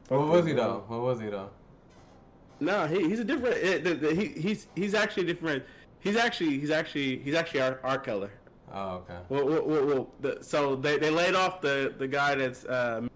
[0.08, 0.84] what was he though?
[0.88, 1.52] What was he though?
[2.60, 3.58] No, he, he's a different.
[3.58, 5.64] eh, he, he's he's actually different.
[6.00, 8.32] He's actually he's actually he's actually our, our color.
[8.74, 9.18] Oh, okay.
[9.30, 13.10] Well, well, well, well the, so they, they laid off the, the guy that's um,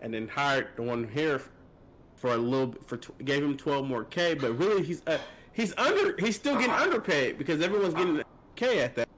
[0.00, 1.40] and then hired the one here
[2.16, 4.34] for a little for tw- gave him twelve more k.
[4.34, 5.18] But really, he's uh,
[5.52, 8.22] he's under he's still getting underpaid because everyone's getting
[8.56, 9.08] k at that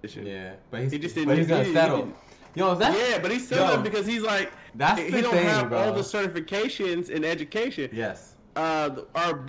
[0.00, 0.26] position.
[0.26, 1.96] Yeah, but he's He just but didn't- he's he gonna didn't- settle.
[1.96, 2.16] he didn't-
[2.54, 5.70] Yo, that's Yeah, but he's Yo, selling because he's like that's he don't thing, have
[5.70, 5.78] bro.
[5.78, 7.88] all the certifications in education.
[7.92, 8.31] yes.
[8.56, 9.46] Uh, our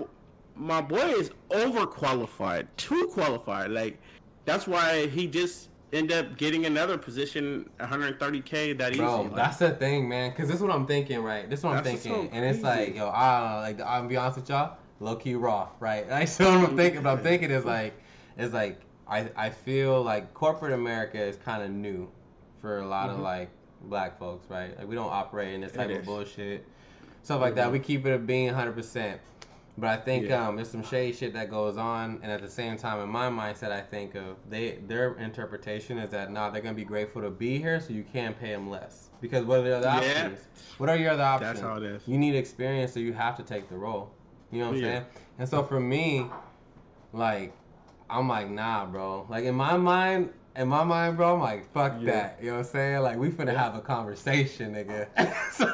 [0.56, 3.72] my boy is overqualified, too qualified.
[3.72, 4.00] Like
[4.46, 9.02] that's why he just ended up getting another position, 130k that easy.
[9.02, 10.32] Bro, Like, that's the thing, man.
[10.34, 11.50] Cause this is what I'm thinking, right?
[11.50, 14.38] This is what I'm thinking, so and it's like, yo, I like I'm be honest
[14.38, 16.08] with y'all, low key raw, right?
[16.10, 17.94] Like, so what I'm thinking, what I'm thinking is like,
[18.38, 22.10] is like, I I feel like corporate America is kind of new
[22.62, 23.24] for a lot of Mhm.
[23.24, 23.50] like
[23.84, 24.78] black folks, right?
[24.78, 26.66] Like we don't operate in this type of bullshit,
[27.24, 27.72] stuff like that.
[27.72, 28.74] We keep it a being 100.
[28.74, 29.20] percent
[29.78, 30.48] But I think Yeah.
[30.48, 33.28] um, there's some shady shit that goes on, and at the same time, in my
[33.30, 37.32] mindset, I think of they their interpretation is that nah, they're gonna be grateful to
[37.32, 39.98] be here, so you can't pay them less because what are the other Yeah.
[39.98, 40.48] options?
[40.78, 41.54] What are your other options?
[41.54, 42.08] That's how it is.
[42.08, 44.12] You need experience, so you have to take the role.
[44.52, 44.88] You know what I'm Yeah.
[44.90, 45.06] saying?
[45.40, 46.28] And so for me,
[47.14, 47.52] like,
[48.10, 49.26] I'm like, nah, bro.
[49.30, 52.12] Like in my mind, in my mind, bro, I'm like, fuck Yeah.
[52.12, 52.38] that.
[52.42, 53.02] You know what I'm saying?
[53.02, 53.64] Like, we finna Yeah.
[53.64, 55.08] have a conversation, nigga.
[55.54, 55.66] so,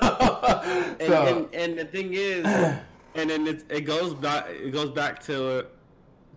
[0.99, 2.45] And, so and, and the thing is,
[3.15, 4.47] and then it, it goes back.
[4.49, 5.65] It goes back to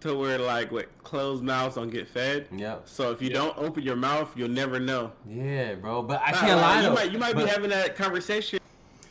[0.01, 2.49] to where like what closed mouths don't get fed.
[2.51, 2.83] yep.
[2.89, 5.13] So if you don't open your mouth, you'll never know.
[5.29, 6.03] Yeah, bro.
[6.03, 6.95] But I can't like, lie You though.
[6.95, 8.59] might you might but, be having that conversation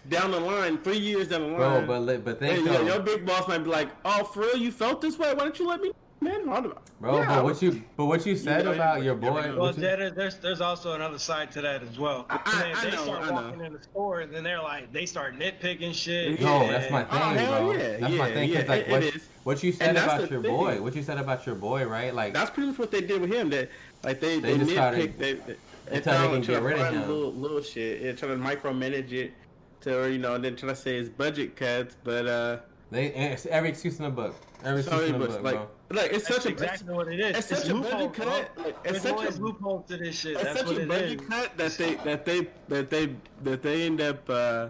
[0.09, 1.57] down the line, three years down the line.
[1.57, 4.25] bro, but li- but think and though, your, your big boss might be like, "Oh,
[4.25, 4.57] for real?
[4.57, 5.29] You felt this way?
[5.33, 5.91] Why don't you let me,
[6.21, 6.73] man?" Hold on.
[6.99, 7.17] bro.
[7.17, 9.27] Yeah, but what you but what you said know, about your boy.
[9.27, 9.33] know.
[9.33, 12.25] Well, what you- there- there's there's also another side to that as well.
[12.29, 13.63] I- I- they I they know, start I know.
[13.63, 16.39] in the store and then they're like they start nitpicking shit.
[16.39, 16.71] No, Yeah.
[16.71, 17.71] that's my Oh, thing, hell bro.
[17.73, 18.53] yeah, that's my yeah, thing.
[18.53, 19.23] 'cause, yeah, like it- what, it is.
[19.43, 20.51] what you said about your thing.
[20.51, 22.13] boy, what you said about your boy, right?
[22.13, 23.49] Like That's pretty much what they did with him.
[23.49, 23.69] That
[24.03, 25.17] like they They they, just try to- nitpick.
[25.17, 25.55] They, they, they
[25.89, 27.01] they try to get rid of him.
[27.07, 28.01] Little, little shit.
[28.01, 29.33] Yeah, trying to micromanage it
[29.81, 32.57] to you know, and then trying to say his budget cuts, but uh,
[32.91, 34.35] they it's every excuse in the book.
[34.63, 35.67] Every excuse in the book, like, bro.
[35.95, 37.37] Like it's That's such a exactly what it is.
[37.37, 38.25] it's such a budget loopholes, bro.
[38.25, 38.51] cut.
[38.57, 40.33] Like, it's There's such a loophole to this shit.
[40.33, 41.27] it's That's such what a it budget is.
[41.27, 44.29] cut that they that they that they that they end up.
[44.29, 44.67] uh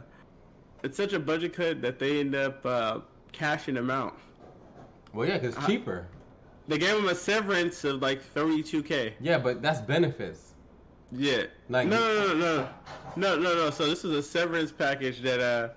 [0.84, 3.00] It's such a budget cut that they end up uh
[3.32, 4.18] cashing them out.
[5.14, 6.08] Well, yeah, cause I- cheaper.
[6.68, 9.16] They gave him a severance of like thirty two k.
[9.20, 10.54] Yeah, but that's benefits.
[11.12, 11.44] Yeah.
[11.70, 12.70] Like- no, no, no, no,
[13.16, 13.70] no, no, no.
[13.72, 15.70] So this is a severance package that uh,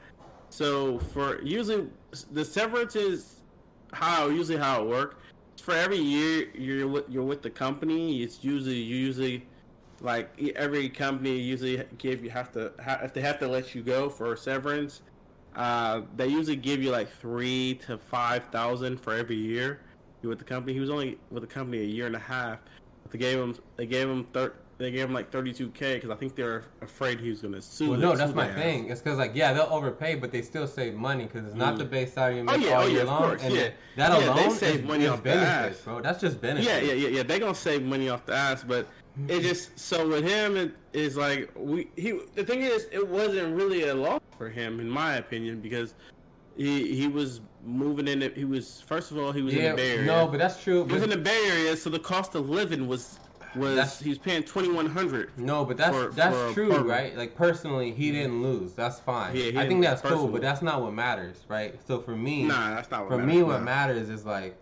[0.51, 1.89] so for usually
[2.31, 3.41] the severance is
[3.93, 5.17] how usually how it works.
[5.65, 9.47] For every year you're with you're with the company, it's usually usually
[10.03, 12.71] like every company usually give you have to
[13.03, 15.01] if they have to let you go for severance.
[15.57, 19.81] Uh, they usually give you like three to five thousand for every year
[20.21, 20.75] you with the company.
[20.75, 22.59] He was only with the company a year and a half.
[23.11, 24.53] They gave him they gave him thir-
[24.85, 27.63] they gave him like thirty two k because I think they're afraid he was gonna
[27.63, 27.91] sue.
[27.91, 28.91] Well, no, that's my thing.
[28.91, 31.79] It's because like yeah, they'll overpay, but they still save money because it's not Mm.
[31.79, 33.69] the base salary you Oh, make yeah, all oh, year yeah, long, course, and yeah.
[33.97, 35.85] that Yeah, they alone save is, money is off benefits, ass.
[35.85, 36.01] bro.
[36.03, 36.69] That's just benefits.
[36.69, 37.23] Yeah, yeah, yeah, yeah.
[37.23, 38.87] They're gonna save money off the ass, but
[39.29, 42.21] it just so with him it is like we he.
[42.35, 45.95] The thing is, it wasn't really a loss for him, in my opinion, because
[46.57, 48.23] he he was moving in.
[48.23, 50.07] It, he was first of all he was in the Bay Area.
[50.07, 50.85] no, but that's true.
[50.87, 53.19] he was in the Bay Area, so the cost of living was
[53.57, 55.31] was That's- he was paying twenty one hundred.
[55.39, 57.17] no, but that's for- that's for true, right?
[57.17, 58.73] Like personally, he didn't lose.
[58.75, 59.37] That's fine.
[59.37, 61.79] Yeah, I think that's cool, but that's not what matters, right?
[61.87, 63.65] So for me, Nah, that's not what for matters, me, what nah.
[63.65, 64.57] matters is like,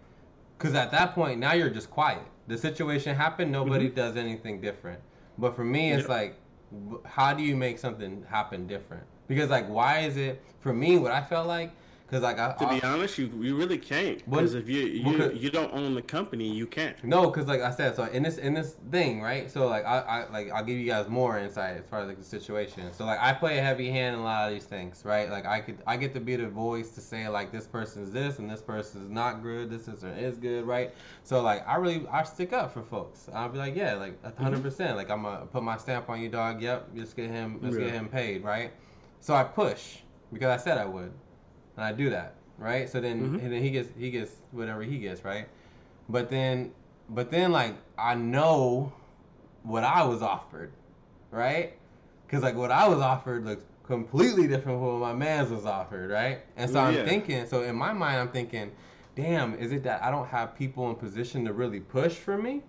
[0.58, 2.22] because at that point now you're just quiet.
[2.48, 3.50] The situation happened.
[3.52, 5.00] Nobody does anything different.
[5.38, 6.12] But for me, it's Mm-hmm.
[6.12, 6.36] Yep.
[7.02, 9.04] like, how do you make something happen different?
[9.28, 10.98] Because like, why is it for me?
[10.98, 11.70] What I felt like,
[12.12, 15.32] because like I, To be I- honest, you you really can't because if you you,
[15.32, 17.02] you don't own the company, you can't.
[17.02, 19.50] No, because like I said, so in this in this thing, right?
[19.50, 22.18] So like I, I like I'll give you guys more insight as far as like
[22.18, 22.92] the situation.
[22.92, 25.30] So like I play a heavy hand in a lot of these things, right?
[25.30, 28.38] Like I could I get to be the voice to say like this person's this
[28.40, 30.92] and this person's not good, this is or is good, right?
[31.24, 33.30] So like I really I stick up for folks.
[33.32, 34.42] I'll be like, yeah, like a mm-hmm.
[34.42, 34.98] hundred percent.
[34.98, 36.60] Like I'm gonna put my stamp on you, dog.
[36.60, 37.84] Yep, let's get him let's Yeah.
[37.86, 38.70] get him paid, right?
[39.20, 39.96] So I push
[40.30, 41.12] because I said I would,
[41.76, 42.88] and I do that, right?
[42.88, 43.42] So then Mhm.
[43.42, 45.48] and then he gets he gets whatever he gets, right?
[46.08, 46.72] But then,
[47.08, 48.92] but then, like I know
[49.62, 50.72] what I was offered,
[51.30, 51.72] right?
[52.26, 56.10] Because like what I was offered looks completely different from what my man's was offered,
[56.10, 56.40] right?
[56.56, 58.70] And so I'm thinking, so in my mind, I'm thinking,
[59.14, 62.62] damn, is it that I don't have people in position to really push for me,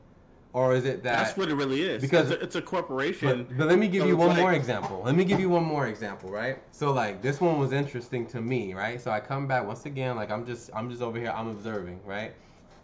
[0.54, 1.18] or is it that?
[1.18, 2.01] That's what it really is.
[2.01, 3.43] because- it's a, it's a corporation.
[3.49, 5.01] But, but let me give So you one like- more example.
[5.04, 6.59] Let me give you one more example, right?
[6.71, 9.01] So like this one was interesting to me, right?
[9.01, 12.00] So I come back once again, like I'm just I'm just over here, I'm observing,
[12.05, 12.34] right?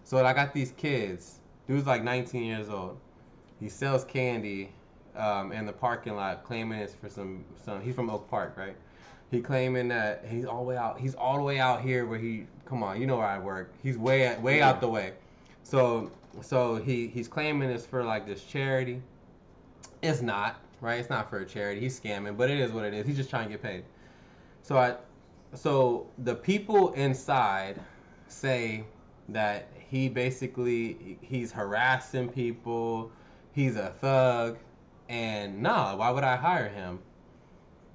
[0.03, 1.39] So I got these kids.
[1.67, 2.97] Dude's like 19 years old.
[3.59, 4.71] He sells candy
[5.15, 7.81] um, in the parking lot, claiming it's for some some.
[7.81, 8.75] He's from Oak Park, right?
[9.29, 10.99] He claiming that he's all the way out.
[10.99, 12.47] He's all the way out here where he.
[12.65, 13.71] Come on, you know where I work.
[13.83, 15.13] He's way way out the way.
[15.63, 16.11] So
[16.41, 19.01] so he he's claiming it's for like this charity.
[20.01, 20.99] It's not right.
[20.99, 21.81] It's not for a charity.
[21.81, 23.05] He's scamming, but it is what it is.
[23.05, 23.83] He's just trying to get paid.
[24.61, 24.95] So I,
[25.53, 27.79] so the people inside
[28.27, 28.83] say
[29.29, 33.11] that he basically he's harassing people.
[33.51, 34.57] He's a thug,
[35.09, 36.99] and nah, why would I hire him?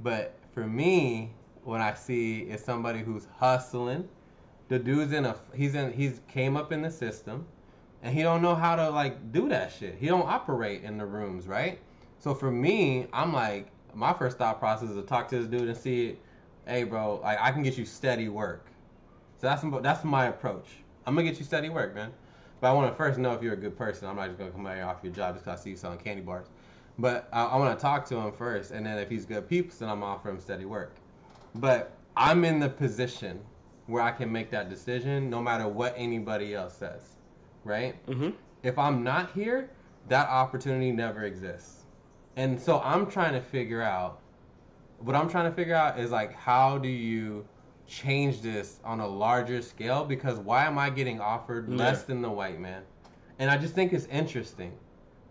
[0.03, 1.31] But for me,
[1.63, 4.09] what I see is somebody who's hustling.
[4.69, 7.47] The dude's in a he's in he's came up in the system,
[8.05, 9.97] and he don't know how to like do that shit.
[9.99, 11.81] He don't operate in the rooms, right?
[12.19, 15.69] So for me, I'm like my first thought process is to talk to this dude
[15.69, 16.19] and see,
[16.67, 18.67] hey bro, like I can get you steady work.
[19.39, 20.69] So that's that's my approach.
[21.07, 22.13] I'm gonna get you steady work, man.
[22.61, 24.07] But I want to first know if you're a good person.
[24.07, 25.77] I'm not just gonna come out here off your job just 'cause I see you
[25.77, 26.47] selling candy bars.
[26.99, 29.79] But I, I want to talk to him first, and then if he's good peeps,
[29.79, 30.95] then I'm offer him steady work.
[31.55, 33.41] But I'm in the position
[33.87, 37.14] where I can make that decision no matter what anybody else says,
[37.65, 37.95] right?
[38.07, 38.31] hmm
[38.63, 39.71] If I'm not here,
[40.09, 41.85] that opportunity never exists.
[42.37, 44.21] And so I'm trying to figure out
[44.99, 47.47] what I'm trying to figure out is like how do you
[47.87, 51.77] change this on a larger scale because why am I getting offered Yeah.
[51.77, 52.83] less than the white man?
[53.39, 54.73] And I just think it's interesting.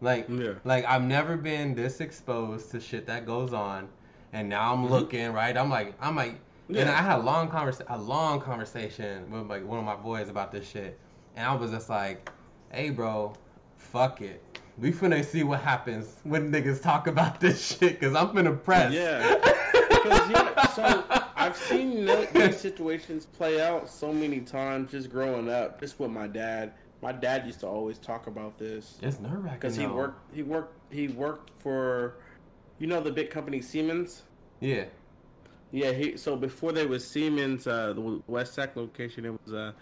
[0.02, 0.54] Like Yeah.
[0.64, 3.90] like I've never been this exposed to shit that goes on
[4.32, 5.56] and now I'm looking, right?
[5.58, 6.36] I'm like I'm like
[6.70, 6.90] and Mm-hmm.
[6.90, 10.52] I had a long convers a long conversation with like one of my boys about
[10.52, 10.98] this shit.
[11.36, 12.30] And I was just like,
[12.72, 13.34] "Hey, bro,
[13.78, 14.42] fuck it.
[14.78, 18.94] We finna see what happens when niggas talk about this shit cuz I'm finna press."
[18.94, 19.40] Yeah.
[20.04, 21.04] Because yeah, so
[21.38, 26.28] I've seen these situations play out so many times just growing up, just with my
[26.28, 26.74] dad.
[27.02, 29.94] My dad used to always talk about this It's nerve-wracking because he though.
[29.96, 30.36] worked.
[30.36, 30.94] He worked.
[30.94, 32.16] He worked for,
[32.80, 34.24] you know, the big company Siemens.
[34.60, 34.86] Yeah.
[35.72, 35.92] Yeah.
[35.94, 39.74] He so before there was Siemens, uh, the West Sac location, it was a,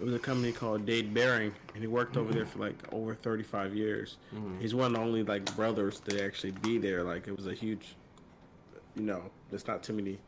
[0.00, 3.14] it was a company called Dade Behring, and he worked over there for like over
[3.14, 4.18] thirty five years.
[4.34, 4.60] Mhm.
[4.60, 7.02] He's one of the only like brothers to actually be there.
[7.02, 7.96] Like it was a huge,
[8.94, 10.18] you know, there's not too many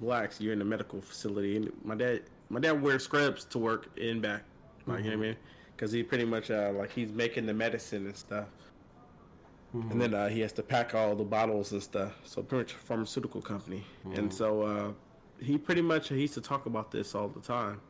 [0.00, 0.40] blacks.
[0.40, 4.20] You're in a medical facility, and my dad, my dad wears scrubs to work in
[4.20, 4.44] back,
[4.86, 5.36] like you know what I mean,
[5.76, 8.48] because he pretty much uh, like he's making the medicine and stuff,
[9.74, 9.90] Mhm.
[9.90, 12.18] and then uh, he has to pack all the bottles and stuff.
[12.24, 13.84] So pretty much a pharmaceutical company,
[14.14, 14.92] and so uh,
[15.38, 17.80] he pretty much he used to talk about this all the time,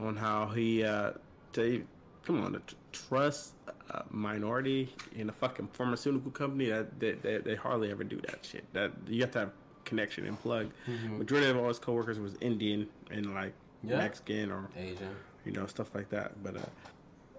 [0.00, 1.12] on how he uh,
[1.52, 1.82] they
[2.24, 2.60] come on to
[2.92, 3.54] trust
[3.90, 8.44] a minority in a fucking pharmaceutical company that they, they, they hardly ever do that
[8.44, 8.64] shit.
[8.74, 9.52] That you have to have
[9.84, 10.70] connection and plug.
[10.86, 11.18] Mhm.
[11.18, 13.96] Majority of all his coworkers was Indian and like Yeah.
[13.98, 15.14] Mexican or Asian.
[15.44, 16.42] you know stuff like that.
[16.42, 16.60] But uh,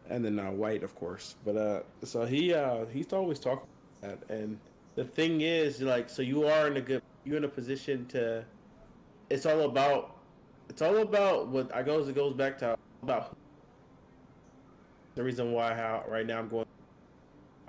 [0.10, 1.36] and then uh, white, of course.
[1.46, 3.68] But uh, so he uh, he's always talking
[4.02, 4.36] about that.
[4.36, 4.58] And
[4.96, 8.44] the thing is, like, so you are in a good, you're in a position to.
[9.30, 10.16] It's all about,
[10.70, 12.08] it's all about what I goes.
[12.08, 13.36] It goes back to about
[15.16, 16.66] the reason why how right now I'm going.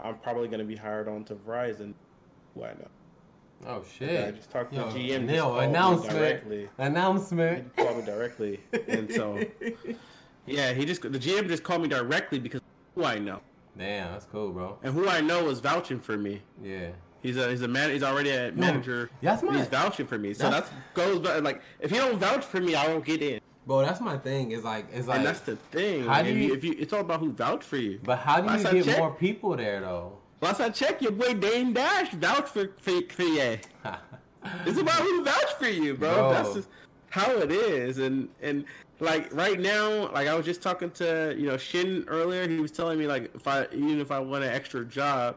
[0.02, 1.92] I'm probably going to be hired on to Verizon.
[2.54, 2.90] Why not?
[3.66, 4.26] Oh shit!
[4.26, 5.26] I just talked to Yo, GM.
[5.26, 6.42] Neil, called me announcement.
[6.50, 7.76] He Announcement.
[7.76, 9.38] called me directly, and so
[10.46, 12.62] yeah, he just the GM just called me directly because
[12.94, 13.40] who I know
[13.76, 14.78] Damn, that's cool, bro.
[14.82, 16.42] and who I know is vouching for me.
[16.62, 16.88] Yeah.
[17.22, 17.90] He's a he's a man.
[17.90, 19.10] He's already a manager.
[19.20, 20.32] That's my he's vouching for me.
[20.34, 23.20] So that's- that's, goes back like if he don't vouch for me, I won't get
[23.22, 23.40] in.
[23.66, 24.52] Bro, that's my thing.
[24.52, 26.04] Is like it's like and that's the thing.
[26.04, 28.00] how do you- if you, it's all about who vouch for you.
[28.02, 30.12] But how do you I get checked- more people there though?
[30.40, 33.58] Last I check, your boy Dame Dash vouch for for, for you.
[34.64, 36.14] It's about who vouch for you, bro.
[36.14, 36.30] Bro.
[36.32, 36.68] That's just
[37.10, 37.98] how it is.
[37.98, 38.64] And and
[38.98, 42.48] like right now, like I was just talking to you know Shin earlier.
[42.48, 45.36] He was telling me like if I even if I want an extra job,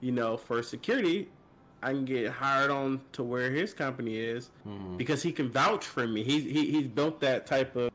[0.00, 1.28] you know, for security,
[1.82, 4.96] I can get hired on to where his company is Mhm.
[4.98, 6.22] because he can vouch for me.
[6.22, 7.90] He's he, he's built that type of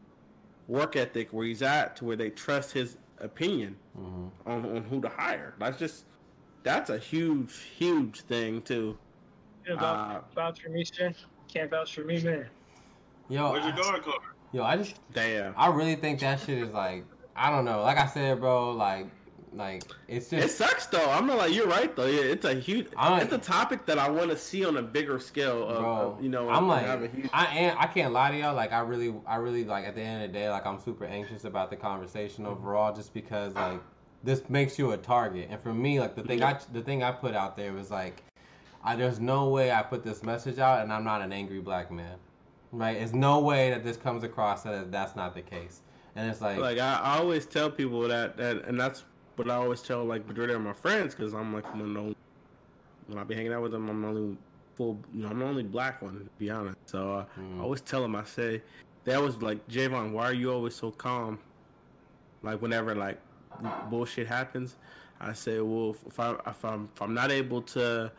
[0.67, 4.31] work ethic where he's at to where they trust his opinion Mhm.
[4.45, 5.53] on, on who to hire.
[5.59, 6.05] That's just
[6.63, 8.97] that's a huge huge thing too.
[9.67, 11.13] You know, Uh, vouch, vouch for me, Shin.
[11.47, 12.47] Can't vouch for me, man.
[13.29, 14.21] Yo, Where's your I, guard card?
[14.51, 15.53] yo, I just Damn.
[15.57, 17.05] I really think that shit is like
[17.35, 17.81] I don't know.
[17.81, 19.07] Like I said, bro, like
[19.55, 21.09] like it's It sucks though.
[21.09, 22.05] I'm not like you're right though.
[22.05, 22.87] Yeah, it's a huge.
[22.97, 25.67] I- it's a topic that I want to see on a bigger scale.
[25.67, 26.17] Of, bro.
[26.21, 27.29] you know, I'm like have a huge.
[27.33, 27.77] I am.
[27.79, 28.55] I can't lie to y'all.
[28.55, 31.05] Like I really, I really like at the end of the day, like I'm super
[31.05, 32.53] anxious about the conversation mm-hmm.
[32.53, 33.79] overall, just because like
[34.25, 35.47] this makes you a target.
[35.49, 38.23] And for me, like the thing I the thing I put out there was like,
[38.83, 41.91] I there's no way I put this message out and I'm not an angry black
[41.91, 42.17] man,
[42.71, 42.97] right?
[42.97, 45.81] There's no way that this comes across that that's not the case.
[46.15, 49.03] And it's like, like I, I always tell people that, that, and that's
[49.35, 52.15] what I always tell like majority of my friends because I'm like when the,
[53.07, 54.37] when I be hanging out with them, I'm the only
[54.75, 56.77] full, you know, I'm the only black one to be honest.
[56.85, 57.59] So uh, Mm.
[57.59, 58.61] I always tell them, I say,
[59.05, 61.39] that was like Javon, why are you always so calm?
[62.43, 63.19] Like whenever like
[63.89, 64.75] bullshit happens,
[65.19, 68.11] I say, well, if I if I'm if I'm not able to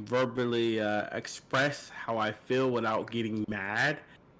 [0.00, 3.98] verbally uh, express how I feel without getting mad,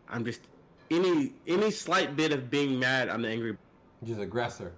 [0.08, 0.42] I'm just
[0.90, 3.56] any any slight bit of being mad, I'm the angry.
[4.04, 4.72] just aggressor.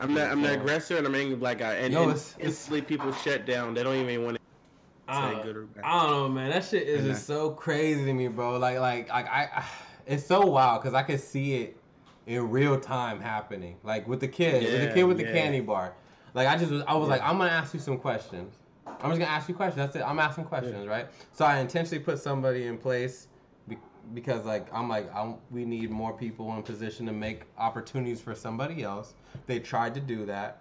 [0.00, 0.54] I'm the I'm the Yeah.
[0.54, 1.74] aggressor and I'm an angry black guy.
[1.74, 3.74] And, Yo, and it's- it's- instantly people shut down.
[3.74, 4.42] They don't even want to
[5.10, 5.84] I don't, good or bad.
[5.84, 6.50] I don't know, man.
[6.50, 8.58] That shit is And just so crazy to me, bro.
[8.58, 9.64] Like, like, like I, I
[10.06, 11.76] it's so wild because I can see it
[12.26, 13.76] in real time happening.
[13.82, 15.32] Like with the kid, with the kid with the yeah.
[15.32, 15.94] candy bar.
[16.34, 18.54] Like I just was, I was like, I'm gonna ask you some questions.
[18.86, 19.76] I'm just gonna ask you questions.
[19.76, 20.02] That's it.
[20.06, 21.06] I'm asking questions, right?
[21.32, 23.27] So I intentionally put somebody in place be-
[24.14, 28.34] because, like, I'm like, I'm, we need more people in position to make opportunities for
[28.34, 29.14] somebody else.
[29.46, 30.60] They tried to do that.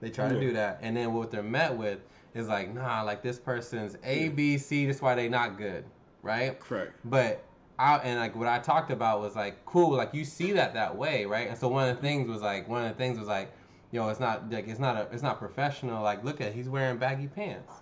[0.00, 2.00] They tried to do that, and then what they're met with
[2.34, 4.86] is like, nah, like this person's A, B, C.
[4.86, 5.84] That's why they not good,
[6.22, 6.60] right?
[6.60, 6.92] Correct.
[7.06, 7.42] But
[7.78, 10.94] I and like what I talked about was like cool, like you see that that
[10.94, 11.48] way, right?
[11.48, 13.50] And so one of the things was like one of the things was like
[13.90, 16.02] yo, it's not like it's not a it's not professional.
[16.02, 17.72] Like, look at he's wearing baggy pants,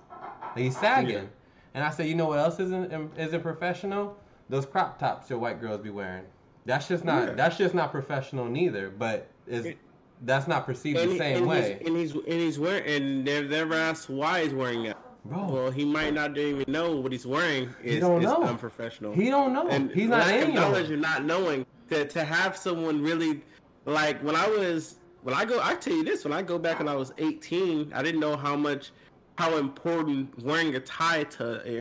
[0.55, 1.15] like, he's sagging.
[1.15, 1.23] Yeah.
[1.74, 4.16] And I said, you know what else isn't isn't professional?
[4.48, 6.24] Those crop tops your white girls be wearing.
[6.66, 7.34] That's just not Yeah.
[7.34, 8.90] that's just not professional neither.
[8.90, 9.78] But is It-
[10.22, 13.26] that's not perceived the he- same and way, He's, and he's and he's wearing and
[13.26, 14.96] they've never asked why he's wearing that.
[15.26, 15.48] bro.
[15.50, 18.42] Well, he might not even know what he's wearing is, don't is know.
[18.44, 19.12] unprofessional.
[19.14, 19.68] he don't know.
[19.68, 23.42] and he's not in knowledge and not knowing to to have someone really
[23.86, 26.78] like when I was when I go I tell you this when I go back
[26.78, 28.92] when I was 18 I didn't know how much
[29.36, 31.80] how important wearing a tie to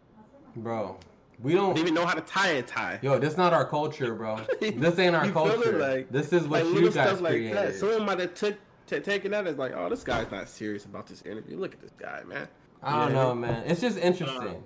[0.58, 0.98] bro.
[1.44, 1.76] We don't.
[1.76, 3.00] didn't even know how to tie a tie.
[3.02, 4.40] Yo, this not our culture, bro.
[4.62, 5.78] This ain't our You culture.
[5.78, 7.58] Like- this is what like you guys stuff like created.
[7.58, 7.76] that.
[7.76, 8.56] Someone might have took
[8.88, 11.58] t- taken that as like, oh, this guy's not serious about this interview.
[11.58, 12.48] Look at this guy, man.
[12.82, 13.22] I don't Yeah.
[13.24, 13.64] know, man.
[13.68, 14.64] It's just interesting.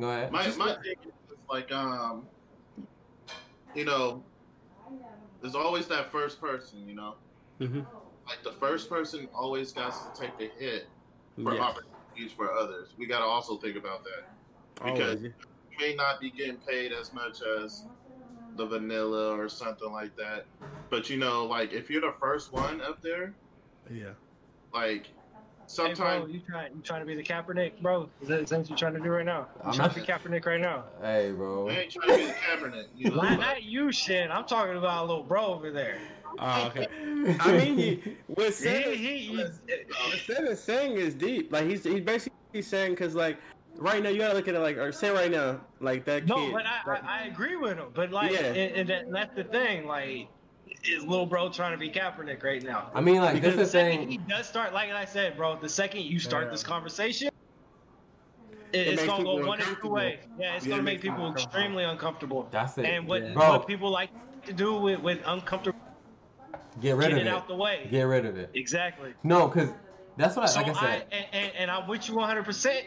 [0.00, 0.30] Go ahead.
[0.32, 2.24] My Just my let- thing is like um,
[3.74, 4.22] you know,
[5.42, 6.86] there's always that first person.
[6.88, 7.14] You know,
[7.60, 7.80] Mm-hmm.
[8.28, 10.86] like the first person always got to take the hit
[11.42, 11.62] for Yes.
[11.62, 12.88] opportunities for others.
[12.98, 14.28] We got to also think about that.
[14.84, 15.22] because- Always.
[15.22, 15.32] You
[15.78, 17.86] may not be getting paid as much as
[18.56, 20.46] the vanilla or something like that,
[20.90, 23.34] but you know, like if you're the first one up there,
[23.92, 24.10] Yeah.
[24.72, 25.08] like
[25.66, 28.08] sometimes bro, you trying you trying to be the Kaepernick, bro?
[28.22, 29.48] Is that, is that what you're trying to do right now?
[29.56, 30.84] You I'm trying not- to be Kaepernick right now?
[31.02, 31.68] Hey, bro.
[31.68, 32.84] I ain't trying to be the Kaepernick.
[32.96, 34.30] You know, Not, not you, shit.
[34.30, 35.98] I'm talking about a little bro over there.
[36.38, 36.86] Oh, okay.
[37.40, 39.52] I mean, you, what He, Seth he, he, what
[40.26, 41.52] Seth is saying is deep.
[41.52, 43.38] Like he's he's basically saying because like
[43.76, 46.36] right now you gotta look at it like or say right now like that no,
[46.36, 46.52] kid.
[46.52, 47.88] but I, like- I, I agree with him.
[47.94, 48.38] But like, Yeah.
[48.40, 49.86] and, and that, that's the thing.
[49.86, 50.28] Like,
[50.84, 52.90] is little bro trying to be Kaepernick right now?
[52.94, 55.56] I mean, like Because this the is second he does start, like I said, bro,
[55.60, 56.50] the second you start Yeah.
[56.50, 57.28] this conversation,
[58.72, 60.18] it, It it's makes gonna go people one of two ways.
[60.38, 61.58] Yeah, it's Yeah, gonna it make people people uncomfortable.
[61.60, 62.48] extremely uncomfortable.
[62.50, 62.86] That's it.
[62.86, 63.32] And what, Yeah.
[63.34, 63.50] Bro.
[63.50, 64.10] what people like
[64.46, 65.78] to do with, with uncomfortable,
[66.80, 67.32] Get rid get of it it.
[67.32, 67.86] out the way.
[67.90, 68.50] Get rid of it.
[68.54, 69.14] Exactly.
[69.22, 69.70] No, because
[70.16, 71.06] that's what, I, So like I I, said.
[71.12, 72.44] and, and, and I'm with you 100.
[72.44, 72.84] percent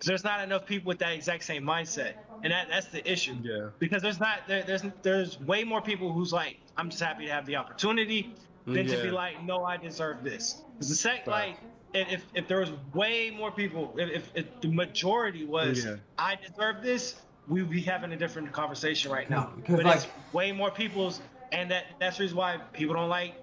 [0.00, 3.36] There's not enough people with that exact same mindset, and that that's the issue.
[3.42, 3.68] yeah.
[3.78, 7.32] Because there's not there, there's there's way more people who's like, I'm just happy to
[7.32, 8.34] have the opportunity,
[8.66, 10.62] than to be like, no, I deserve this.
[10.74, 11.28] Because the sec Facts.
[11.28, 11.56] like.
[11.96, 15.94] If, if, if there was way more people, if, if, if the majority was, Yeah.
[16.18, 19.52] I deserve this, we would be having a different conversation right now.
[19.64, 21.20] 'Cause, but like- it's way more people's,
[21.52, 23.36] and that that's the reason why people don't like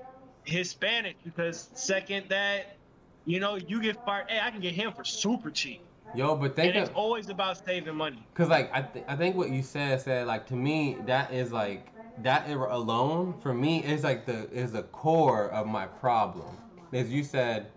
[0.44, 2.76] Hispanic because second that,
[3.26, 4.30] you know, you get fired.
[4.30, 5.82] Hey, I can get him for super cheap,
[6.14, 8.24] Yo, but think and of it's always about saving money.
[8.34, 11.52] Cause like I, th- I think what you said said like to me that is
[11.52, 11.88] like
[12.24, 16.58] that alone for me is like the is the core of my problem.
[16.92, 17.68] As you said,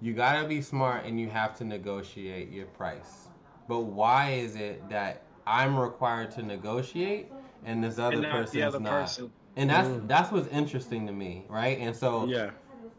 [0.00, 3.28] you gotta be smart and you have to negotiate your price.
[3.68, 7.28] But why is it that I'm required to negotiate
[7.64, 9.00] and this other and not person's not?
[9.00, 9.30] person.
[9.56, 10.08] And that's Mm.
[10.08, 11.78] that's what's interesting to me, right?
[11.78, 12.50] And so Yeah.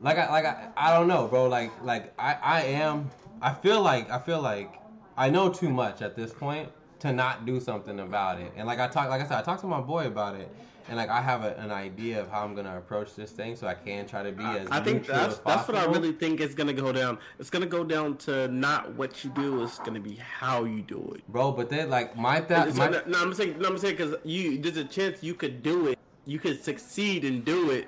[0.02, 1.48] like I like I, I don't know, bro.
[1.48, 3.10] Like like I I am
[3.41, 4.80] I feel like I feel like
[5.18, 6.69] I know too much at this point
[6.99, 8.51] to not do something about it.
[8.55, 10.53] And like I talk like I said, I talked to my boy about it,
[10.88, 13.65] and like I have a, an idea of how I'm gonna approach this thing, so
[13.65, 16.53] I can try to be as I think that's that's what I really think is
[16.53, 17.18] gonna go down.
[17.39, 19.63] It's gonna go down to not what you do.
[19.63, 21.27] It's gonna be how you do it.
[21.27, 21.51] bro.
[21.51, 24.59] But then like my that my no, no, I'm saying, no, I'm saying because you
[24.59, 25.97] there's a chance you could do it.
[26.26, 27.88] You could succeed and do it,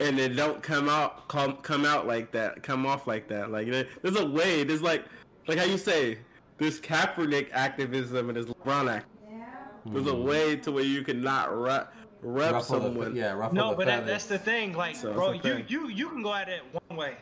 [0.00, 3.50] and it don't come out come come out like that, come off like that.
[3.50, 4.64] Like there's a way.
[4.64, 5.04] There's like
[5.46, 6.18] like how you say
[6.58, 9.06] there's Kaepernick activism and there's LeBron act.
[9.86, 12.54] There's a way to where you can not rep rep Hmm.
[12.54, 13.16] ruffle the, someone.
[13.16, 14.10] yeah ruffle No, the but that, feathers.
[14.10, 14.74] that's the thing.
[14.74, 17.16] Like, So, bro, you, you you can go at it one way,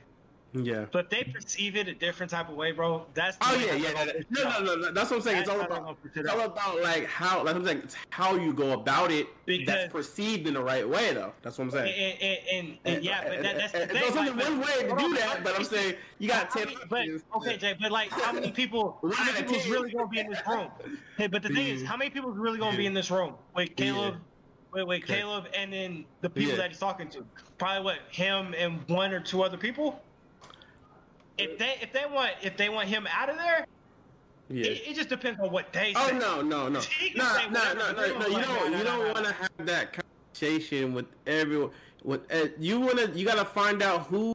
[0.55, 0.87] yeah.
[0.93, 3.05] but if they perceive it a different type of way, bro.
[3.15, 4.13] That's the Oh way yeah, yeah.
[4.31, 4.93] No, no, no, no.
[4.93, 5.39] That's what I'm saying.
[5.39, 5.99] It's all how about.
[6.05, 7.45] it It's all about like how.
[7.45, 9.27] Like I'm saying, it's how you go about it.
[9.45, 11.33] Because- that's perceived in the right way, though.
[11.43, 12.19] That's what I'm And, saying.
[12.21, 14.01] and, and, and yeah, but that, that's the And- thing.
[14.01, 16.67] There's only like, one way to do that, but I'm saying you got How ten.
[16.91, 18.99] many- but okay, Jay, but like, how many people?
[19.01, 20.69] One How many out of people's really gonna be in this room?
[21.17, 23.77] Hey, but the thing is, how many people's really gonna be in this room Wait,
[23.77, 24.17] Caleb?
[24.73, 26.59] Wait, wait, Caleb, and then the people Yeah.
[26.59, 27.25] that he's talking to.
[27.57, 30.03] Probably what him and one or two other people.
[31.39, 33.67] If they if they want if they want him out of there,
[34.51, 34.67] Yeah.
[34.73, 36.19] it, it just depends on what they Oh say.
[36.19, 38.15] no, no, no, He no, no, whatever no, he no, no.
[38.15, 39.93] wants, You like, don't, no, you don't want to have that
[40.33, 41.71] conversation with everyone.
[42.05, 44.35] With uh, you want to, you gotta find out who,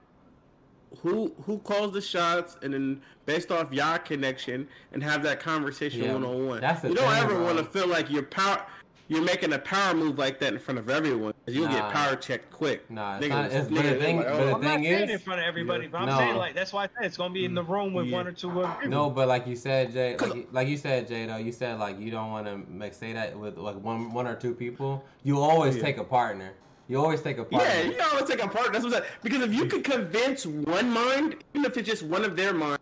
[1.02, 6.12] who, who calls the shots, and then based off your connection, and have that conversation
[6.12, 6.62] one on one.
[6.84, 8.66] You don't ever want to feel like you're power.
[9.14, 11.36] You're making a power move like that in front of everyone.
[11.46, 11.74] You'll Nah.
[11.74, 12.90] get power checked quick.
[12.90, 14.70] Nah, it's Niggas- not- it's- but the thing- like, oh, but oh, the I'm thing
[14.70, 16.18] not saying is- in front of everybody, but I'm No.
[16.18, 18.18] saying like that's why I said it's gonna be in the room with Yeah.
[18.18, 18.90] one or two other people.
[18.90, 21.78] No, but like you said, Jay, like, you- like you said, Jay, though, you said
[21.78, 25.06] like you don't want to like say that with like one one or two people.
[25.24, 25.84] You always Yeah.
[25.84, 26.54] take a partner.
[26.88, 27.70] You always take a partner.
[27.70, 28.74] Yeah, you always take a part.
[28.74, 29.14] That's what I'm saying.
[29.22, 32.80] Because if you could convince one mind, even if it's just one of their minds,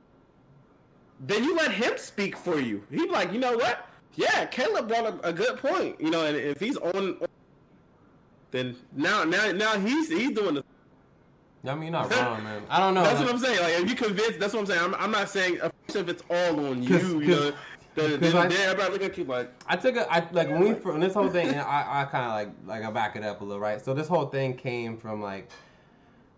[1.20, 2.84] then you let him speak for you.
[2.90, 3.86] He'd be like, you know what?
[4.16, 6.00] Yeah, Caleb brought up a good point.
[6.02, 7.18] You know, and if he's on,
[8.52, 10.64] then now, now, now he's he's doing the.
[11.64, 12.64] I mean, you're not wrong, man.
[12.70, 13.04] I don't know.
[13.04, 13.60] That's like- what I'm saying.
[13.60, 14.82] Like, if you convince, that's what I'm saying.
[14.82, 16.90] I'm, I'm not saying if it's all on you.
[17.00, 17.54] 'Cause- You know,
[17.94, 20.60] then, then, I- then everybody look at you like, I took a I like when
[20.62, 23.24] we when this whole thing and I, I kind of like like I back it
[23.24, 23.84] up a little right.
[23.84, 25.50] So this whole thing came from like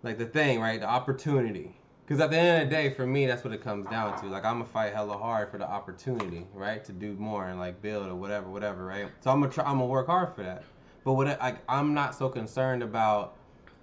[0.03, 1.75] like the thing right, the opportunity.
[2.05, 4.27] Because at the end of the day, for me, that's what it comes down to.
[4.27, 7.81] Like I'm gonna fight hella hard for the opportunity, right, to do more and like
[7.81, 9.07] build or whatever, whatever, right.
[9.21, 9.63] So I'm gonna try.
[9.63, 10.63] I'm gonna work hard for that.
[11.05, 13.35] But what like I'm not so concerned about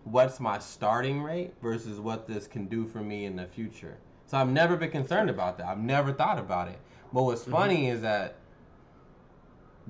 [0.05, 3.97] what's my starting rate versus what this can do for me in the future.
[4.27, 5.67] So I've never been concerned about that.
[5.67, 6.79] I've never thought about it.
[7.13, 7.53] But what's mm-hmm.
[7.53, 8.37] funny is that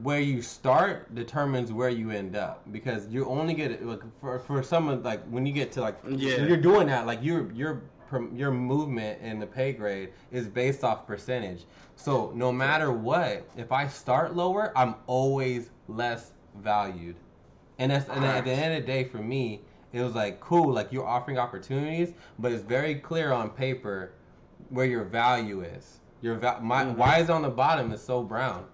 [0.02, 4.62] where you start determines where you end up because you only get like for for
[4.62, 6.43] someone like when you get to like Yeah.
[6.44, 7.99] you're doing that like you're your per-
[8.35, 11.65] your movement in the pay grade is based off percentage.
[11.97, 17.16] So no matter what, if I start lower, I'm always less valued.
[17.78, 19.62] And that's and at the end of the day, for me,
[19.93, 24.12] it was like cool, like you're offering opportunities, but it's very clear on paper
[24.69, 26.01] where your value is.
[26.23, 26.97] Your va- my mm-hmm.
[26.97, 28.66] why is it on the bottom is so brown.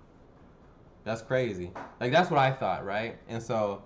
[1.05, 1.71] That's crazy.
[2.01, 3.17] Like that's what I thought, right?
[3.29, 3.83] And so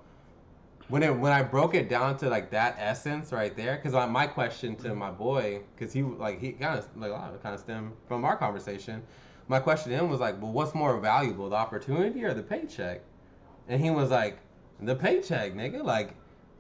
[0.91, 4.27] when it when I broke it down to like that essence right there, because my,
[4.27, 7.55] question to my boy, because he like he kind of like a lot of kind
[7.55, 9.03] of stemmed from our conversation.
[9.49, 13.03] My question to him was like, well, what's more valuable, the opportunity or the paycheck?
[13.69, 14.39] And he was like,
[14.81, 15.83] the paycheck, nigga.
[15.83, 16.15] Like,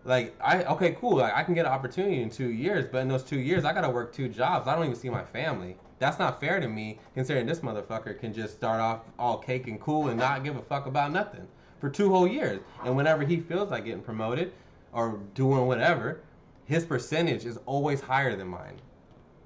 [0.04, 1.16] like I okay, cool.
[1.16, 3.72] Like I can get an opportunity in two years, but in those two years, I
[3.72, 4.68] gotta work two jobs.
[4.68, 5.76] I don't even see my family.
[5.98, 9.78] That's not fair to me, considering this motherfucker can just start off all cake and
[9.80, 11.46] cool and not give a fuck about nothing
[11.80, 12.60] for two whole years.
[12.84, 14.52] And whenever he feels like getting promoted
[14.92, 16.20] or doing whatever,
[16.66, 18.76] his percentage is always higher than mine.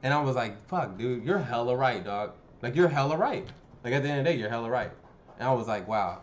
[0.02, 2.32] And I was like, fuck, dude, you're hella right, dog.
[2.62, 3.46] Like you're hella right.
[3.82, 4.90] Like at the end of the day, you're hella right.
[5.38, 6.20] And I was like, wow.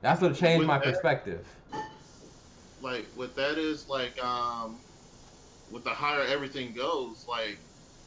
[0.00, 1.46] That's what changed With my that- perspective.
[2.82, 4.76] like what that is like um
[5.70, 7.56] with the higher everything goes like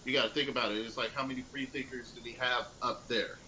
[0.06, 2.68] you got to think about it it's like how many free thinkers do we have
[2.84, 3.40] up there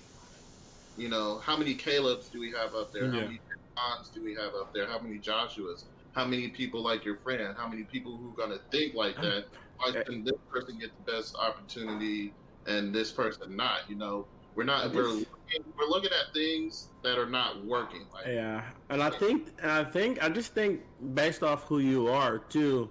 [0.98, 3.40] you know how many caleb's do we have up there how many
[3.80, 4.88] Johns do we have up there?
[4.88, 5.86] How many joshuas?
[6.14, 7.56] How many people like your friend?
[7.58, 9.46] How many people who are going to think like that?
[9.78, 12.34] Why can this person get the best opportunity
[12.68, 14.26] and this person not you know?
[14.56, 19.02] We're not we're looking, we're looking at things that are not working like Yeah, and
[19.02, 20.82] I think, and I think, I just think
[21.14, 22.90] based off who you are too,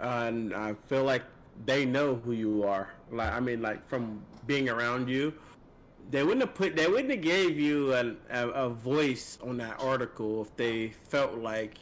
[0.00, 1.24] uh, and I feel like
[1.66, 2.94] they know who you are.
[3.10, 5.34] Like, I mean, like from being around you,
[6.10, 9.80] they wouldn't have put, they wouldn't have gave you an, a, a voice on that
[9.80, 11.78] article if they felt like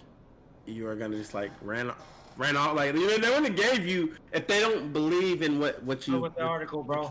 [0.67, 1.93] you were gonna just like ran,
[2.37, 2.77] ran out.
[2.77, 6.07] Like, you know, they wouldn't have gave you if they don't believe in what what
[6.07, 6.15] you.
[6.15, 7.11] Go with the article, bro.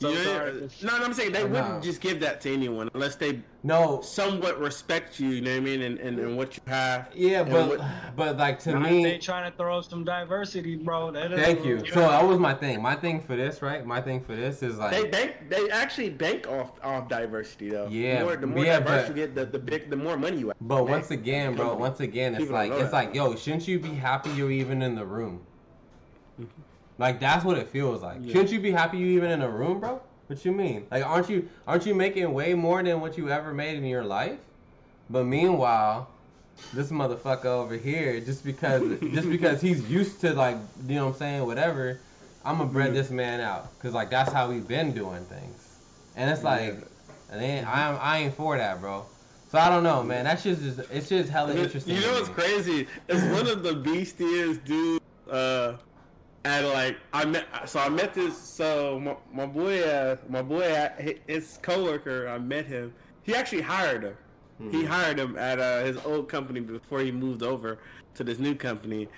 [0.00, 0.68] So Yeah, sorry.
[0.82, 1.48] no, no, I'm saying they No.
[1.48, 5.56] wouldn't just give that to anyone unless they No, somewhat respect you, you know what
[5.58, 7.10] I mean, and, and, and what you have.
[7.14, 7.80] yeah, but what-
[8.16, 11.10] but like to me, they trying to throw some diversity, bro.
[11.10, 11.84] That is- Thank you.
[11.92, 12.80] So that was my thing.
[12.80, 13.84] My thing for this, right?
[13.84, 17.88] My thing for this is like they bank, they actually bank off off diversity though.
[17.90, 20.16] Yeah, the more, the more yeah, diverse but- you get, the, the big, the more
[20.16, 20.56] money you have.
[20.62, 22.92] But once again, bro, once again, it's People like it's that.
[22.92, 25.42] like, yo, shouldn't you be happy you're even in the room?
[26.40, 26.62] Mm-hmm.
[27.00, 28.18] Like that's what it feels like.
[28.20, 28.32] Yeah.
[28.32, 30.02] Shouldn't you be happy you even in a room, bro?
[30.26, 30.86] What you mean?
[30.90, 34.04] Like aren't you aren't you making way more than what you ever made in your
[34.04, 34.38] life?
[35.08, 36.10] But meanwhile,
[36.74, 41.14] this motherfucker over here, just because just because he's used to like you know what
[41.14, 41.98] I'm saying, whatever,
[42.44, 45.78] I'm gonna bread this man out because like that's how we've been doing things,
[46.16, 46.74] and it's like,
[47.30, 49.06] and then I'm I ain't for that, bro.
[49.50, 50.24] So I don't know, man.
[50.24, 50.60] That's just
[50.92, 51.96] it's just hella interesting.
[51.96, 52.86] You know what's crazy?
[53.08, 55.00] It's one of the beastiest dudes.
[55.28, 55.78] Uh,
[56.44, 58.36] at like I met, so I met this.
[58.36, 60.88] So my, my boy, uh, my boy,
[61.26, 62.94] his coworker, I met him.
[63.22, 64.16] He actually hired him.
[64.70, 67.78] He hired him at uh, his old company before he moved over
[68.14, 69.08] to this new company,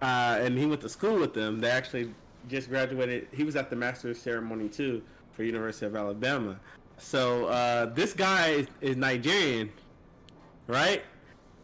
[0.00, 1.58] uh, and he went to school with them.
[1.58, 2.14] They actually
[2.48, 3.26] just graduated.
[3.32, 5.02] He was at the master's ceremony too
[5.32, 6.60] for University of Alabama.
[6.98, 9.72] So uh, this guy is, is Nigerian,
[10.68, 11.02] right?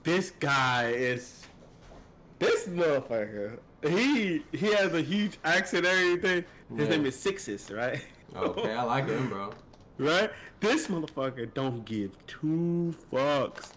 [0.02, 1.46] This guy is
[2.40, 3.58] this motherfucker.
[3.82, 6.44] He he has a huge accent and everything.
[6.76, 6.96] His Yeah.
[6.96, 8.04] name is Sixes, right?
[8.34, 9.52] Okay, I like him, bro.
[9.98, 10.30] right?
[10.60, 13.70] This motherfucker don't give two fucks.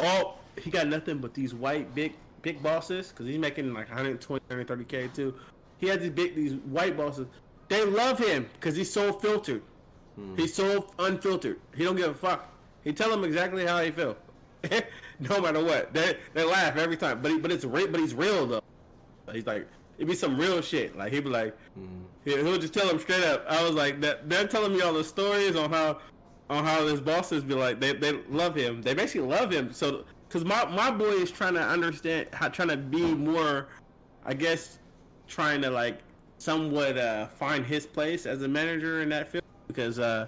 [0.00, 4.42] Oh, he got nothing but these white big big bosses because he's making like 120,
[4.48, 5.34] 130k too.
[5.78, 7.26] He has these big these white bosses.
[7.68, 9.62] They love him because he's so filtered.
[10.16, 10.36] Hmm.
[10.36, 11.58] He's so unfiltered.
[11.74, 12.48] He don't give a fuck.
[12.84, 14.16] He tell them exactly how he feel.
[15.20, 15.92] no matter what.
[15.92, 17.88] They they laugh every time, but he, but it's real.
[17.88, 18.62] But he's real though.
[19.34, 19.66] He's like
[19.98, 20.96] it'd be some real shit.
[20.96, 22.02] Like he'd be like, Mm.
[22.24, 23.44] he- he'll just tell him straight up.
[23.48, 25.98] I was like, that they're telling me all the stories on how
[26.50, 28.82] on how his bosses be like they they love him.
[28.82, 29.72] They basically love him.
[29.72, 33.68] So because my my boy is trying to understand how trying to be more,
[34.24, 34.78] I guess,
[35.28, 35.98] trying to like
[36.38, 40.26] somewhat uh, find his place as a manager in that field because uh,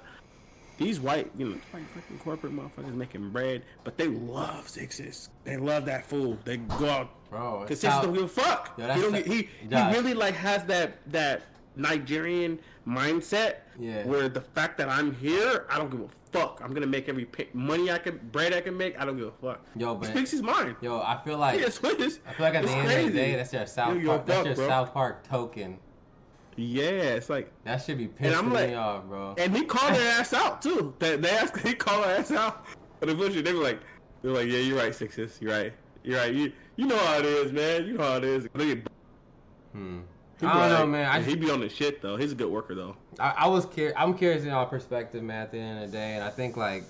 [0.78, 5.28] these white you know white fucking corporate motherfuckers making bread, but they love sixes.
[5.44, 6.38] They love that fool.
[6.44, 8.72] They go out Bro, because sixes how- don't give a fuck.
[8.78, 11.42] Yo, he, don't he he really like has that that
[11.76, 14.04] Nigerian mindset Yeah.
[14.06, 16.60] where the fact that I'm here, I don't give a fuck.
[16.62, 19.00] I'm gonna make every pa- money I can, bread I can make.
[19.00, 19.64] I don't give a fuck.
[19.76, 20.76] Yo, he but speaks his mind.
[20.80, 22.20] yo, I feel like He is Swiss.
[22.26, 23.12] I feel like at the It's end of the crazy.
[23.12, 24.26] day, that's your South Yo, Park.
[24.26, 24.68] That's your bro.
[24.68, 25.78] South Park token.
[26.56, 26.84] Yeah,
[27.18, 29.34] it's like, That should be And I'm like- me off, bro.
[29.38, 30.94] and he called their ass out too.
[31.00, 32.64] They, they asked, he called their ass out
[33.00, 33.44] the bullshit.
[33.44, 33.80] They were like,
[34.22, 35.38] they're like, yeah, you're right, sixes.
[35.40, 35.72] You're right.
[36.04, 36.32] You're right.
[36.32, 37.86] You you know how it is, man.
[37.86, 38.46] You know how it is.
[39.72, 40.00] Hmm.
[40.40, 41.06] he I be don't know, man.
[41.08, 42.16] I he be on the shit though.
[42.16, 42.96] He's a good worker though.
[43.18, 43.94] I, I was curious.
[43.96, 45.42] I'm curious in y'all perspective, man.
[45.42, 46.88] At the end of the day, and I think like,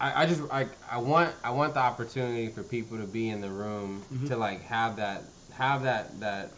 [0.00, 3.40] I, I just I, I want I want the opportunity for people to be in
[3.40, 4.26] the room Mm-hmm.
[4.26, 6.52] to like have that have that that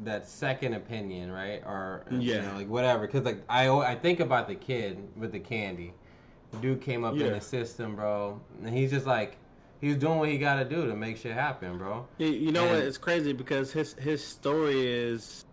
[0.00, 1.62] that second opinion, right?
[1.66, 2.40] Or you Yeah.
[2.50, 3.06] know, like whatever.
[3.06, 5.92] Because like I I think about the kid with the candy.
[6.52, 9.36] The dude came up in the system, bro, and he's just like.
[9.80, 12.06] He was doing what he got to do to make shit happen, bro.
[12.18, 12.76] You, you know what?
[12.80, 15.44] It's crazy because his his story is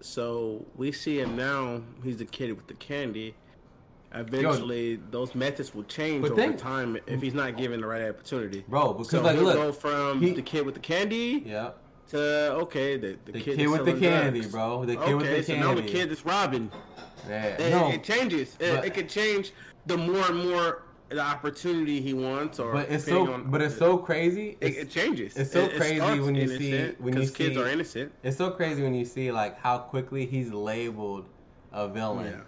[0.00, 1.82] so we see him now.
[2.04, 3.34] He's the kid with the candy.
[4.14, 8.62] Eventually, those methods will change over time if he's not given the right opportunity.
[8.68, 11.70] Bro, because So like he'll look, go from he- the kid with the candy yeah,
[12.10, 14.52] to okay, the, the, the kid, kid, with the candy, drugs.
[14.52, 14.84] bro.
[14.84, 15.66] The kid okay, with the so candy.
[15.66, 16.70] now the kid is robbing.
[17.26, 18.54] Yeah, It, no, it changes.
[18.60, 19.52] It, but- it could change
[19.86, 20.82] the more and more
[21.14, 24.56] the opportunity he wants, or but it's so, on- but it's so crazy.
[24.60, 25.36] It, It's, it changes.
[25.36, 27.62] it's so It- it crazy starts when you see- innocent, when you 'cause kids see-
[27.62, 28.12] are innocent.
[28.22, 31.26] it's so crazy when you see like how quickly he's labeled
[31.72, 32.40] a villain, Yeah.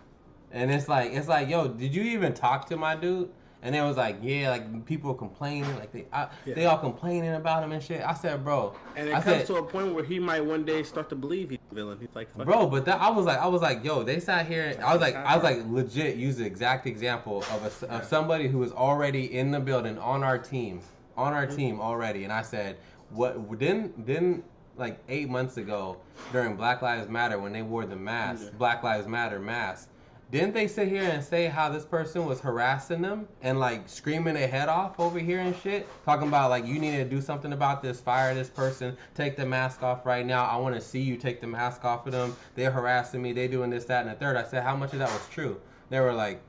[0.60, 3.30] and it's like it's like, yo, did you even talk to my dude?
[3.64, 6.54] And it was like, yeah, like people complaining, like they I, Yeah.
[6.54, 8.02] they all complaining about him and shit.
[8.06, 10.66] I said, bro, And it I comes said, to a point where he might one
[10.66, 11.96] day start to believe he's a villain.
[11.98, 12.70] He's like, Bro, it.
[12.70, 14.78] but that I was like, I was like, yo, they sat here.
[14.84, 18.48] I was like, I was like, legit, use the exact example of a, of somebody
[18.48, 20.82] who was already in the building on our team,
[21.16, 21.56] on our Mm-hmm.
[21.56, 22.24] team already.
[22.24, 22.76] And I said,
[23.08, 23.58] what?
[23.58, 24.44] Didn't didn't
[24.76, 25.96] like eight months ago
[26.32, 28.58] during Black Lives Matter when they wore the mask, Yeah.
[28.58, 29.88] Black Lives Matter mask.
[30.34, 34.34] Didn't they sit here and say how this person was harassing them and like screaming
[34.34, 35.86] their head off over here and shit?
[36.04, 39.46] Talking about like you need to do something about this, fire this person, take the
[39.46, 40.44] mask off right now.
[40.44, 42.36] I want to see you take the mask off of them.
[42.56, 43.32] They're harassing me.
[43.32, 44.36] They doing this, that, and the third.
[44.36, 45.60] I said, how much of that was true?
[45.88, 46.42] They were like,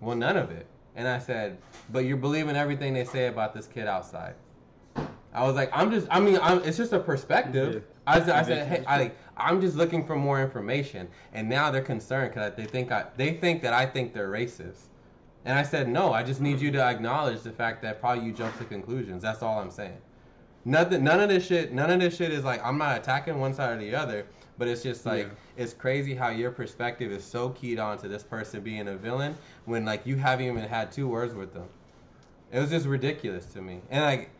[0.00, 0.68] well, none of it.
[0.94, 1.58] And I said,
[1.90, 4.36] but you're believing everything they say about this kid outside.
[5.32, 7.74] I was like, I'm just, I mean, I'm, it's just a perspective.
[7.74, 7.80] Yeah.
[8.06, 11.82] I, said- I said, hey, I, I'm just looking for more information, and now they're
[11.82, 14.88] concerned because they think I, they think that I think they're racist,
[15.44, 18.32] and I said, no, I just need you to acknowledge the fact that probably you
[18.32, 19.22] jump to conclusions.
[19.22, 19.98] That's all I'm saying.
[20.64, 23.52] Nothing, none of this shit, none of this shit is like I'm not attacking one
[23.52, 24.24] side or the other,
[24.56, 25.62] but it's just like Yeah.
[25.64, 29.36] it's crazy how your perspective is so keyed on to this person being a villain
[29.66, 31.66] when like you haven't even had two words with them.
[32.50, 34.30] It was just ridiculous to me, and like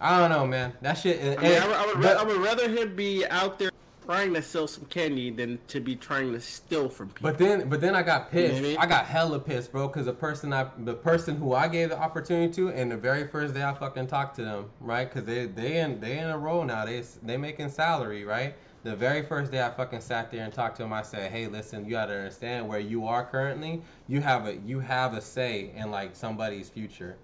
[0.00, 0.72] I don't know, man.
[0.82, 1.20] That shit.
[1.20, 3.70] I, mean, and- I, would- I would, but, I would rather him be out there
[4.04, 7.30] trying to sell some candy than to be trying to steal from people.
[7.30, 8.58] But then, but then I got You know pissed.
[8.58, 8.76] I mean?
[8.78, 11.98] I got hella pissed, bro, because the person I, the person who I gave the
[11.98, 15.08] opportunity to, and the very first day I fucking talked to them, right?
[15.08, 16.84] Because they, they in, they in a role now.
[16.84, 18.54] They, they making salary, right?
[18.84, 21.46] The very first day I fucking sat there and talked to them, I said, "Hey,
[21.46, 23.80] listen, you gotta understand where you are currently.
[24.08, 27.16] You have a, you have a say in like somebody's future."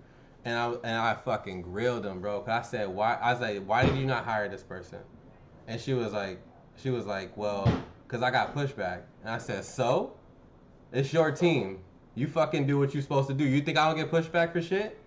[0.45, 2.41] And I, and I fucking grilled them, bro.
[2.41, 5.01] Cause I said, "Why?" I was like, "Why did you not hire this person?"
[5.67, 6.41] And she was like,
[6.81, 7.71] she was like, well,
[8.09, 9.03] cause I got pushback.
[9.23, 10.15] And I said, so?
[10.93, 11.81] It's your team.
[12.15, 13.45] You fucking do what you're supposed to do.
[13.45, 14.99] You think I don't get pushback for shit?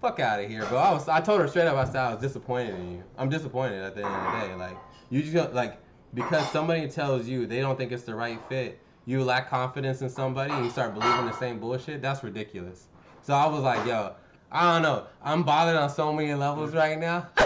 [0.00, 0.78] Fuck out of here, bro.
[0.78, 1.76] I was, I told her straight up.
[1.76, 3.04] I said I was disappointed in you.
[3.16, 4.54] I'm disappointed at the end of the day.
[4.54, 4.76] Like
[5.10, 5.78] you just like
[6.14, 8.80] because somebody tells you they don't think it's the right fit.
[9.06, 12.02] You lack confidence in somebody and you start believing the same bullshit.
[12.02, 12.88] That's ridiculous.
[13.22, 14.14] So I was like, yo,
[14.50, 15.06] I don't know.
[15.22, 17.28] I'm bothered on so many levels right now.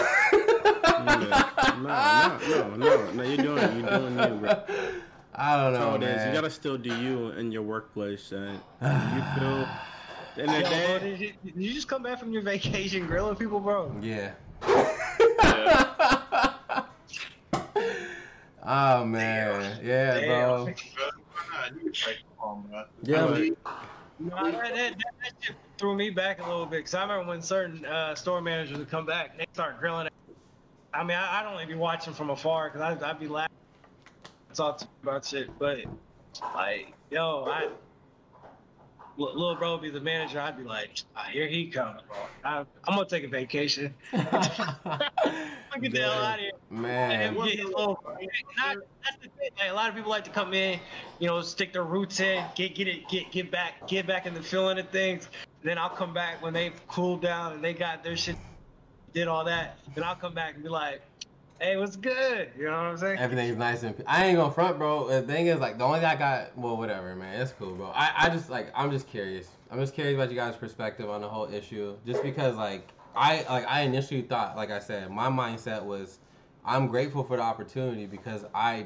[0.97, 1.46] Yeah.
[1.57, 3.23] No, no, no, no, no.
[3.23, 4.63] You're doing, you're doing you, bro.
[5.33, 6.15] I don't know, all it is.
[6.15, 6.27] man.
[6.27, 8.31] You gotta still do you in your workplace.
[8.31, 9.67] And you feel.
[9.67, 12.31] At the end of the Yo, day, did you, did you just come back from
[12.31, 13.95] your vacation grilling people, bro?
[14.01, 14.31] Yeah.
[14.67, 16.53] Yeah.
[18.65, 20.27] oh man, yeah, Damn.
[20.27, 20.65] bro.
[20.65, 20.73] Bro,
[21.33, 21.69] why?
[21.73, 22.83] You can take them home, bro.
[23.03, 23.51] Yeah, I
[24.19, 27.27] No, that, that, that, that shit threw me back a little bit because I remember
[27.27, 30.09] when certain uh, store managers would come back, they start grilling.
[30.97, 33.55] I mean, I, I'd only be watching from afar because I'd, I'd be laughing,
[34.55, 35.49] talk about shit.
[35.59, 35.79] But
[36.55, 37.67] like, yo, I
[39.15, 40.39] little bro be the manager.
[40.39, 42.17] I'd be like, ah, here he comes, bro.
[42.43, 43.93] I, I'm gonna take a vacation.
[44.11, 46.51] Get the hell out of here.
[46.71, 47.99] Man, And get his little-
[48.57, 49.51] not- that's the thing.
[49.59, 50.79] Like, a lot of people like to come in,
[51.19, 54.33] you know, stick their roots in, get get it, get get back, get back in
[54.33, 55.29] the feeling of things.
[55.61, 58.35] Then I'll come back when they've cooled down and they got their shit,
[59.13, 59.79] did all that.
[59.95, 61.01] Then I'll come back and be like,
[61.59, 63.17] "Hey, what's good?" You know what I'm saying?
[63.17, 63.95] everything's nice and.
[64.05, 65.07] I ain't gonna front, bro.
[65.07, 67.39] The thing is, like, the only thing I got, well, whatever, man.
[67.41, 67.87] It's cool, bro.
[67.87, 69.49] I, I just like, I'm just curious.
[69.71, 73.45] I'm just curious about you guys' perspective on the whole issue, just because, like, I
[73.49, 76.19] like, I initially thought, like I said, my mindset was,
[76.63, 78.85] I'm grateful for the opportunity because I,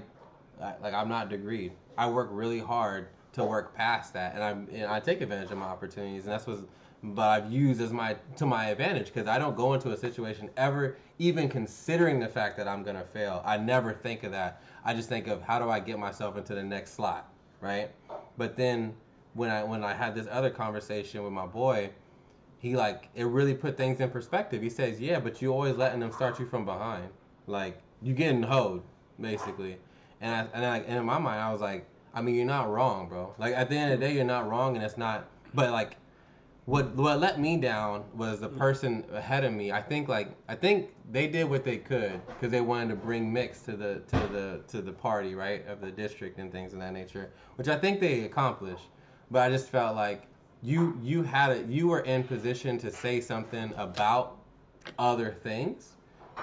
[0.62, 1.72] I like, I'm not degreed.
[1.98, 5.58] I work really hard to work past that, and I'm, and I take advantage of
[5.58, 6.60] my opportunities, and that's what.
[7.04, 10.50] But I've used as my to my advantage because I don't go into a situation
[10.56, 13.42] ever even considering the fact that I'm gonna fail.
[13.46, 14.62] I never think of that.
[14.86, 17.28] I just think of how do I get myself into the next slot,
[17.60, 17.90] right?
[18.38, 18.96] But then
[19.34, 21.90] when I when I had this other conversation with my boy,
[22.60, 24.62] he like it really put things in perspective.
[24.62, 27.10] He says, "Yeah, but you always letting them start you from behind.
[27.48, 28.84] Like you getting hoed,
[29.20, 29.78] basically."
[30.22, 32.70] And I, and I, and in my mind, I was like, I mean, you're not
[32.70, 33.34] wrong, bro.
[33.40, 35.28] Like at the end of the day, you're not wrong, and it's not.
[35.54, 35.98] But like,
[36.66, 39.72] what what let me down was the person ahead of me.
[39.72, 43.32] I think like I think they did what they could because they wanted to bring
[43.32, 46.80] mix to the to the to the party, right, of the district and things of
[46.80, 48.86] that nature, which I think they accomplished.
[49.32, 50.28] But I just felt like
[50.62, 51.66] you you had it.
[51.68, 54.38] You were in position to say something about
[55.00, 55.94] other things,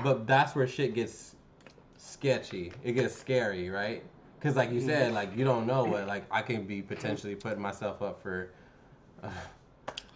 [0.03, 1.37] but that's where shit gets
[1.97, 2.73] sketchy.
[2.83, 4.03] It gets scary, right?
[4.39, 7.61] Because like you said, like you don't know what like I can be potentially putting
[7.61, 8.51] myself up for.
[9.23, 9.31] Uh,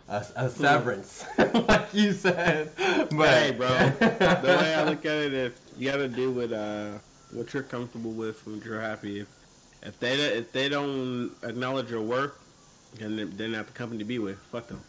[0.09, 2.71] a, a severance, like you said.
[2.77, 3.69] But Hey, bro.
[3.69, 6.99] the way I look at it, if you got to do with uh,
[7.33, 9.21] what you're comfortable with, what you're happy.
[9.21, 9.29] If
[9.85, 12.39] if they don't- if they don't acknowledge your work,
[12.99, 14.39] then they're they're not the company to be with.
[14.51, 14.81] Fuck them.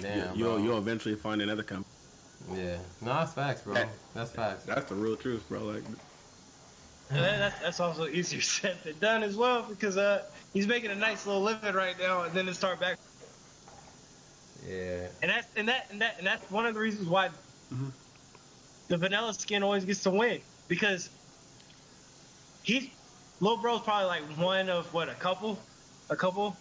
[0.00, 0.54] Damn, you, bro.
[0.54, 1.86] will you'll eventually find another company.
[2.54, 3.74] Yeah, no, that's facts, bro.
[3.74, 4.64] That- That's facts.
[4.64, 5.60] That's the real truth, bro.
[5.64, 5.82] Like,
[7.10, 10.24] And that- that's, that's also easier said than done as well because uh,
[10.54, 12.98] he's making a nice little living right now, and then to start back
[14.66, 17.30] Yeah, And that's and that and that and that's one of the reasons why
[17.72, 17.92] Mhm.
[18.88, 21.10] the vanilla skin always gets to win because
[22.62, 22.90] he's
[23.40, 25.58] Lil Bro's probably like one of what a couple,
[26.10, 26.56] a couple.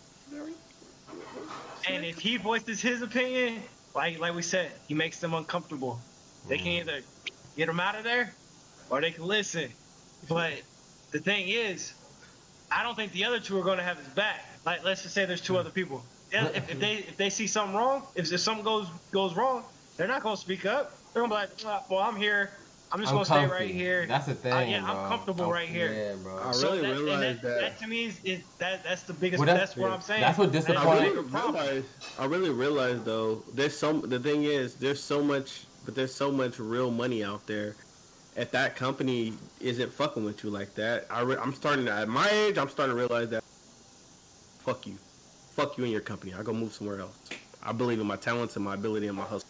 [1.88, 3.64] And if he voices his opinion,
[3.96, 6.00] like like we said, he makes them uncomfortable.
[6.48, 7.04] They can either
[7.58, 8.36] get him out of there,
[8.90, 9.74] or they can listen.
[10.28, 10.64] But
[11.12, 11.94] the thing is,
[12.72, 14.62] I don't think the other two are going to have his back.
[14.66, 16.04] Like let's just say there's two other people.
[16.32, 19.64] Yeah, If, if they if they see something wrong, if, if something goes goes wrong,
[19.98, 20.94] they're not going to speak up.
[21.14, 22.52] They're going to be like, "Ah, well, I'm here.
[22.92, 23.54] I'm just I'm going to stay comfy.
[23.66, 24.06] right here.
[24.08, 24.90] That's the thing, Uh, yeah, bro.
[24.92, 25.94] I'm comfortable right here.
[25.94, 26.40] Yeah, bro.
[26.44, 27.62] I So really that, realized that, that.
[27.62, 29.40] that to me is, is that that's the biggest.
[29.40, 30.22] Well, that's, that's- what I'm saying.
[30.22, 31.84] that's what I really realize.
[32.20, 33.44] I really realize though.
[33.54, 34.02] There's some.
[34.02, 37.76] The thing is, there's so much, but there's so much real money out there.
[38.36, 42.08] If that company isn't fucking with you like that, I re- I'm starting to, at
[42.08, 42.58] my age.
[42.58, 43.44] I'm starting to realize that.
[44.60, 44.98] Fuck you,
[45.60, 46.34] fuck you and your company.
[46.34, 47.18] I go move somewhere else.
[47.62, 49.48] I believe in my talents and my ability and my hustle.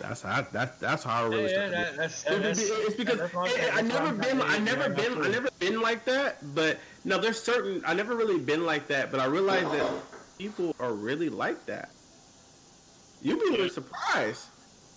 [0.00, 0.40] That's how.
[0.40, 1.70] I, that, that's how I really yeah, start.
[1.70, 4.88] yeah, that, that's, that's, it- it's because that's I'm it- I never been, I never
[4.88, 6.54] been, I never been like that.
[6.54, 9.12] But no, there's certain, I never really been like that.
[9.12, 9.90] But I realized that
[10.38, 11.90] people are really like that.
[13.22, 14.46] You'd be really surprised.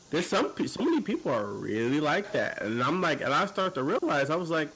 [0.09, 3.75] There's some, so many people are really like that, and I'm like, and I start
[3.75, 4.69] to realize, I was like,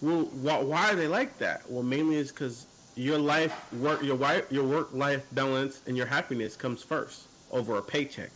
[0.00, 1.70] well, why, why are they like that?
[1.70, 6.06] Well, mainly it's because your life, work, your wife, your work life balance, and your
[6.06, 8.30] happiness comes first over a paycheck.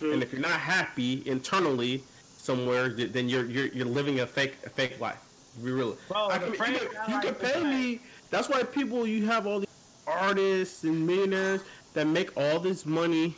[0.00, 2.02] And if you're not happy internally
[2.36, 5.20] somewhere, then you're you're, you're living a fake a fake life.
[5.62, 5.96] Be real.
[6.08, 6.72] Bro, I you can,
[7.08, 8.00] you can pay me.
[8.30, 9.68] That's why people you have all these
[10.06, 11.62] artists and millionaires
[11.94, 13.36] that make all this money,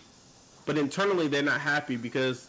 [0.65, 2.49] but internally they're not happy because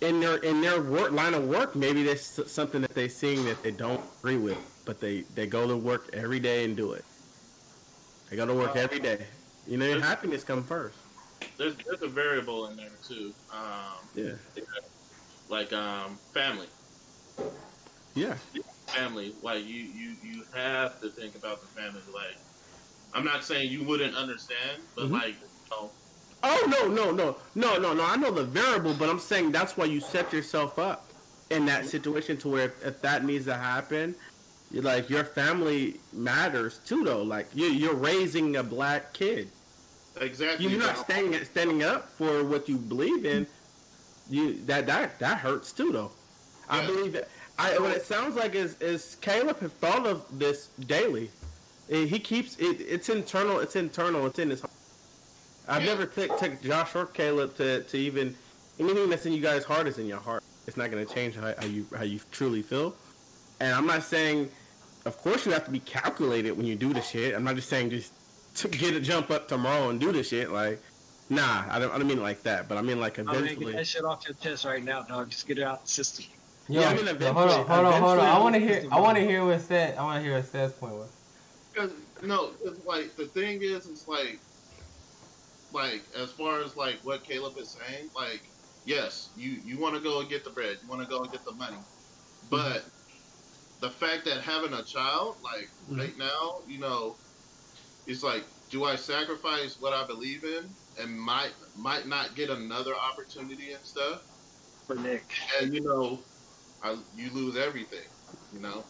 [0.00, 3.44] in their in their work line of work maybe there's s- something that they're seeing
[3.44, 6.92] that they don't agree with, but they they go to work every day and do
[6.92, 7.04] it.
[8.30, 9.26] They go to work every day.
[9.66, 10.96] You know, your happiness comes first.
[11.58, 13.32] There's there's a variable in there too.
[13.52, 14.32] Um, Yeah.
[15.48, 16.66] like um, family.
[18.14, 18.34] Yeah.
[18.86, 19.34] family.
[19.42, 22.00] Like you, you, you have to think about the family.
[22.12, 22.36] Like,
[23.14, 25.12] I'm not saying you wouldn't understand, but Mhm.
[25.12, 25.90] like, you know,
[26.44, 28.04] Oh no no no no no no!
[28.04, 31.12] I know the variable, but I'm saying that's why you set yourself up
[31.50, 34.16] in that situation to where if, if that needs to happen,
[34.80, 37.04] like your family matters too.
[37.04, 39.48] Though, like you you're raising a black kid,
[40.20, 40.66] exactly.
[40.66, 43.46] you're not standing standing up for what you believe in,
[44.30, 46.12] you that that that hurts too though.
[46.68, 47.28] I believe that.
[47.58, 51.30] I what it sounds like is is Caleb has thought of this daily.
[51.88, 52.80] He keeps it.
[52.80, 53.58] It's internal.
[53.58, 54.24] It's internal.
[54.26, 54.60] It's in his.
[54.60, 54.72] heart.
[55.68, 55.88] I've Yeah.
[55.90, 58.34] never took took Josh or Caleb to, to even
[58.80, 60.42] anything that's in you guys' heart is in your heart.
[60.66, 62.96] It's not going to change how, how you how you truly feel.
[63.60, 64.48] And I'm not saying,
[65.04, 67.34] of course, you have to be calculated when you do this shit.
[67.34, 68.12] I'm not just saying just
[68.56, 70.50] to get a jump up tomorrow and do this shit.
[70.50, 70.80] Like,
[71.28, 72.68] nah, I don't, I don't mean it like that.
[72.68, 73.36] But I mean like eventually.
[73.36, 73.72] I mean, eventually.
[73.72, 75.30] get that shit off your chest right now, dog.
[75.30, 76.26] Just get it out the system.
[76.68, 78.26] Yo, Yeah, I mean, yo, eventually- hold on, hold on, hold on.
[78.26, 78.86] I want to hear.
[78.90, 79.98] I want to hear what said.
[79.98, 81.10] I want to hear what Seth's point was.
[81.72, 81.90] Because
[82.22, 84.38] no, it's like the thing is, it's like,
[85.72, 88.42] like as far as like what Caleb is saying, like
[88.84, 91.32] yes, you you want to go and get the bread, you want to go and
[91.32, 91.78] get the money,
[92.50, 92.84] but
[93.82, 95.98] the fact that having a child, like Mhm.
[95.98, 97.18] right now, you know,
[98.06, 102.94] it's like, do I sacrifice what I believe in and might might not get another
[102.96, 104.22] opportunity and stuff,
[104.86, 105.34] For Nick.
[105.60, 106.24] and you know,
[106.82, 108.08] I, you lose everything,
[108.52, 108.84] you know,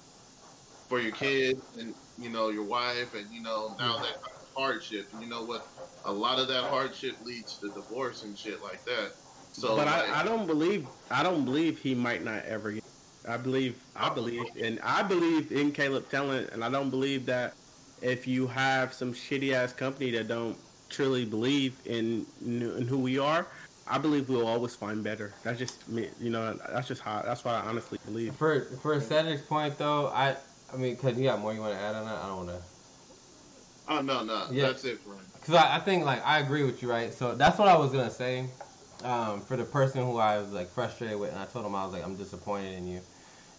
[0.89, 4.16] for your kid and you know your wife, and you know now that
[4.55, 5.66] hardship, and you know what,
[6.05, 9.12] a lot of that hardship leads to divorce and shit like that.
[9.52, 12.82] So, but like, I, I don't believe I don't believe he might not ever get.
[13.28, 17.55] I believe I believe and I believe in Caleb talent, and I don't believe that
[18.01, 20.57] if you have some shitty ass company that don't
[20.89, 23.47] truly believe in, in who we are,
[23.86, 25.32] I believe we'll always find better.
[25.44, 26.59] That's just me, you know.
[26.70, 27.23] That's just how.
[27.23, 28.35] That's what I honestly believe.
[28.35, 30.36] For for Cedric's point though, I
[30.73, 32.16] I mean, cause you got more you want to add on that.
[32.19, 32.62] I don't want to.
[33.89, 34.66] oh no, no, Yeah.
[34.69, 35.20] that's it for him.
[35.44, 37.12] Cause I, I think like I agree with you, right?
[37.12, 38.47] So that's what I was gonna say.
[39.05, 41.85] Um, for the person who I was like frustrated with, and I told him I
[41.85, 43.01] was like I'm disappointed in you,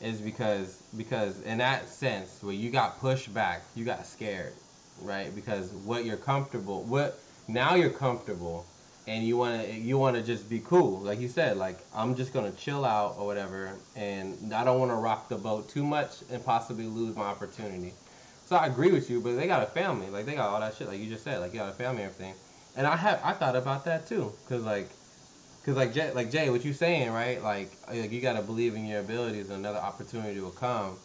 [0.04, 4.54] is because because in that sense where you got pushed back, you got scared,
[5.02, 5.34] right?
[5.34, 8.66] Because what you're comfortable, what now you're comfortable,
[9.08, 12.52] and you wanna you wanna just be cool, like you said, like I'm just gonna
[12.52, 16.44] chill out or whatever, and I don't want to rock the boat too much and
[16.44, 17.94] possibly lose my opportunity.
[18.46, 20.76] So I agree with you, but they got a family, like they got all that
[20.76, 22.36] shit, like you just said, like you got a family, and everything.
[22.76, 24.90] And I have I thought about that too, cause like,
[25.64, 27.42] cause like Jay, like Jay, what you saying, right?
[27.42, 30.98] Like, like you gotta believe in your abilities, and another opportunity will come.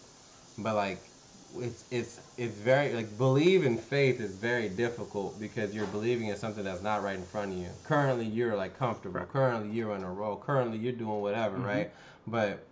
[0.56, 1.10] But like,
[1.56, 6.36] it's it's it's very like believe in faith is very difficult because you're believing in
[6.36, 7.70] something that's not right in front of you.
[7.84, 9.20] Currently, you're like comfortable.
[9.20, 10.36] Currently, you're in a role.
[10.36, 11.64] Currently, you're doing whatever, Mhm.
[11.64, 11.90] right?
[12.26, 12.64] But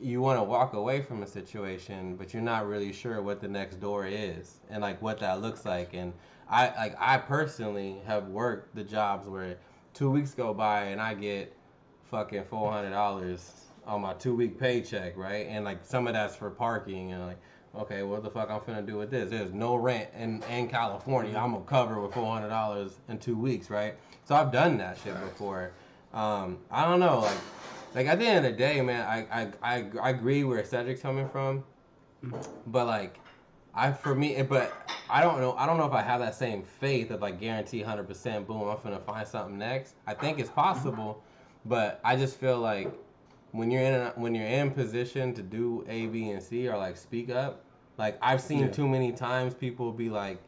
[0.00, 3.48] you want to walk away from a situation, but you're not really sure what the
[3.48, 5.92] next door is and like what that looks like.
[5.92, 6.14] And
[6.48, 9.58] I like I personally have worked the jobs where
[9.94, 11.56] two weeks go by and I get
[12.10, 15.46] fucking four hundred dollars on my two week paycheck, right?
[15.48, 17.38] And like some of that's for parking and like.
[17.72, 19.30] Okay, what the fuck I'm finna do with this?
[19.30, 21.38] There's no rent in, in California.
[21.38, 23.94] I'm gonna cover with four hundred dollars in two weeks, right?
[24.24, 25.70] So I've done that shit before.
[26.12, 27.38] Um, I don't know, like
[27.94, 31.00] like at the end of the day, man, I I, I, I agree where Cedric's
[31.00, 31.62] coming from,
[32.66, 33.20] but like
[33.80, 34.72] I for me, but
[35.08, 35.54] I don't know.
[35.54, 38.46] I don't know if I have that same faith of like guarantee hundred percent.
[38.46, 39.94] Boom, I'm gonna find something next.
[40.06, 41.22] I think it's possible,
[41.64, 42.92] but I just feel like
[43.52, 46.76] when you're in a, when you're in position to do A, B, and C or
[46.76, 47.64] like speak up,
[47.98, 48.70] like I've seen Yeah.
[48.70, 50.40] too many times people be like.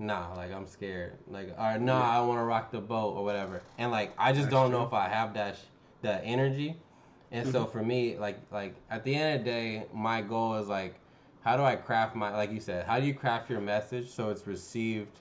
[0.00, 1.18] Nah, like I'm scared.
[1.28, 3.62] Like, or nah, I want to rock the boat or whatever.
[3.78, 5.70] And like, I just That's don't know if I have that sh-
[6.02, 6.76] that energy.
[7.32, 7.72] And so Mm-hmm.
[7.72, 10.94] for me, like like at the end of the day, my goal is like,
[11.48, 14.28] how do I craft my like you said, how do you craft your message so
[14.28, 15.20] it's received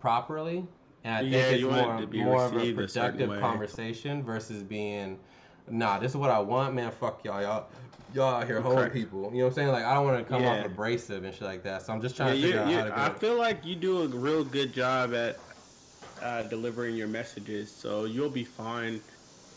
[0.00, 0.66] properly?
[1.04, 2.82] And I think Yeah, it's you it more to be more of a received a
[2.88, 5.20] productive conversation versus being,
[5.68, 6.90] nah, this is what I want, man.
[6.90, 7.70] Fuck y'all, y'all.
[8.12, 9.30] Y'all out here holding people.
[9.32, 9.68] You know what I'm saying?
[9.68, 11.82] Like I don't want to come off abrasive and shit like that.
[11.82, 13.64] So I'm just Yeah, trying to you, figure out you, how to I feel like
[13.64, 15.40] you do a real good job at
[16.20, 19.02] uh, delivering your messages, so you'll be fine.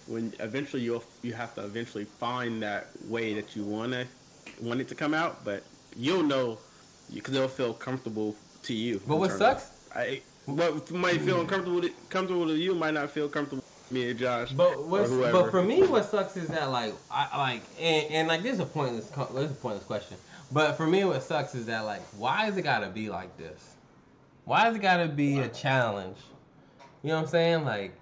[0.05, 4.07] When eventually you'll you have to eventually find that way that you wanna
[4.61, 6.59] want it to come out, but you'll know
[7.13, 9.01] because it'll feel comfortable to you.
[9.07, 9.55] But what internally.
[9.55, 13.93] sucks I what might feel uncomfortable to, comfortable to you might not feel comfortable to
[13.93, 14.51] me and Josh.
[14.51, 18.27] But what's, or but for me, what sucks is that like I like and, and
[18.27, 20.17] like this is a pointless this is a pointless question.
[20.51, 23.75] But for me, what sucks is that like why is it gotta be like this?
[24.45, 26.17] Why has it gotta be a challenge?
[27.03, 27.65] You know what I'm saying?
[27.65, 27.93] Like,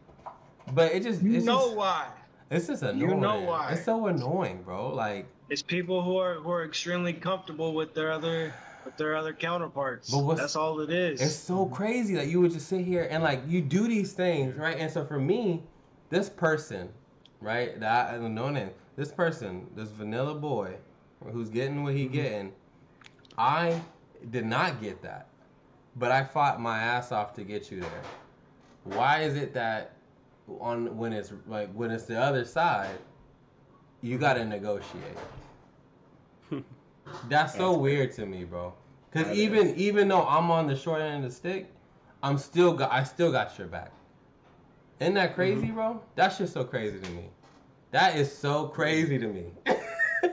[0.73, 2.07] but it just You it's know just, why?
[2.51, 2.99] it's just annoying.
[2.99, 3.71] you know why.
[3.71, 4.93] It's so annoying, bro.
[4.93, 8.53] Like, It's people who are who are extremely comfortable with their other
[8.83, 10.11] with their other counterparts.
[10.11, 11.21] But That's all it is.
[11.21, 14.55] It's so crazy that you would just sit here and like you do these things,
[14.55, 14.77] right?
[14.77, 15.63] And so for me,
[16.09, 16.89] this person,
[17.41, 20.75] right, that I don't know name, this person, this vanilla boy,
[21.31, 22.13] who's getting what he mm-hmm.
[22.13, 22.53] getting,
[23.37, 23.81] I
[24.31, 25.27] did not get that,
[25.95, 28.01] but I fought my ass off to get you there.
[28.83, 29.93] why is it that
[30.59, 32.97] on when it's like when it's the other side,
[34.05, 35.17] you gotta negotiate?
[37.29, 38.73] That's so That's weird to me, bro.
[39.11, 39.77] Cause That even is.
[39.77, 41.71] even though I'm on the short end of the stick,
[42.21, 43.91] I'm still got I still got your back.
[44.99, 45.73] Isn't that crazy, Mm-hmm.
[45.75, 46.01] bro?
[46.15, 47.29] That's just so crazy to me.
[47.91, 49.45] That is so crazy to me.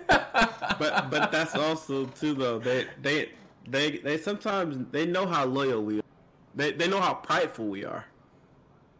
[0.09, 2.59] but but that's also too though.
[2.59, 3.31] They they
[3.69, 6.03] they they sometimes they know how loyal we are.
[6.55, 8.05] They they know how prideful we are.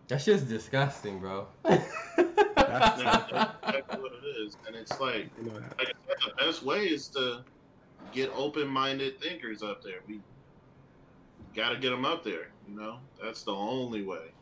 [0.09, 1.47] That's just disgusting, bro.
[1.65, 1.89] That's-
[2.57, 5.95] That's exactly what it is, and it's like, You know like said,
[6.39, 7.45] the best way is to
[8.13, 10.01] get open-minded thinkers up there.
[10.09, 10.21] We
[11.55, 12.49] got to get them up there.
[12.69, 14.33] You know, that's the only way.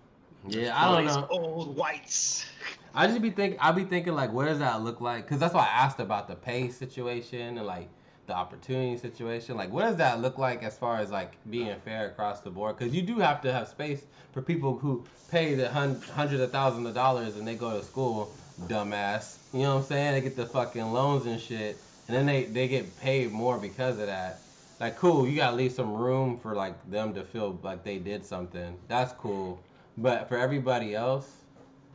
[0.48, 1.26] yeah, I don't know.
[1.30, 2.46] Old whites.
[2.94, 5.24] I just be think I be thinking like, what does that look like?
[5.24, 7.88] Because that's why I asked about the pay situation and like
[8.30, 9.56] the opportunity situation.
[9.56, 12.76] Like, what does that look like as far as like being fair across the board?
[12.78, 16.52] Because you do have to have space for people who pay the hun- hundreds of
[16.52, 18.32] thousands of dollars and they go to school,
[18.66, 19.38] dumbass.
[19.52, 20.12] You know what I'm saying?
[20.14, 21.76] They get the fucking loans and shit,
[22.06, 24.40] and then they they get paid more because of that.
[24.78, 28.24] Like, cool, you gotta leave some room for like them to feel like they did
[28.24, 28.78] something.
[28.86, 29.58] That's cool.
[29.98, 31.28] But for everybody else,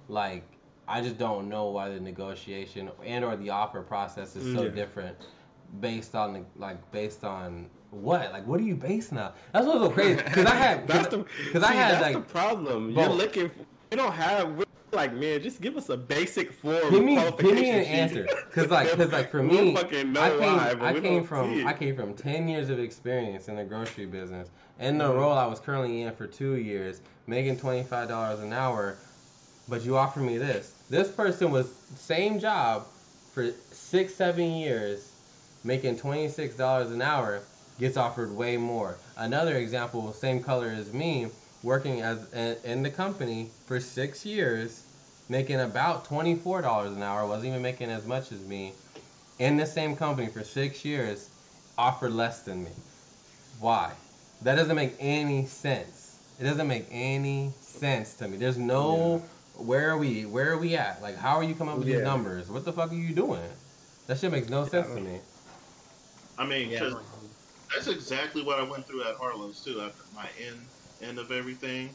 [0.10, 0.44] like
[0.88, 4.70] I just don't know why the negotiation and or the offer process is so Yeah.
[4.72, 5.18] different
[5.80, 9.32] based on the like based on what like what are you basing on?
[9.52, 12.22] That's what's so crazy because I had that's the because I see, had like the
[12.22, 12.94] problem.
[12.94, 13.04] Bro.
[13.04, 13.50] You're looking.
[13.50, 13.60] For,
[13.92, 14.66] you don't have.
[14.92, 16.90] Like man, just give us a basic form.
[16.90, 20.76] give me give me an answer because like because like for me I came why,
[20.80, 21.68] I came from.
[21.68, 25.16] I came from ten years of experience in the grocery business in the Mhm.
[25.18, 28.98] role I was currently in for two years making twenty five dollars an hour,
[29.68, 30.74] but you offer me this.
[30.90, 32.86] This person was same job
[33.34, 35.12] for six seven years
[35.66, 37.42] making twenty six dollars an hour
[37.80, 38.98] gets offered way more.
[39.18, 41.28] Another example, same color as me,
[41.64, 42.32] working as
[42.64, 44.84] in, the company for six years,
[45.28, 48.74] making about twenty four dollars an hour, wasn't even making as much as me,
[49.40, 51.30] in the same company for six years,
[51.78, 52.72] offered less than me.
[53.60, 53.92] Why?
[54.44, 56.20] That doesn't make any sense.
[56.40, 58.38] It doesn't make any sense to me.
[58.38, 59.24] There's no
[59.58, 61.02] where are we where are we at?
[61.02, 62.50] Like how are you coming up with these numbers?
[62.50, 63.42] What the fuck are you doing?
[64.08, 65.20] That shit makes no sense to me.
[66.38, 66.94] I mean, Yeah.
[67.74, 69.82] that's exactly what I went through at Harlem's too.
[69.82, 70.60] After my end
[71.02, 71.94] end of everything,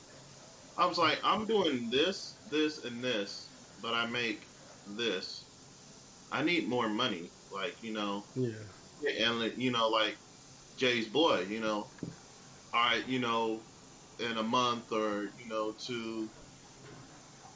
[0.76, 3.48] I was like, I'm doing this, this, and this,
[3.82, 4.42] but I make
[4.88, 5.44] this.
[6.32, 8.50] I need more money, like you know, Yeah.
[9.18, 10.16] and you know, like
[10.76, 11.86] Jay's boy, you know,
[12.72, 13.60] all right, you know,
[14.18, 16.28] in a month or you know two,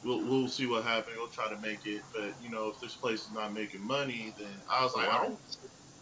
[0.03, 1.17] we'll we'll see what happens.
[1.17, 4.33] We'll try to make it, but you know, if this place is not making money,
[4.37, 5.39] then I was like, I don't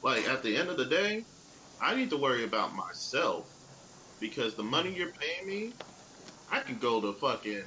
[0.03, 1.25] like at the end of the day,
[1.81, 3.49] I need to worry about myself
[4.19, 5.73] because the money you're paying me,
[6.51, 7.63] I can go to fucking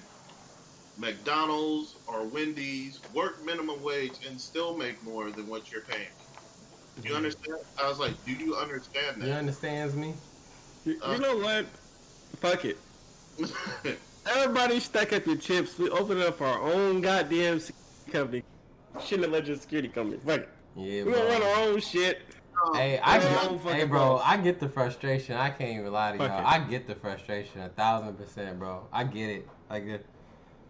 [0.99, 6.01] McDonald's or Wendy's, work minimum wage, and still make more than what you're paying.
[6.97, 7.03] me.
[7.03, 7.59] Do you understand?
[7.83, 10.15] I was like, do you understand You He understands me?
[10.85, 11.67] You, Uh, you know what?
[12.41, 12.79] Fuck it.
[14.27, 15.79] Everybody stack up your chips.
[15.79, 17.61] We open up our own goddamn
[18.11, 18.43] company.
[19.05, 20.19] Shouldn't have let your security company.
[20.25, 20.49] Fuck it.
[20.77, 21.51] Yeah, We gonna run bro.
[21.51, 22.21] our own shit.
[22.63, 23.99] Oh, hey, I get, hey, bro.
[24.17, 24.23] boss.
[24.25, 25.37] I get the frustration.
[25.37, 26.47] I can't even lie to y'all.
[26.47, 28.87] I get the frustration a thousand percent, bro.
[28.93, 29.49] I get it.
[29.69, 30.07] I get,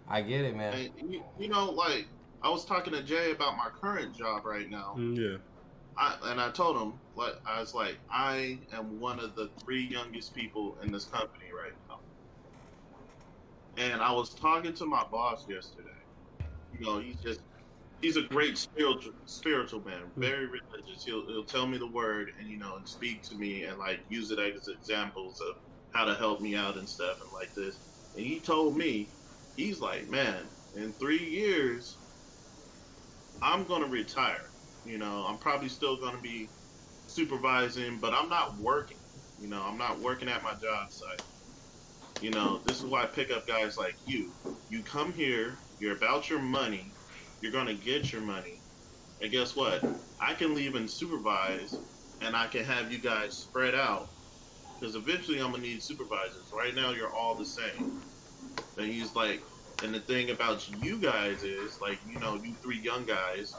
[0.08, 0.90] I get it, man.
[0.98, 2.06] And you, you know, like
[2.42, 4.94] I was talking to Jay about my current job right now.
[4.96, 5.36] Mm, yeah.
[5.98, 9.86] I, and I told him, like, I was like, I am one of the three
[9.86, 11.98] youngest people in this company right now.
[13.78, 15.88] And I was talking to my boss yesterday.
[16.78, 17.40] You know, he's just,
[18.00, 21.04] he's a great spiritual, spiritual man, very religious.
[21.04, 24.00] He'll, he'll tell me the word and, you know, and speak to me and, like,
[24.08, 25.56] use it as examples of
[25.92, 27.78] how to help me out and stuff and like this.
[28.16, 29.08] And he told me,
[29.56, 30.42] he's like, man,
[30.76, 31.96] in three years,
[33.42, 34.44] I'm to retire.
[34.84, 36.48] You know, I'm probably still to be
[37.06, 38.98] supervising, but I'm not working.
[39.40, 41.22] You know, I'm not working at my job site.
[42.22, 44.30] You know, this is why I pick up guys like you.
[44.70, 46.90] You come here, you're about your money,
[47.40, 48.60] you're going to get your money.
[49.22, 49.84] And guess what?
[50.20, 51.76] I can leave and supervise,
[52.20, 54.08] and I can have you guys spread out.
[54.78, 56.52] Because eventually I'm going to need supervisors.
[56.54, 58.00] Right now, you're all the same.
[58.76, 59.42] And he's like,
[59.82, 63.54] and the thing about you guys is, like, you know, you three young guys,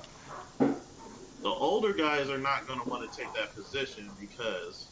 [0.59, 4.87] the older guys are not going to want to take that position because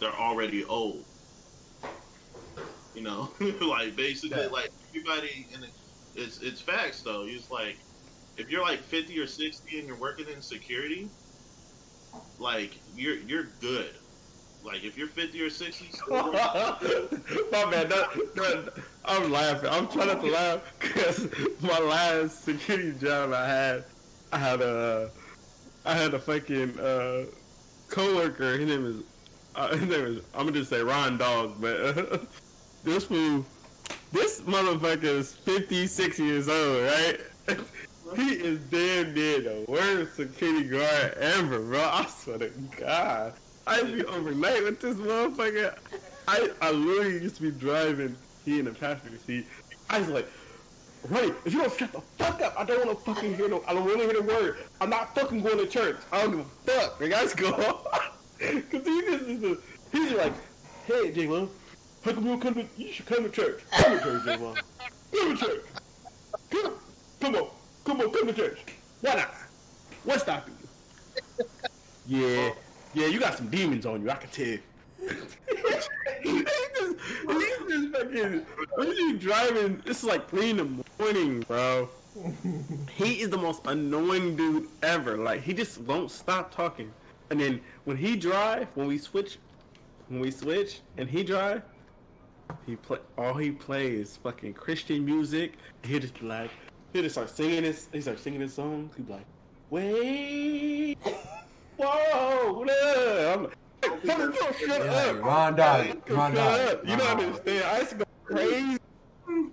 [0.00, 1.04] they're already old.
[2.94, 3.30] You know,
[3.60, 4.46] like basically, Yeah.
[4.48, 5.70] like everybody, in it,
[6.16, 7.24] it's it's facts though.
[7.26, 7.76] It's like
[8.36, 11.08] if you're like fifty or sixty and you're working in security,
[12.38, 13.90] like you're you're good.
[14.64, 18.72] Like if you're fifty or sixty, still My man, that, that,
[19.04, 19.70] I'm laughing.
[19.70, 21.28] I'm trying not to laugh because
[21.62, 23.84] my last security job I had,
[24.32, 25.10] I had a,
[25.84, 27.26] I had a fucking uh,
[27.88, 28.58] coworker.
[28.58, 28.96] His name is,
[29.54, 30.24] uh, his name is.
[30.34, 32.18] I'm gonna just say Ron Dog, but uh,
[32.84, 33.46] this fool,
[34.12, 37.20] this motherfucker is 56 years old, right?
[38.16, 41.80] he is damn near the worst security guard ever, bro.
[41.80, 43.34] I swear to God.
[43.66, 45.76] I used to be overnight with this motherfucker.
[46.28, 49.46] I, I literally used to be driving, he in the passenger seat.
[49.90, 50.28] I was like,
[51.08, 53.62] Ray, if you don't shut the fuck up, I don't want to fucking hear no,
[53.66, 54.56] I don't want to hear the word.
[54.80, 55.96] I'm not fucking going to church.
[56.10, 57.00] I don't give a fuck.
[57.00, 57.52] Like, I go
[58.70, 59.02] Cause he
[59.40, 59.60] just
[59.92, 60.32] he's like,
[60.86, 61.48] hey, J-Lo,
[62.06, 63.60] how come you come to, you should come to church.
[63.72, 64.24] Come to church.
[65.12, 65.64] Come to church.
[66.50, 66.72] Come,
[67.20, 67.48] come on,
[67.84, 68.58] come on, come to church.
[69.00, 69.34] Why not?
[70.04, 71.46] What's stopping you?
[72.06, 72.52] Yeah,
[72.94, 74.58] yeah, you got some demons on you, I can tell.
[76.22, 76.96] he's just,
[77.28, 78.46] he's just fucking,
[78.76, 81.88] when you driving, it's like three in the morning, bro.
[82.94, 85.18] He is the most annoying dude ever.
[85.18, 86.92] Like he just won't stop talking.
[87.30, 89.38] And then when he drive, when we switch,
[90.08, 91.62] when we switch and he drive,
[92.66, 95.54] he play all he plays is fucking Christian music.
[95.84, 96.50] He just like
[96.92, 98.94] he just start singing his he start singing his songs.
[98.96, 99.26] He be like,
[99.70, 100.96] wait,
[101.76, 103.52] whoa, what up?
[103.82, 105.22] I'm like, "Come on, shut Yeah, up.
[105.22, 106.60] Ron Dog, Shut Ron Dog.
[106.68, 106.88] up.
[106.88, 107.64] You don't understand.
[107.64, 108.78] I used to go crazy.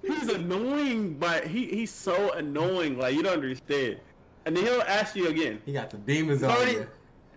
[0.02, 2.98] He's annoying, but he he's so annoying.
[2.98, 4.00] Like you don't understand.
[4.46, 5.62] And then he'll ask you again.
[5.66, 6.72] He got the demons on Sorry.
[6.74, 6.88] you.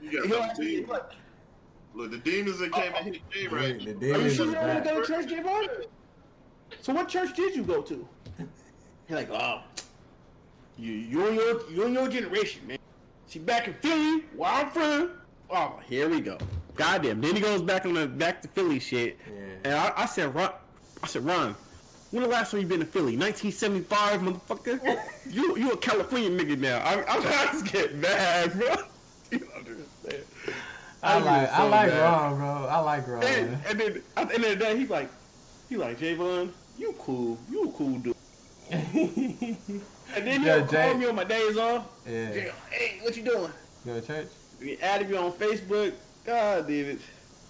[0.02, 1.02] You He'll ask you like,
[1.96, 3.78] Look, the demons that came and hit Jay right.
[3.78, 5.86] The Are you demons sure you want to go to church, Javon?
[6.82, 8.06] So what church did you go to?
[9.06, 9.62] He's like, oh,
[10.76, 12.78] you you and your you and your generation, man.
[13.26, 15.12] See, back in Philly, where I'm from.
[15.48, 16.36] Oh, here we go.
[16.74, 17.22] Goddamn.
[17.22, 19.18] Then he goes back on the back to Philly shit.
[19.26, 19.42] Yeah.
[19.64, 20.50] And I, I said, Ron,
[21.02, 21.56] I said, Ron,
[22.10, 23.16] when the last time you been to Philly?
[23.16, 25.00] 1975, motherfucker.
[25.30, 26.78] you you a California nigga now.
[26.78, 28.76] I, I'm not to get mad, bro.
[31.06, 31.12] You.
[31.12, 32.00] I be like, I like mad.
[32.02, 32.46] Ron, bro.
[32.68, 33.22] I like Ron.
[33.24, 35.10] And, and then at the end of the day, he like,
[35.68, 38.14] he like Javon, you cool, you cool dude.
[40.14, 41.84] And then Yeah, he'll Jay- call me on my days off.
[42.06, 42.32] yeah.
[42.32, 43.50] Jay, Hey, what you doing?
[43.84, 44.28] You go to church?
[44.60, 45.92] We added you on Facebook.
[46.24, 47.00] God, David.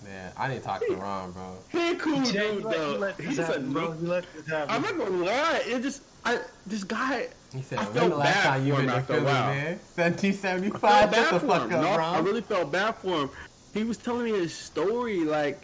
[0.04, 1.56] Man, I need to talk to Ron, bro.
[1.70, 2.96] He a cool Jay, dude you let, though.
[2.98, 3.92] let this He's a bro.
[3.92, 4.74] no- You let this happen.
[4.74, 5.62] I'm not gonna lie.
[5.66, 7.28] It just, I this guy.
[7.54, 9.12] He said, I when felt the last bad time you for been him to after
[9.12, 9.46] a Philly, while.
[9.54, 9.66] man?
[9.66, 10.80] I felt 1775?
[11.10, 11.74] bad Shut the for fuck him.
[11.78, 13.30] up, No, I really felt bad for him.
[13.76, 15.20] He was telling me his story.
[15.24, 15.60] Like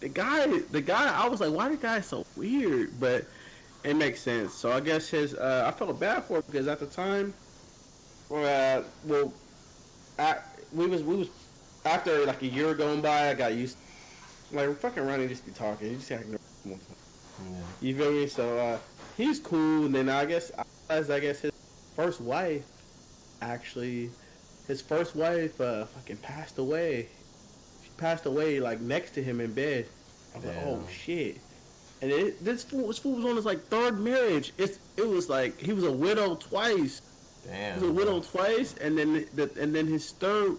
[0.00, 1.14] the guy, the guy.
[1.14, 2.98] I was like, why the guy so weird?
[2.98, 3.24] But
[3.84, 4.52] it makes sense.
[4.52, 5.34] So I guess his.
[5.34, 7.32] Uh, I felt bad for him because at the time,
[8.30, 9.32] uh, well,
[10.18, 10.38] I,
[10.72, 11.28] we was we was
[11.84, 13.30] after like a year going by.
[13.30, 13.76] I got used.
[14.50, 15.92] To, Like fucking running, just be talking.
[15.92, 16.38] You just no.
[16.64, 16.76] Yeah.
[17.80, 18.26] You feel me?
[18.26, 18.78] So uh,
[19.16, 19.86] he's cool.
[19.86, 20.50] And then I guess
[20.90, 21.52] as I guess his
[21.94, 22.64] first wife,
[23.40, 24.10] actually,
[24.66, 27.08] his first wife uh, fucking passed away.
[27.96, 29.86] Passed away like next to him in bed.
[30.34, 31.38] I was like, oh shit.
[32.02, 34.52] And it, this fool, this fool was on his like third marriage.
[34.58, 37.00] It's it was like he was a widow twice.
[37.46, 37.74] Damn.
[37.74, 40.56] He was a widow twice, and then the, and then his third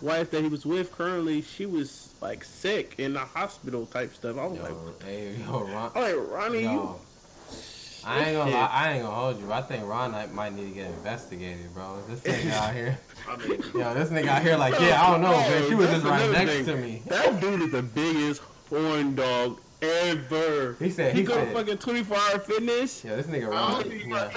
[0.00, 4.38] wife that he was with currently, she was like sick in the hospital type stuff.
[4.38, 5.90] I was like, Yo, hey, yo, Ron.
[5.94, 7.00] I'm like Ronnie, you Yo,
[8.06, 8.60] I ain't gonna shit.
[8.60, 9.52] lie, I ain't gonna hold you.
[9.52, 11.98] I think Ron might- might need to get investigated, bro.
[12.08, 15.22] This nigga out here, I mean, yo, this nigga out here like, yeah, I don't
[15.22, 15.68] know, man.
[15.68, 16.64] She was just right another next thing.
[16.66, 17.02] to me.
[17.06, 20.76] That dude is the biggest horn dog ever.
[20.78, 23.04] He said- he, he go said- to fucking 24 hour fitness.
[23.04, 23.72] Yeah, this nigga I Ron.
[23.72, 24.30] don't think Yeah.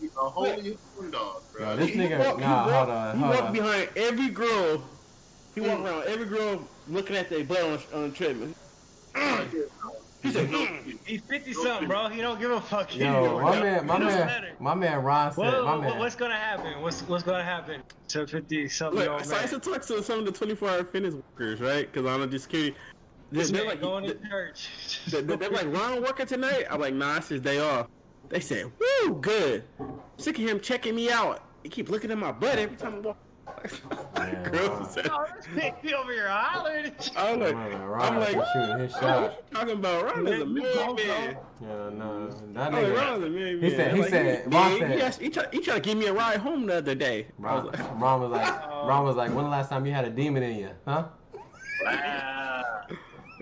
[0.00, 1.70] he's a holy horn dog, bro.
[1.70, 3.52] Yo, this He nigga, walk- he nah, walk- hold on, He hold walk on.
[3.52, 4.82] behind every girl.
[5.54, 5.84] He walk mm.
[5.84, 8.54] around every girl looking at their butt on, on the treadmill.
[10.22, 10.98] He said, mm.
[11.04, 12.08] He's 50 something, bro.
[12.08, 12.94] He don't give a fuck.
[12.96, 13.42] Yo, anymore.
[13.42, 14.50] my man, my It man, matter.
[14.60, 15.98] my man Ron said, What, my what- man.
[15.98, 16.80] what's gonna happen?
[16.80, 19.48] What's what's gonna happen to 50 something Look, old so I man?
[19.50, 21.90] used to talk to some of the 24 hour fitness workers, right?
[21.92, 22.74] Because I'm just kidding.
[23.32, 24.68] They're, they're like, going to church.
[25.08, 26.66] they're, they're like, Ron working tonight?
[26.70, 27.88] I'm like, nah, it's his day off.
[28.28, 29.64] They said, woo, good.
[30.18, 31.42] Sick of him checking me out.
[31.62, 33.16] He keep looking at my butt every time I walk.
[34.16, 36.92] Yeah, Girls Oh, this over here hollering.
[37.16, 39.32] I'm like, My man I'm like, is shooting his what shot.
[39.50, 40.04] you talking about?
[40.04, 41.36] Ron is a Man, you man.
[41.60, 42.96] Yeah, no, that I'm like, nigga.
[42.96, 45.28] Ron's a man, He said- he Like, said- he, Ron he, said- he, asked- he,
[45.30, 47.26] tried, he tried to give me a ride home the other day.
[47.38, 50.04] Ron, was like, Ron was like, Ron was like, when the last time you had
[50.04, 51.04] a demon in you, huh?
[51.86, 52.82] Ah.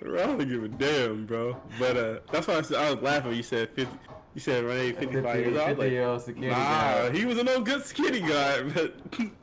[0.03, 1.57] Ron don't give a damn, bro.
[1.79, 3.35] But uh, that's why I, said, I was laughing.
[3.35, 3.99] You said 50.
[4.35, 5.57] You said Renee 55 years old.
[5.57, 7.17] I was 50 like, year old security Nah, guard.
[7.17, 8.95] he was a no good skinny guy, but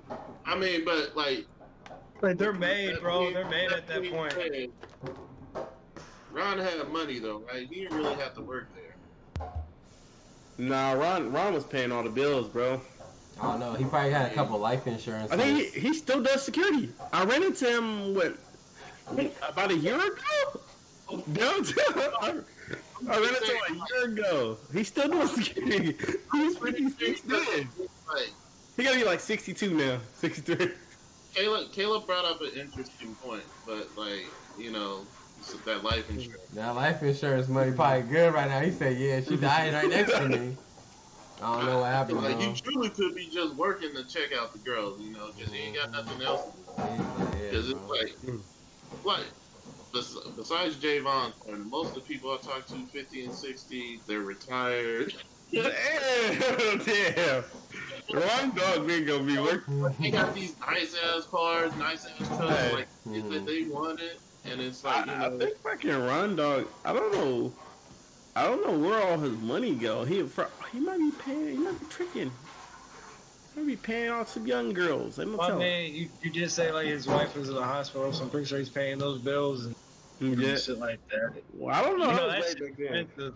[0.48, 1.46] I mean, but like,
[2.22, 3.32] Like they're made, bro.
[3.32, 4.34] They're made at that point.
[6.32, 7.68] Ron had money though, right?
[7.68, 9.48] He didn't really have to work there.
[10.58, 12.82] Nah, Ron Ron was paying all the bills, bro.
[13.40, 13.74] I don't know.
[13.74, 15.32] He probably had a couple life insurance.
[15.32, 16.92] I think he, he still does security.
[17.14, 18.36] I ran into him what
[19.48, 20.62] about a year ago
[21.34, 21.74] downtown.
[22.22, 22.34] I,
[23.10, 24.58] I ran into him a year ago.
[24.74, 25.98] He's still doing security.
[26.34, 27.70] He's 56 then.
[28.08, 28.32] Like,
[28.78, 30.72] He gotta be like 62 now, 63.
[31.34, 34.26] Caleb, Caleb brought up an interesting point, but like,
[34.58, 35.02] you know,
[35.66, 36.44] that life insurance.
[36.54, 38.60] that life insurance money probably good right now.
[38.60, 40.58] He said, "Yeah, she died right next to me."
[41.42, 42.22] I don't know what happened.
[42.22, 42.46] Like, though.
[42.46, 45.60] you truly could be just working to check out the girls, you know, because you
[45.60, 46.52] ain't got nothing else.
[46.76, 48.16] Because it's like,
[49.04, 49.26] like,
[49.94, 55.14] besides Javon, and most of the people I talk to, 50 and 60, they're retired.
[55.52, 57.44] Damn, damn.
[58.14, 59.82] Ron Dog ain't gonna be working.
[60.00, 62.74] They got these nice ass cars, nice ass trucks, Hey.
[62.74, 66.36] like shit that they wanted, and it's like, you I, I know, think fucking Ron
[66.36, 66.68] Dog.
[66.86, 67.54] I don't know.
[68.36, 70.04] I don't know where all his money go.
[70.06, 71.48] He fr- he might be paying.
[71.50, 72.32] He might be tricking.
[73.56, 75.18] He might be paying off some young girls.
[75.20, 75.60] I'm My gonna tell.
[75.60, 78.46] man, you, you did say like his wife was in the hospital, so I'm pretty
[78.48, 79.76] sure he's paying those bills and
[80.42, 80.56] Yeah.
[80.56, 81.34] shit like that.
[81.56, 82.06] Well, I don't know.
[82.06, 82.98] You how know, it's that way shit back then.
[83.06, 83.34] expensive.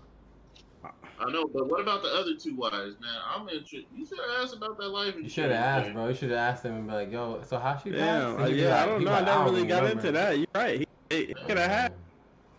[1.21, 3.15] I know, but what about the other two wives, man?
[3.33, 3.85] I'm interested.
[3.95, 5.23] You should have asked about that life insurance.
[5.23, 5.93] You should have asked, man.
[5.93, 6.07] bro.
[6.07, 8.37] You should have asked him and be like, "Yo, so how she died?" Damn.
[8.37, 9.11] He'd uh, be yeah, I don't know.
[9.11, 10.37] be I never really got remember." into that.
[10.37, 10.87] You're right.
[11.09, 11.93] He, he could have had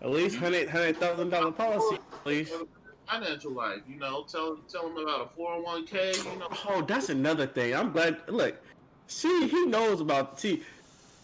[0.01, 1.97] at least hundred hundred thousand dollar policy.
[1.97, 2.52] At least.
[3.09, 6.48] Financial life, you know, tell tell them about a 401k, you know.
[6.68, 7.74] Oh, that's another thing.
[7.74, 8.22] I'm glad.
[8.28, 8.62] Look,
[9.06, 10.39] see, he knows about.
[10.40, 10.62] See,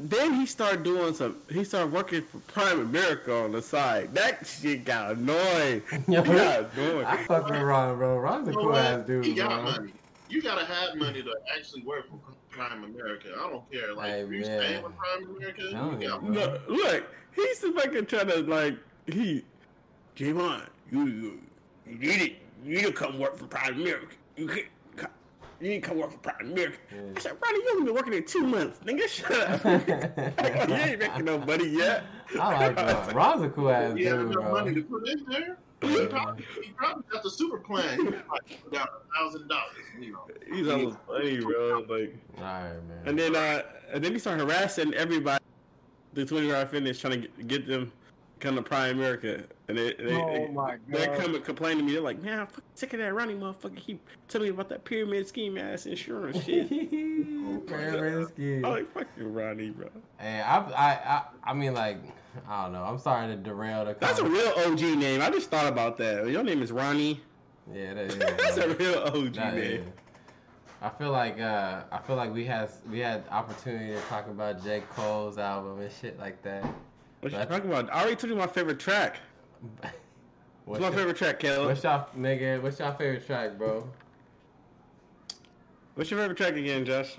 [0.01, 1.37] then he started doing some.
[1.51, 4.15] He started working for Primerica on the side.
[4.15, 5.83] That shit got annoying.
[6.07, 7.05] Yo, He got annoying.
[7.07, 8.19] I fuck with Ron, bro.
[8.19, 9.63] Ron's a You cool ass dude, He got bro.
[9.73, 9.93] money.
[10.31, 12.19] You gotta have money to actually work for
[12.55, 13.33] Primerica.
[13.39, 13.95] I don't care.
[13.95, 14.61] Like, Hey, if you're man.
[14.61, 16.37] staying with Primerica, Telling you you, got money.
[16.37, 17.05] No, look,
[17.35, 18.77] he's the fucking trying to like
[19.07, 19.45] he.
[20.17, 21.41] Javon, you, you
[21.87, 22.33] you need it.
[22.65, 24.11] You need to come work for Primerica.
[24.37, 24.67] You can't.
[25.59, 26.77] Co- You need to come work for Primerica.
[27.17, 29.09] I said, Ronnie, you only been working there two months, nigga.
[29.09, 29.65] Shut up.
[30.69, 32.05] you ain't making no money yet.
[32.41, 32.77] I like
[33.07, 33.15] Ron.
[33.15, 34.53] Ron's a cool ass He had dude, enough bro.
[34.53, 35.57] money to put in there.
[35.81, 37.99] He probably, he probably got the super plan.
[38.01, 38.87] He probably put a
[39.17, 39.75] thousand dollars.
[40.01, 41.85] You know, He's almost funny, bro.
[41.89, 43.03] Like, All right, man.
[43.07, 43.63] and then, uh,
[43.93, 45.43] and then he started harassing everybody.
[46.15, 47.93] The 24 hour fitness trying to get, get them
[48.41, 51.19] come to Primerica, and they, they, Oh they, my they god.
[51.19, 51.93] come and complain to me.
[51.93, 53.77] They're like, "Man, I'm fucking sick of that running motherfucker.
[53.77, 56.69] Keep telling me about that pyramid scheme ass insurance shit."
[57.69, 58.57] Very risky.
[58.57, 59.89] I'm like, "Fuck you, Ronnie, bro."
[60.19, 61.99] Hey, I, I, I, I mean, like,
[62.49, 62.83] I don't know.
[62.83, 63.95] I'm sorry to derail the.
[63.95, 64.33] Conversation.
[64.33, 65.21] That's a real OG name.
[65.21, 66.29] I just thought about that.
[66.29, 67.21] Your name is Ronnie.
[67.73, 68.17] Yeah, that is.
[68.19, 69.65] That's a real OG That name.
[69.83, 69.87] is.
[70.81, 74.63] I feel like uh, I feel like we had we had opportunity to talk about
[74.65, 76.65] J Cole's album and shit like that.
[77.21, 77.93] What you talking about?
[77.93, 79.17] I already told you my favorite track.
[79.61, 79.93] What's
[80.65, 81.67] What's my your- favorite track, Caleb?
[81.69, 82.61] What's y'all nigga?
[82.63, 83.89] What's your favorite track, bro?
[85.95, 87.17] What's your favorite track again, Josh?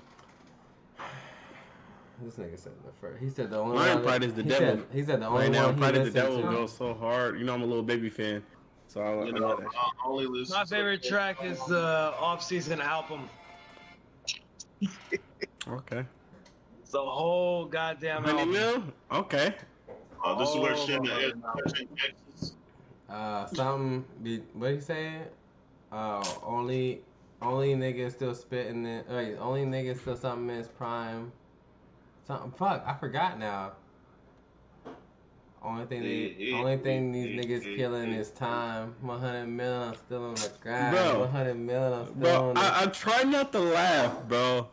[2.22, 3.22] This nigga said the first.
[3.22, 4.04] He said the only Mine one.
[4.04, 4.66] Pride is the he Devil.
[4.76, 6.56] Said, he said the only Right now, one he Pride of the listened Devil to.
[6.56, 7.38] goes so hard.
[7.38, 8.42] You know, I'm a Lil Baby fan,
[8.88, 9.68] so I, you I know, love that.
[9.74, 10.54] I only listen.
[10.54, 13.28] My favorite track is the off-season album.
[15.68, 16.04] Okay.
[16.90, 18.52] The whole goddamn Honey album.
[18.52, 18.82] Mill?
[19.12, 19.54] Okay.
[20.24, 21.32] Oh, this is where Oh, shit is.
[21.34, 21.60] God.
[21.66, 21.90] Exits.
[23.10, 24.04] Uh, something.
[24.22, 25.24] Be, what he saying?
[25.90, 27.00] Uh, only,
[27.42, 29.06] only niggas still spitting it.
[29.10, 31.32] Wait, only niggas still something in his prime.
[32.26, 32.52] Something.
[32.52, 33.72] Fuck, I forgot now.
[35.62, 38.94] Only thing, they, only thing these niggas killing is time.
[39.02, 40.96] 100 million, I'm still on the grind.
[40.96, 41.20] Bro.
[41.20, 42.60] 100 million, I'm still Bro, on the.
[42.60, 44.68] I, I try not to laugh, bro.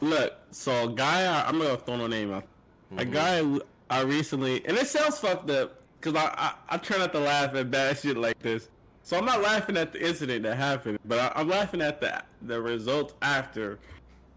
[0.00, 2.44] Look, so a guy, I, I'm gonna throw no name out.
[2.92, 3.12] A Mhm.
[3.12, 7.18] guy I recently, and it sounds fucked up, cause I, I I try not to
[7.18, 8.68] laugh at bad shit like this.
[9.02, 12.22] So I'm not laughing at the incident that happened, but I, I'm laughing at the
[12.42, 13.78] the result after.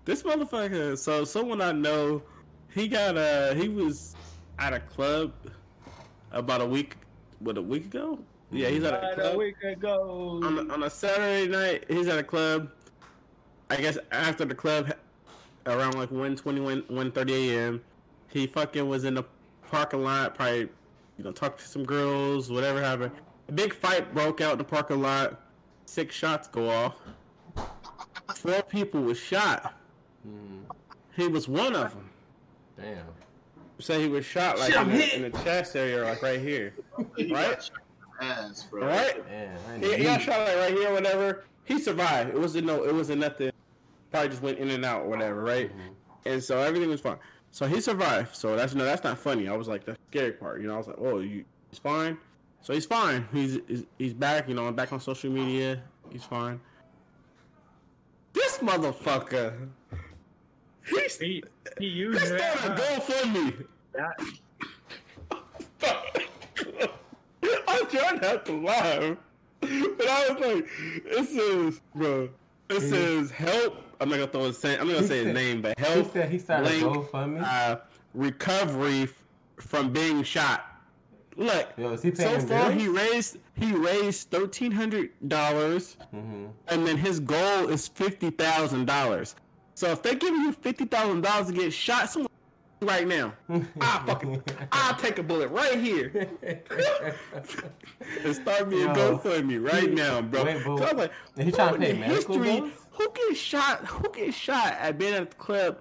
[0.05, 2.23] This motherfucker, so someone I know,
[2.73, 4.15] he got uh he was
[4.57, 5.33] at a club
[6.31, 6.95] about a week,
[7.39, 8.19] what a week ago?
[8.49, 10.39] Yeah, he's at a club a week ago.
[10.43, 12.71] on a, on a Saturday night, he's at a club.
[13.69, 14.93] I guess after the club,
[15.65, 17.81] around like 1:20, 1:30 a.m.,
[18.29, 19.23] he fucking was in the
[19.69, 20.69] parking lot, probably
[21.17, 23.11] you know talked to some girls, whatever happened.
[23.49, 25.41] A big fight broke out in the parking lot.
[25.85, 26.95] Six shots go off.
[28.35, 29.73] Four people were shot.
[30.27, 30.63] Mhm.
[31.15, 32.09] He was one of them.
[32.79, 32.97] Damn.
[33.79, 36.73] So he was shot like in the, in the chest area, like right here.
[36.97, 37.29] Right?
[37.29, 37.71] got shot
[38.21, 38.85] in the Ass, bro.
[38.87, 39.29] Right?
[39.29, 41.45] Man, He, he got shot like right here, whatever.
[41.63, 42.29] He survived.
[42.29, 42.83] It wasn't no.
[42.83, 43.51] It wasn't nothing.
[44.11, 45.69] Probably just went in and out, whatever, right?
[45.75, 45.93] Mhm.
[46.25, 47.17] And so everything was fine.
[47.51, 48.35] So he survived.
[48.35, 49.47] So that's no, that's not funny.
[49.47, 50.61] I was like the scary part.
[50.61, 52.17] You know, I was like, oh, you, it's fine.
[52.61, 53.27] So he's fine.
[53.33, 54.47] He's he's, he's back.
[54.47, 55.81] You know, back on social media.
[56.11, 56.59] He's fine.
[58.33, 59.69] This motherfucker.
[60.87, 61.43] He's He
[61.79, 62.39] he used it.
[62.39, 63.65] started a GoFundMe.
[67.67, 69.17] I tried not to laugh,
[69.61, 70.67] but I was like,
[71.05, 72.29] "It says, bro.
[72.69, 74.63] It says help." I'm not gonna throw his.
[74.65, 77.43] I'm not gonna say his name, but He help said he started link, GoFundMe.
[77.43, 77.77] uh,
[78.13, 79.23] recovery f-
[79.57, 80.65] from being shot.
[81.35, 82.81] Look, Yo, he so far bills?
[82.81, 86.49] he raised he raised thirteen hundred dollars, Mhm.
[86.67, 89.35] and then his goal is fifty thousand dollars.
[89.75, 92.31] So if they're giving you fifty thousand dollars to get shot, someone
[92.81, 93.33] right now,
[93.81, 94.41] I'll fucking
[94.71, 96.27] I'll take a bullet right here
[98.23, 100.43] and start me a GoFundMe right now, bro.
[100.43, 102.71] Wait, but- I like, he trying to pay medical bills?
[102.97, 103.85] Who gets shot?
[103.85, 105.77] Who gets shot at being at the club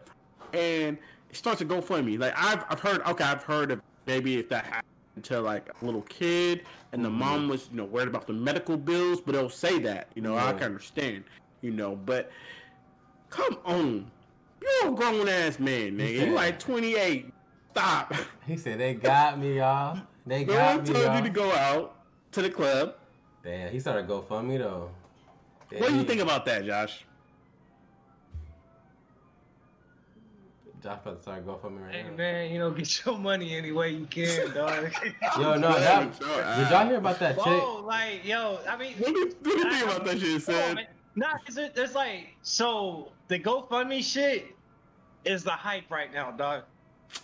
[0.52, 0.98] and
[1.30, 2.18] it starts to GoFundMe?
[2.18, 5.84] Like I've I've heard okay, I've heard of maybe if that happened to like a
[5.84, 6.62] little kid
[6.92, 7.18] and the Mm-hmm.
[7.18, 10.36] mom was you know worried about the medical bills, but they'll say that you know
[10.36, 11.24] I can understand
[11.62, 12.30] you know, but
[13.30, 14.10] come on,
[14.60, 16.12] you're a grown ass man, nigga.
[16.12, 16.32] You Yeah.
[16.32, 17.32] like 28.
[17.72, 18.14] Stop.
[18.46, 19.98] He said they got me, y'all.
[20.26, 21.16] They No got one me, told y'all.
[21.16, 21.96] you to go out
[22.32, 22.94] to the club.
[23.42, 24.90] Damn, he started GoFundMe though.
[25.70, 26.06] What do you Damn.
[26.06, 27.04] think about that, Josh?
[30.82, 32.16] Josh about to start GoFundMe right Hey now.
[32.16, 34.92] man, you know, get your money any way you can, dog.
[35.38, 37.44] Yo, no, Yeah, that, sure, did y'all hear about that chick?
[37.44, 40.44] Whoa, like, yo, I mean, What do you, what do you think about that shit,
[40.46, 40.74] Come on, said?
[40.76, 40.86] man.
[41.18, 44.54] Nah, cause it, there's like so the GoFundMe shit
[45.24, 46.62] is the hype right now, dog.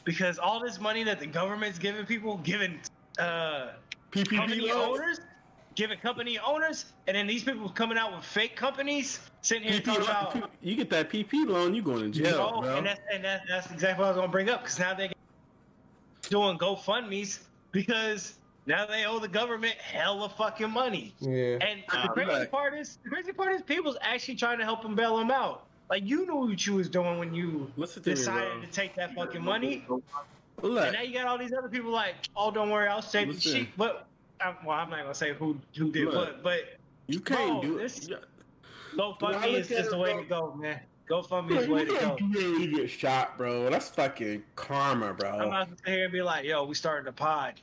[0.05, 2.81] Because all this money that the government's giving people, giving
[3.19, 3.73] uh
[4.10, 4.98] PPP company loans?
[4.98, 5.20] owners,
[5.74, 9.84] giving company owners, and then these people coming out with fake companies sitting here PP
[9.84, 12.76] talking about you get that PP loan, you going to oh, jail, no, bro.
[12.76, 15.12] and that's and that, that's exactly what I was gonna bring up because now they're
[16.28, 17.40] doing GoFundmes
[17.72, 18.34] because
[18.66, 21.14] now they owe the government hella fucking money.
[21.20, 21.58] Yeah.
[21.60, 22.50] And the crazy right.
[22.50, 25.64] part is, the crazy part is, people's actually trying to help them bail them out.
[25.90, 28.60] Like you knew what you was doing when you Listen to me, decided bro.
[28.62, 29.84] to take that fucking money,
[30.62, 33.28] Look, and now you got all these other people like, oh, don't worry, I'll save
[33.28, 33.52] the Listen.
[33.52, 33.68] sheep.
[33.76, 34.06] But
[34.44, 36.14] I, well, I'm not gonna say who who did Look.
[36.14, 36.60] what, but
[37.06, 38.24] you can't bro, do this- it.
[38.97, 40.81] GoFundMe Well, is just the way to go, man.
[41.10, 41.98] GoFundMe is the way to go.
[42.16, 43.70] can't do it when you get shot, bro.
[43.70, 45.31] That's fucking karma, bro.
[45.31, 45.51] I'm bro.
[45.51, 47.55] not gonna sit here and be like, yo, we starting a pod.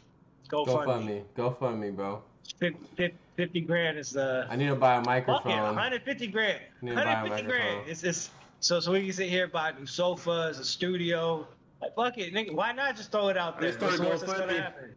[0.50, 1.24] GoFundMe.
[1.36, 1.58] GoFundMe.
[1.60, 2.24] GoFundMe, bro.
[2.60, 5.52] 50, 50 grand is the I need to buy a fuck microphone.
[5.52, 6.60] it, 150 grand.
[6.82, 7.64] Need to buy a 150 grand.
[7.68, 7.92] microphone.
[7.92, 11.48] It's it's so so we can sit here buy new sofas, a studio.
[11.82, 12.54] Like fuck it, nigga.
[12.56, 13.70] Why not just throw it out there?
[13.70, 14.64] Let's start What's the worst that's gonna GoFundMe.
[14.64, 14.96] happen?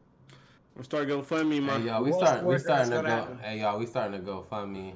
[0.76, 1.82] I'm starting GoFundMe, man.
[1.82, 2.40] Hey, y'all, we start.
[2.42, 3.06] We worst starting to go.
[3.06, 3.38] happen?
[3.38, 4.94] Hey, y'all, we starting to go fund me.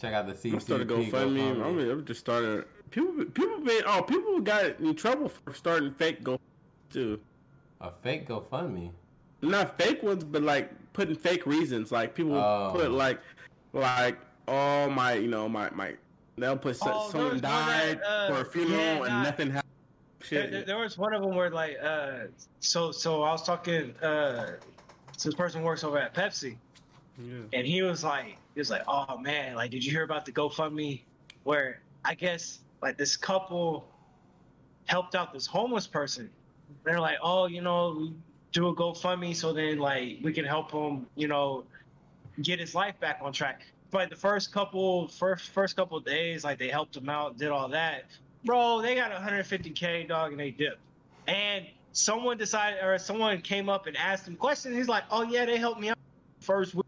[0.00, 0.52] Check out the CCP.
[0.54, 1.64] I'm starting to GoFundMe.
[1.64, 2.64] I'm, I'm just starting.
[2.90, 3.82] People, people been.
[3.86, 6.38] Oh, people got in trouble for starting fake Go
[6.90, 7.20] too.
[7.80, 8.90] A fake GoFundMe.
[9.42, 11.92] Not fake ones, but like putting fake reasons.
[11.92, 12.70] Like people Oh.
[12.74, 13.20] put like,
[13.72, 14.18] like,
[14.48, 15.94] oh my, you know, my my.
[16.38, 19.22] They'll put Oh, someone was one that, died uh, for a funeral yeah, and nah.
[19.22, 19.62] nothing happened.
[20.28, 20.50] There, Shit.
[20.50, 22.24] there, there was one of them where like uh
[22.60, 24.56] so so I was talking uh
[25.18, 26.56] to this person works over at Pepsi.
[27.18, 27.38] Yeah.
[27.54, 30.32] and he was like he was like oh man like did you hear about the
[30.32, 31.00] GoFundMe
[31.44, 33.88] where I guess like this couple
[34.84, 36.30] helped out this homeless person?
[36.84, 38.12] They're like oh you know we
[38.52, 41.64] do a GoFundMe so then like we can help him you know
[42.42, 43.62] get his life back on track.
[43.90, 47.68] But the first couple first first couple days like they helped him out did all
[47.68, 48.04] that.
[48.44, 50.80] Bro they got 150k dog and they dipped.
[51.26, 55.44] And someone decided or someone came up and asked him questions he's like oh yeah
[55.46, 55.98] they helped me out
[56.40, 56.84] first week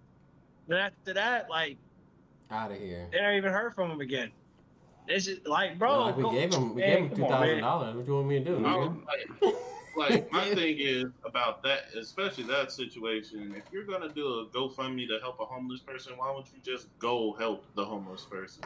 [0.66, 1.76] then after that like
[2.50, 3.08] Out of here.
[3.10, 4.30] they never even heard from him again
[5.06, 6.74] it's just like bro No, like we go- gave him.
[6.74, 7.60] We man, gave him come two on, thousand man.
[7.62, 7.96] dollars.
[7.96, 8.56] What do you want me to do?
[8.56, 9.54] I nigga?
[9.96, 13.54] like, like my thing is about that, especially that situation.
[13.56, 16.88] If you're gonna do a GoFundMe to help a homeless person, why don't you just
[16.98, 18.64] go help the homeless person?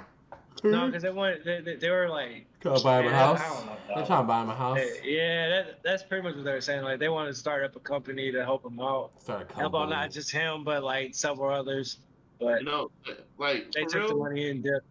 [0.64, 0.86] No mm-hmm.
[0.86, 3.40] because they wanted they, they, they were like Trying to buy him a house.
[3.40, 4.78] I don't know, They're trying to buy him a house.
[5.04, 7.74] yeah that, that's pretty much what they were saying like they wanted to start up
[7.76, 11.14] a company to help him out Start a help out not just him but like
[11.14, 11.98] several others
[12.42, 12.90] but no,
[13.38, 14.84] like they for took the money and dipped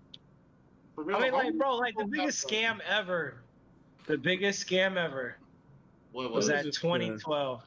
[0.96, 1.18] for real.
[1.18, 3.42] I mean, like, bro, like the biggest scam ever,
[4.08, 5.36] the biggest scam ever
[6.12, 7.62] What was was What that is this, 2012.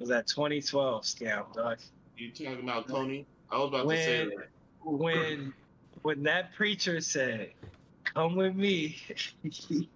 [0.00, 1.78] Was that 2012 scam, dog?
[2.16, 3.26] you talking about, Tony?
[3.50, 4.48] I was about to say that.
[4.84, 5.52] when,
[6.04, 7.50] when that preacher said,
[8.04, 8.98] "Come with me,"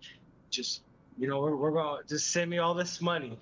[0.51, 0.82] just
[1.18, 3.39] you know, we're, we're gonna just send me all this money,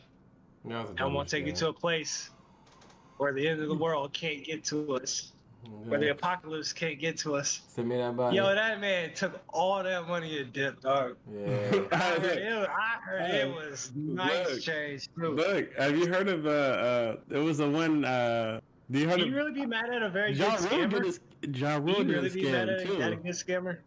[0.64, 2.30] a and I'm gonna dumbest take you to a place
[3.18, 5.32] where the end of the world can't get to us,
[5.84, 7.62] where the apocalypse can't get to us.
[7.68, 8.36] Send me that money.
[8.36, 11.16] Yo, that man took all that money and dipped, dog.
[11.32, 11.84] yeah.
[11.92, 15.36] I heard it, I heard it was nice look, change too.
[15.36, 18.60] Look, have you heard of uh uh there was a one uh
[18.90, 21.18] Do you Can you really be mad at a very Ja good Rule did scammer?
[21.44, 23.16] a, ja Can Rule you did really a be mad scam at, a- at a
[23.16, 23.78] good scammer?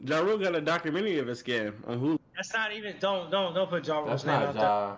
[0.00, 2.18] Ja Rule got a documentary of a scam on Hulu.
[2.36, 2.96] That's not even.
[2.98, 4.62] Don't don't don't put Ja Rule's name not out there.
[4.64, 4.96] Ja.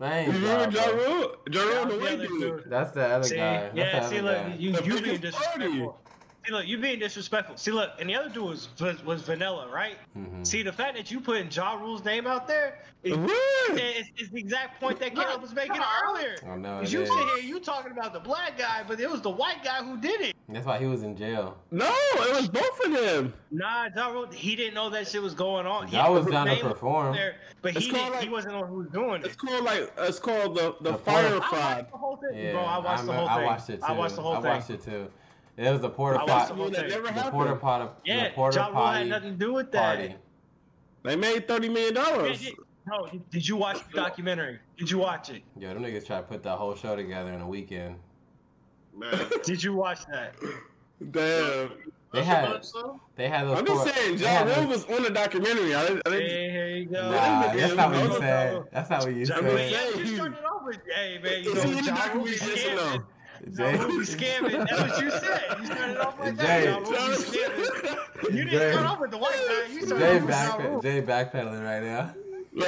[0.00, 0.86] That You ain't Ja, remember Ja.
[0.86, 1.36] Rule?
[1.50, 2.40] Ja Rule, the was white dude.
[2.40, 2.64] dude.
[2.70, 3.70] That's the other See, guy.
[3.70, 4.54] That's yeah, see, look, guy.
[4.58, 5.98] you The you being disrespectful.
[6.48, 7.58] See, look, you're being disrespectful.
[7.58, 9.96] See, look, and the other dude was was, was Vanilla, right?
[10.16, 10.46] Mhm.
[10.46, 13.78] See, the fact that you putting Ja Rule's name out there is, What?
[13.78, 15.76] is, is the exact point that Caleb was making
[16.06, 16.36] earlier.
[16.50, 16.80] I know.
[16.80, 17.08] Cause you is.
[17.10, 19.98] sit here, you talking about the black guy, but it was the white guy who
[19.98, 20.34] did it.
[20.48, 21.58] That's why he was in jail.
[21.70, 21.84] No,
[22.14, 23.34] it was both of them.
[23.50, 25.86] Nah, Ja Rule, he didn't know that shit was going on.
[25.88, 27.14] He Ja was down to perform.
[27.14, 29.26] there, but It's he called didn't, he wasn't the one who was doing it.
[29.26, 31.76] It's called like it's called the the, The Fyre porta- I fraud.
[31.76, 32.60] watched the whole thing, Yeah, bro.
[32.62, 33.44] I watched the I, whole I thing.
[33.44, 33.86] watched it too.
[33.86, 34.50] I watched the whole I thing.
[34.50, 35.08] watched it too.
[35.58, 36.48] It was the porta pot.
[36.48, 37.32] the The whole that never The happened.
[37.32, 38.00] porta pot.
[38.04, 39.96] Yeah, the porta Ja potty had nothing to do with that.
[39.98, 40.14] party.
[41.02, 42.40] They made thirty million dollars.
[42.40, 42.54] did,
[42.86, 44.60] no, did, did you watch the documentary?
[44.78, 45.42] Did you watch it?
[45.58, 47.96] Yo, them niggas try to put that whole show together in a weekend.
[48.96, 49.10] Man.
[49.44, 50.34] Did you watch that?
[51.10, 51.70] Damn.
[52.12, 53.00] They had- a bunch, though?
[53.16, 53.58] They had those.
[53.58, 55.74] I'm just saying, they Ja had Rule those- was on the documentary.
[55.74, 57.10] I didn't, I didn't, Hey, here you go.
[57.10, 58.62] Nah, that's not what you said.
[58.72, 59.70] That's not what you Ja I Rule mean, said.
[59.72, 62.24] yeah, saying you he- started off with, hey man, you know, in the Ja Rule
[62.24, 62.48] be documentary?
[62.56, 63.04] Yes or no?
[63.56, 64.68] Ja Jay, Rule be scamming.
[64.68, 65.44] That's what you said.
[65.60, 66.42] You started off like Jay.
[66.42, 66.64] that.
[66.66, 68.34] Ja Rule scamming.
[68.34, 68.50] You Jay.
[68.50, 69.72] didn't start off with the white guy.
[69.72, 72.14] You started Jay, off with back, Jay backpedaling right now.
[72.52, 72.64] Yeah,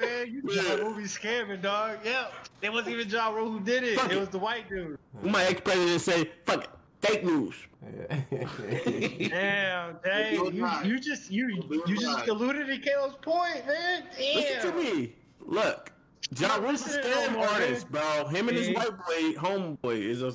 [0.00, 1.98] man, you Ja Rule be scamming, dog.
[2.04, 2.28] Yeah,
[2.62, 3.98] it wasn't even Ja Rule who did it.
[3.98, 4.20] Fuck It it.
[4.20, 4.98] was the white dude.
[5.22, 6.70] My ex-president say, "Fuck it,
[7.02, 7.54] fake news."
[8.30, 10.50] Damn, Jay, You're
[10.84, 12.28] you, just you You're just right.
[12.28, 14.04] alluded to Caleb's point, man.
[14.18, 15.14] Listen to me.
[15.40, 15.92] Look,
[16.36, 18.26] Ja Rule's a Listen, scam artist, bro.
[18.28, 18.78] Him and his Yeah.
[18.78, 20.32] white boy homeboy is a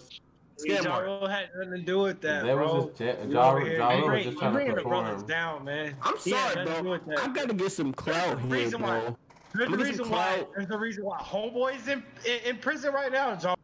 [0.58, 1.22] scam Ja artist.
[1.22, 2.74] Rule had nothing to do with that, That bro.
[2.76, 3.58] was just Ja- You Ja-
[3.88, 5.96] Ja Rule was just you trying to bringing the brothers down, man.
[6.02, 6.92] I'm sorry, nothing to do bro.
[6.92, 7.20] with that.
[7.20, 9.18] I gotta get some clout the here, reason why- bro.
[9.56, 10.34] There's I'm the reason why.
[10.36, 10.52] clout.
[10.56, 13.56] There's the reason why Homeboy's in, in in prison right now, John.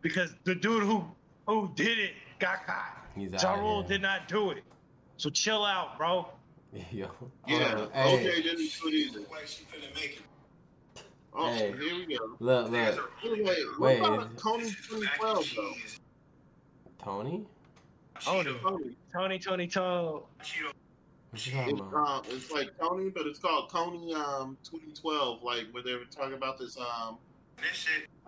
[0.00, 1.04] Because the dude who
[1.46, 3.04] who did it got caught.
[3.14, 4.64] He's Ja Rule did not do it.
[5.18, 6.28] So chill out, bro.
[6.90, 7.10] Yo.
[7.46, 7.90] Yeah, hold on.
[7.92, 9.20] Hey, okay, didn't do it either.
[11.38, 11.72] Oh, Hey.
[11.78, 12.36] here we go.
[12.40, 13.12] look, look.
[13.22, 14.00] Wait, wait, Wait.
[14.00, 15.74] what about Tony 2012 though?
[16.98, 17.46] Tony?
[18.20, 18.96] Tony, Tony.
[19.12, 20.22] Tony, Tony, Tony.
[21.30, 21.94] What you talking It's, about?
[22.08, 26.32] um, it's like Tony, but it's called Tony um 2012, like where they were talking
[26.32, 27.18] about this um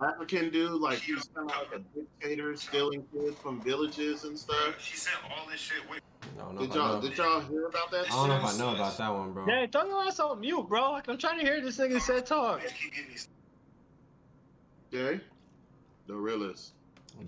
[0.01, 4.37] African dude, like he was kind of like a dictator, stealing kids from villages and
[4.37, 4.75] stuff.
[4.81, 5.99] She sent all this shit with
[6.37, 8.05] No, no, Did I y'all did y'all hear about that?
[8.05, 8.43] I don't know if?
[8.45, 9.45] I know about that one, bro.
[9.47, 10.91] Yeah, throw your ass on mute, bro.
[10.91, 12.61] Like, I'm trying to hear this nigga say talk.
[12.61, 13.27] bitch keep getting these
[14.91, 15.19] Jay,
[16.07, 16.73] the realist.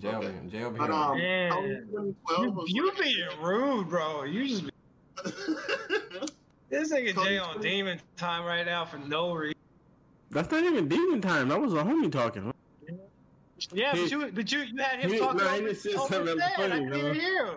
[0.00, 0.32] Jay over Okay.
[0.50, 0.70] here.
[0.70, 1.60] Jay But um, Yeah.
[1.60, 2.16] You,
[2.50, 4.24] was you like- being rude, bro.
[4.24, 4.64] You just
[6.70, 9.52] this nigga Jay on demon time right now for no reason.
[10.32, 11.48] That's not even demon time.
[11.48, 12.52] That was a homie talking.
[13.72, 15.82] Yeah, He- but you but you you had him he- talking no, he over, just
[15.82, 16.40] said over something his.
[16.42, 17.54] I funny, couldn't even hear him.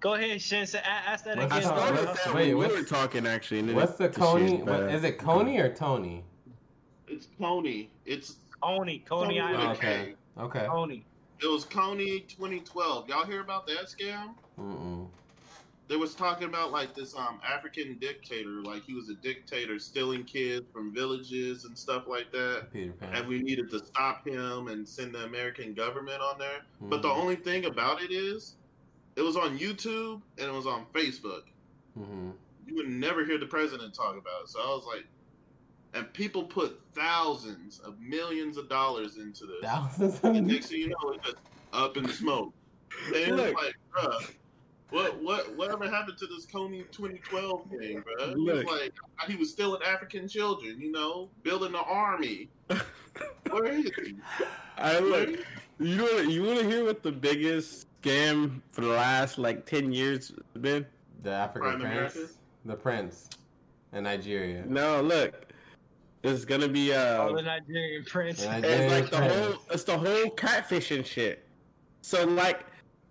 [0.00, 0.60] Go ahead, Shin.
[0.62, 1.70] Ask that What's I again.
[1.70, 3.60] up, started that wait, when we were talking actually.
[3.60, 4.58] And What's the Kony?
[4.60, 4.94] What, bad.
[4.94, 6.22] is it Kony or Tony?
[7.08, 7.88] It's Kony.
[8.04, 9.62] It's Kony, Coney Coney Island.
[9.68, 10.14] Oh, okay.
[10.38, 10.66] Okay.
[10.66, 11.02] Kony.
[11.42, 13.08] It was Kony 2012.
[13.08, 14.34] Y'all hear about that scam?
[14.58, 15.08] Mm-mm.
[15.88, 20.24] They was talking about like this um African dictator, like he was a dictator stealing
[20.24, 22.68] kids from villages and stuff like that.
[23.14, 26.62] And we needed to stop him and send the American government on there.
[26.80, 27.16] But the Mhm.
[27.16, 28.56] only thing about it is,
[29.14, 31.44] it was on YouTube and it was on Facebook.
[31.96, 32.34] Mhm.
[32.66, 34.48] You would never hear the president talk about it.
[34.48, 35.06] So I was like,
[35.94, 39.60] and people put thousands of millions of dollars into this.
[39.62, 41.38] Thousands And of next thing you know, it's just
[41.72, 42.52] up in smoke.
[43.06, 43.54] And it was Look.
[43.62, 44.34] like, bruh,
[44.90, 48.30] what what whatever happened to this Kony 2012 thing, bro?
[48.30, 48.66] It was Look.
[48.66, 48.92] like
[49.26, 52.48] he was stealing African children, you know, building an army.
[53.50, 54.16] Where is he?
[54.78, 55.40] I look.
[55.78, 59.92] You know, you want to hear what the biggest scam for the last like ten
[59.92, 60.86] years has been?
[61.22, 62.14] The African Prime Prince.
[62.14, 62.32] America?
[62.64, 63.28] The Prince.
[63.92, 64.64] In Nigeria.
[64.66, 65.46] No, look.
[66.22, 67.22] It's gonna be uh.
[67.22, 68.38] Oh, the Nigerian prince.
[68.42, 69.62] The It's Nigerian like the whole.
[69.70, 71.46] It's the whole catfishing shit.
[72.02, 72.64] So like,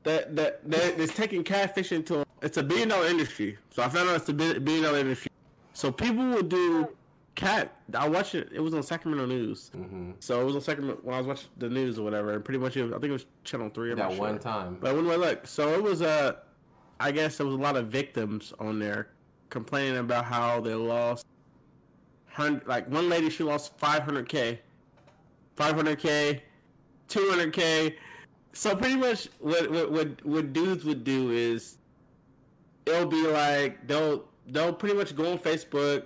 [0.05, 3.57] the the, the it's taking catfishing to it's a billion dollar industry.
[3.71, 5.29] So I found out it's a bi- billion dollar industry.
[5.73, 6.87] So people will do
[7.35, 7.75] cat.
[7.93, 8.49] I watched it.
[8.53, 9.71] It was on Sacramento News.
[9.75, 10.13] Mhm.
[10.19, 12.33] So it was on Sacramento when I was watching the news or whatever.
[12.33, 13.91] And pretty much, it, I think it was Channel Three.
[13.91, 14.77] I'm That not one time.
[14.79, 16.35] But when I look, so it was Uh,
[16.99, 19.09] I guess there was a lot of victims on there
[19.49, 21.25] complaining about how they lost.
[22.31, 24.59] Hundred, like one lady, she lost 500k,
[25.57, 26.41] 500k,
[27.09, 27.95] 200k.
[28.55, 31.77] So pretty much, what what what, what dudes would do is,
[32.85, 36.03] it'll be like they'll they'll pretty much go on Facebook,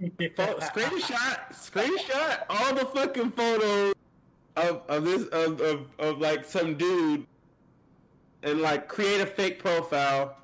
[0.00, 3.94] screenshot, screenshot all the fucking photos
[4.56, 7.26] of of this of, of of like some dude
[8.44, 10.36] and like create a fake profile.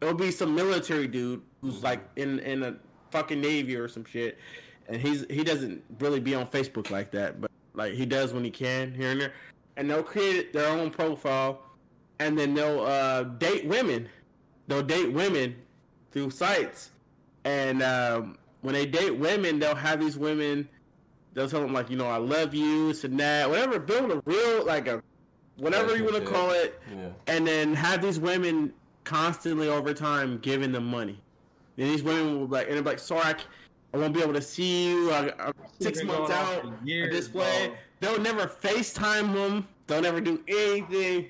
[0.00, 2.76] It'll be some military dude who's like in in a
[3.10, 4.38] fucking navy or some shit,
[4.86, 8.44] and he's he doesn't really be on Facebook like that, but like he does when
[8.44, 9.32] he can here and there.
[9.76, 11.60] And they'll create their own profile,
[12.18, 14.08] and then they'll uh, date women.
[14.68, 15.56] They'll date women
[16.10, 16.90] through sites,
[17.44, 20.68] and um, when they date women, they'll have these women.
[21.34, 23.78] They'll tell them like, you know, I love you, this and that, whatever.
[23.78, 25.02] Build a real like a
[25.56, 27.08] whatever you want to call it, Yeah.
[27.26, 28.72] and then have these women
[29.04, 31.18] constantly over time giving them money.
[31.78, 33.44] And these women will be like, and they'll be like, sorry, I, c-
[33.94, 35.10] I won't be able to see you.
[35.10, 36.62] I, I'm six months out.
[36.62, 37.68] for a years, display.
[37.68, 37.76] bro.
[38.02, 39.68] They'll never FaceTime them.
[39.86, 41.28] They'll never do anything,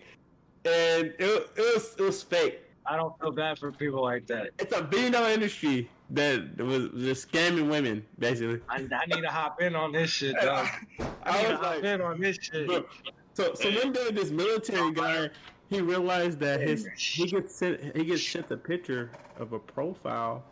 [0.64, 2.60] and it, it was it was fake.
[2.86, 4.52] I don't feel bad for people like that.
[4.58, 8.60] It's a billion dollar industry that was just scamming women, basically.
[8.70, 10.66] I, I need to hop in on this shit, dog.
[10.98, 12.66] I I need was to hop like, in on this shit.
[12.66, 12.88] Look,
[13.34, 15.28] so so one day this military guy
[15.68, 20.42] he realized that his he gets sent he gets sent a picture of a profile.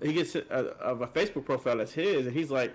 [0.00, 2.74] He gets sent, uh, of a Facebook profile that's his, and he's like,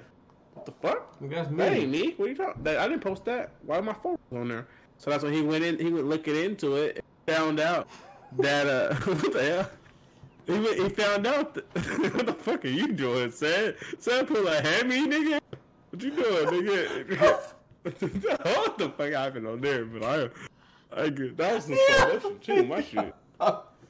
[0.54, 1.20] "What the fuck?
[1.22, 2.08] That's That ain't me.
[2.08, 2.14] me.
[2.18, 2.64] What are you talking?
[2.64, 3.52] That, I didn't post that.
[3.64, 4.68] Why are my photos on there?"
[4.98, 5.80] So that's when he went in.
[5.80, 7.88] He went looking into it, and found out
[8.38, 9.70] that uh, what the hell?
[10.46, 11.66] He, he found out that,
[12.14, 13.74] what the fuck are you doing, Sam?
[14.00, 15.40] Sam put a hammy, nigga.
[15.92, 17.40] What you doing, nigga?
[17.84, 19.86] what the fuck happened on there?
[19.86, 22.64] But I, I get that was some that shit too.
[22.66, 23.14] My shit,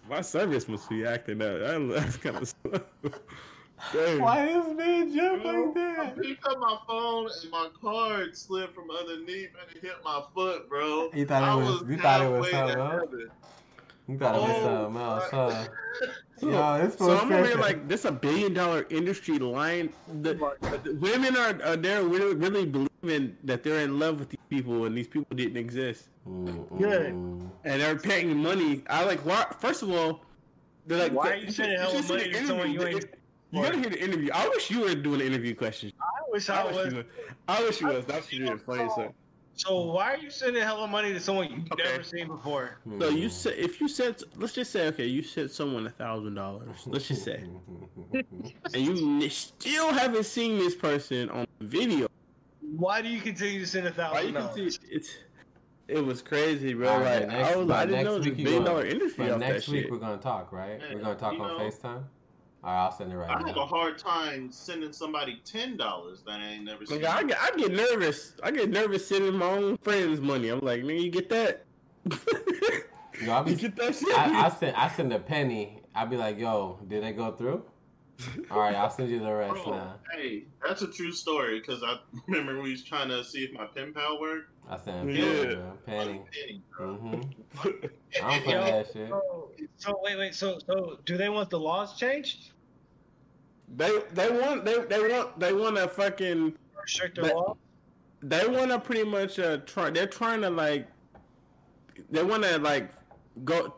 [0.09, 1.63] my service must be acting out.
[1.63, 2.81] I, that's kind of slow.
[3.93, 4.19] Damn.
[4.21, 8.89] Why is me jump like I picked up my phone and my card slid from
[8.91, 11.09] underneath and it hit my foot, bro.
[11.13, 13.31] You thought it I was- you thought it was halfway to something else?
[14.07, 15.67] You thought it was Oh, something else, huh?
[16.39, 17.59] So, Yo, this so fool's I'm over here crazy.
[17.59, 19.89] like this a billion dollar industry line.
[20.21, 24.29] The, oh the women are, are there really, really believing that they're in love with
[24.29, 26.05] these people and these people didn't exist
[26.77, 27.07] Good.
[27.07, 28.83] and they're paying money.
[28.89, 29.47] I like why.
[29.59, 30.21] First of all,
[30.87, 33.05] they're like, Why are you sending hella should see money to someone you ain't-
[33.51, 34.29] You gotta hear the interview.
[34.33, 35.93] I wish you were doing the interview questions.
[35.99, 36.93] I wish I I wish was.
[36.93, 37.05] you was.
[37.47, 38.05] I wish you was.
[38.05, 38.89] That's really funny.
[38.95, 39.13] So,
[39.55, 41.83] So why are you sending hella money to someone you've Okay.
[41.83, 42.77] never seen before?
[42.99, 43.29] so you hmm.
[43.33, 46.77] said if you said, let's just say, okay, you sent someone a thousand dollars.
[46.85, 47.43] Let's just say,
[48.13, 52.07] and you still haven't seen this person on video.
[52.61, 54.79] Why do you continue to send a Why you thousand can see dollars?
[54.91, 55.09] it's
[55.87, 56.99] it was crazy, bro.
[56.99, 58.43] Right, like next- I was, but I didn't next know it was a week you
[58.45, 59.91] billion gonna- dollar industry But off next that week shit.
[59.91, 60.79] we're gonna talk, right?
[60.79, 62.03] Yeah, We're gonna talk on know- FaceTime.
[62.61, 66.23] All right, I'll send it right I have a hard time sending somebody ten dollars
[66.25, 66.99] that I ain't never seen.
[66.99, 68.33] Nigga, I get, I get nervous.
[68.43, 70.49] I get nervous sending my own friends money.
[70.49, 71.65] I'm like, nigga, you get that?
[73.21, 74.17] Yo, I'll you be, get that shit?
[74.17, 75.81] I, I send I send a penny.
[75.95, 77.63] I'll be like, yo, did they go through?
[78.51, 79.95] All right, I'll send you the rest Bro, now.
[80.13, 81.95] hey, that's a true story because I
[82.27, 84.51] remember we was trying to see if my pen pal worked.
[84.69, 85.23] I send a Yeah.
[85.25, 85.77] penny, bro.
[85.85, 86.21] penny.
[86.31, 86.93] Penny, bro.
[86.95, 87.21] hmm
[88.23, 89.09] I don't play Yo, that shit.
[89.09, 90.35] So, so wait, wait.
[90.35, 92.51] So, so do they want the laws changed?
[93.77, 97.57] they they want they they want they want to fucking Restrict their But- law?
[98.21, 99.89] they want to pretty much uh try.
[99.91, 100.87] They're trying to like
[102.11, 102.91] they want to like
[103.45, 103.75] go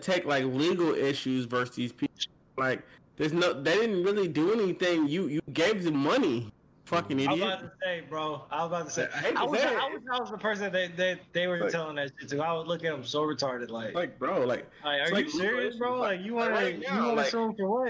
[0.00, 2.14] take like legal issues versus these people.
[2.58, 2.82] Like
[3.16, 5.08] there's no they didn't really do anything.
[5.08, 6.52] You you gave them money,
[6.86, 7.28] fucking idiot.
[7.30, 7.58] I was idiot.
[7.60, 8.44] about to say, bro.
[8.50, 9.08] I was about to say.
[9.14, 11.58] I hate I was, say I was, I was the person that they, they were
[11.60, 12.40] Like- telling that shit to.
[12.42, 15.10] I would look at them so retarded, like, like, Like bro, like like are it's
[15.10, 15.98] you like serious, bro?
[15.98, 17.88] Like, you want right to, now, you want to like- sue them for what?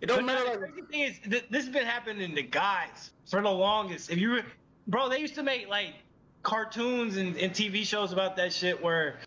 [0.00, 0.44] it don't But matter.
[0.44, 4.10] The Like, crazy thing is, th- this has been happening to guys for the longest.
[4.10, 4.42] If you, re-
[4.88, 5.94] bro, they used to make like
[6.42, 9.18] cartoons and, and TV shows about that shit where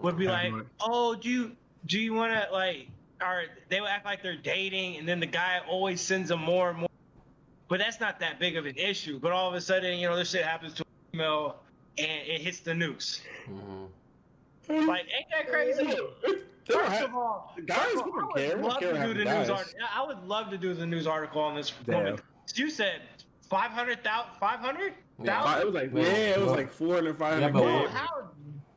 [0.00, 1.52] would be like, oh, do you
[1.86, 2.88] do you want to like,
[3.22, 6.70] or they would act like they're dating, and then the guy always sends them more
[6.70, 6.88] and more.
[7.68, 9.18] But that's not that big of an issue.
[9.18, 11.56] But all of a sudden, you know, this shit happens to a female,
[11.98, 13.22] and it hits the news.
[13.46, 13.84] hmm
[14.68, 15.84] Like, ain't that crazy?
[15.84, 19.22] They First have- of all, guys first of all, I would love to do the
[19.22, 19.80] about news article.
[19.94, 21.96] I would love to do the news article on this Damn.
[22.04, 22.20] woman.
[22.54, 23.02] You said
[23.50, 24.94] 500,000, 500?
[25.22, 25.58] Yeah.
[25.60, 26.00] it was like Yeah.
[26.02, 28.28] yeah, it was Well- like four hundred, five Yeah, but how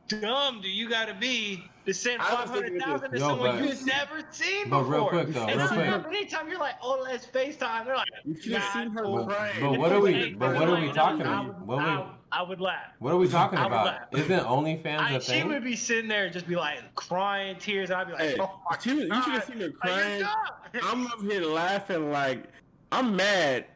[0.08, 3.58] dumb do you got to be to send I was thinking 500,000 to Yo, someone
[3.58, 4.92] but- you've never seen But before?
[4.94, 5.86] real quick though, and real not quick.
[5.86, 9.02] enough, anytime you're like, oh, let's FaceTime, they're like, You should have nah, seen her
[9.04, 9.26] cool.
[9.26, 9.60] crying.
[9.60, 11.46] But what are we- but what are we talking about?
[11.46, 12.92] would- What we- I, I would laugh.
[12.98, 14.08] What are we talking about?
[14.12, 15.42] Isn't OnlyFans I, a she thing?
[15.42, 18.22] She would be sitting there and just be like crying tears, and I'd be like,
[18.22, 20.20] Hey, oh my she was- you should have seen her crying.
[20.20, 20.82] you're.
[20.84, 22.44] I'm up here laughing like
[22.92, 23.66] I'm mad.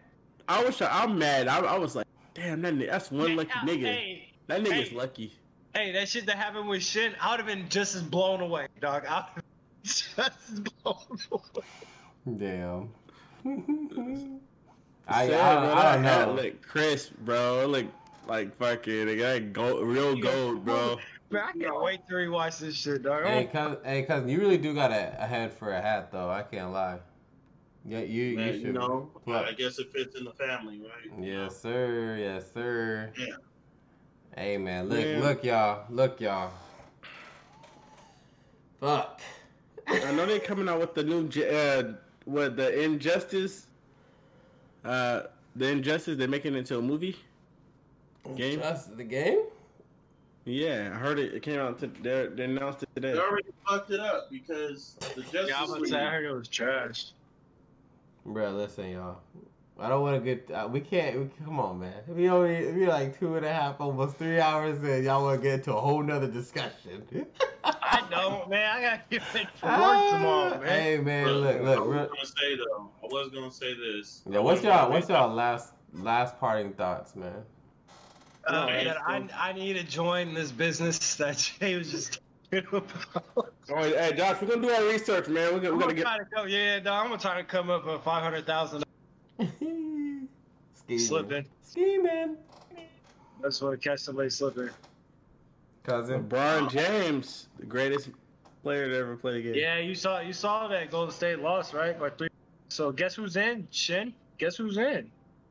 [0.49, 1.47] I wish I, I'm mad.
[1.49, 3.85] I, I was like, damn, that, that's one lucky uh, nigga.
[3.85, 4.97] Hey, that nigga's hey.
[4.97, 5.33] lucky.
[5.75, 8.69] Hey, that shit that happened with Shin, I would have been just as blown away,
[8.81, 9.05] dog.
[9.07, 9.45] I would
[9.85, 10.97] just as blown
[11.31, 11.65] away.
[12.39, 12.91] Damn.
[15.09, 16.43] I, Sad, I, bro, I that don't know.
[16.43, 17.63] Look crisp, bro.
[17.63, 17.87] It Look
[18.27, 20.99] like fucking they got gold, real gold, bro.
[21.31, 23.25] Man, I can't wait to rewatch this shit, dog.
[23.25, 23.53] Hey, oh.
[23.53, 26.29] cousin, hey, cousin, you really do got a, a head for a hat, though.
[26.29, 26.99] I can't lie.
[27.85, 29.47] Yeah, you, Man, you you know, What?
[29.47, 31.25] I guess it fits in the family, right?
[31.25, 32.17] Yes, sir.
[32.21, 33.11] Yes, sir.
[33.19, 33.27] Yeah.
[34.37, 35.21] Hey, man, look, Man.
[35.21, 36.53] look, y'all, look, y'all.
[38.81, 39.21] Fuck.
[39.87, 41.93] I know they're coming out with the new, J- uh,
[42.25, 43.67] what the Injustice,
[44.85, 45.23] uh,
[45.57, 46.17] the Injustice.
[46.17, 47.17] They're making it into a movie.
[48.37, 48.61] Game?
[48.61, 49.41] Just the game?
[50.45, 51.35] Yeah, I heard it.
[51.35, 51.79] It came out.
[51.81, 53.13] To, they they announced it today.
[53.13, 55.91] They already fucked it up because the Justice Yeah, I was about to League.
[55.93, 57.07] say, I heard it was trash.
[58.25, 59.19] Bro, listen, y'all.
[59.81, 60.51] I don't want to get.
[60.51, 61.19] Uh, we can't.
[61.19, 61.95] We, come on, man.
[62.07, 65.05] We only we like two and a half, almost three hours in.
[65.05, 67.07] Y'all want to get into a whole nother discussion.
[67.65, 68.77] I don't, man.
[68.77, 70.67] I gotta get ready for work tomorrow, man.
[70.67, 71.81] Hey, man, Look, look, I look.
[71.81, 72.91] was real- gonna say though.
[73.03, 74.23] I was gonna say this.
[74.31, 74.91] Yeah, what's y'all?
[74.91, 77.33] What's y'all last last parting thoughts, man?
[78.47, 82.21] Uh, No, man, I, I need to join this business that Jay was just
[82.51, 82.67] talking
[83.15, 83.25] about.
[83.73, 85.55] Oh, hey, Josh, we're gonna do our research, man.
[85.55, 86.31] We're gonna, we're gonna gonna get.
[86.31, 88.90] to come, yeah, dog, I'm gonna try to come up with five hundred thousand Scheming.
[90.99, 91.47] slipping.
[91.63, 92.37] Scheming.
[93.43, 94.71] That's what catch somebody slipping.
[95.83, 96.25] Cousin.
[96.25, 98.11] LeBron James, the greatest
[98.63, 99.55] player to ever play the game.
[99.55, 102.29] Yeah, you saw you saw that Golden State lost right by three.
[102.69, 103.67] So guess who's in?
[103.71, 104.13] Shin.
[104.39, 105.11] Guess who's in?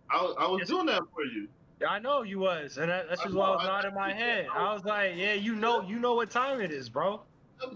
[0.10, 1.48] I, was- I was doing that for you.
[1.82, 4.14] Yeah, I know you was, and that, that's just why I was I- nodding my
[4.14, 4.48] head.
[4.54, 7.22] I was like, yeah, you know, you know what time it is, bro.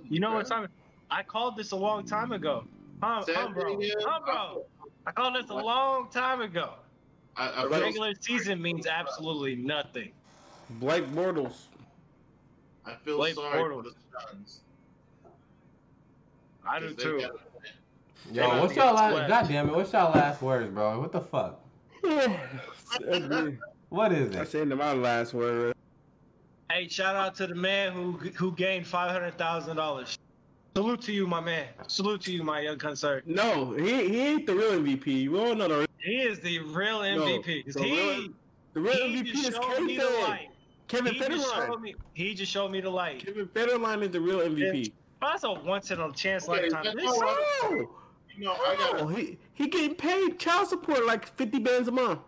[0.10, 0.68] You know what time?
[1.10, 2.65] I called this a long time ago.
[3.02, 3.80] Huh, huh bro?
[4.02, 4.65] Huh, bro?
[5.05, 6.73] I called this a long time ago.
[7.35, 10.11] I, I The feel, regular season means absolutely nothing.
[10.71, 11.53] Blake Bortles.
[12.85, 13.84] I feel Blake sorry for Bortles.
[13.84, 13.91] the
[14.31, 14.59] Suns.
[16.67, 17.19] I do 'cause they too.
[17.21, 17.31] got-
[18.31, 19.11] Yo, what's what's y'all get last?
[19.13, 19.30] swept.
[19.30, 19.75] God damn it!
[19.75, 20.99] What's y'all last words, bro?
[21.01, 21.59] What the fuck?
[23.89, 24.51] What is it?
[24.51, 25.75] the end of my last word.
[26.71, 30.17] Hey, shout out to the man who who gained five hundred thousand dollars.
[30.76, 31.68] Salute to you, my man.
[31.88, 33.22] Salute to you, my young concern.
[33.26, 35.30] No, he he ain't the real MVP.
[35.30, 37.64] We all know the He is the real MVP.
[37.66, 38.30] 'cause the he real-
[38.74, 40.50] the real he MVP just is showed me the Kevin light.
[40.88, 41.82] Kevin He just Federline.
[41.82, 41.95] me.
[42.16, 43.24] He just showed me the light.
[43.24, 44.91] Kevin Federline is the real MVP.
[45.22, 46.84] That's a once in a chance Okay, lifetime.
[46.86, 47.90] that's This- Oh,
[48.36, 51.91] You know, I got oh, he he getting paid child support like fifty bands a
[51.91, 52.20] month.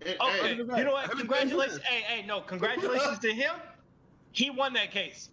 [0.00, 1.08] Hey, Okay, hey, you know what?
[1.12, 1.80] Congratulations.
[1.84, 3.54] Hey, hey, no, congratulations to him.
[4.32, 5.30] He won that case.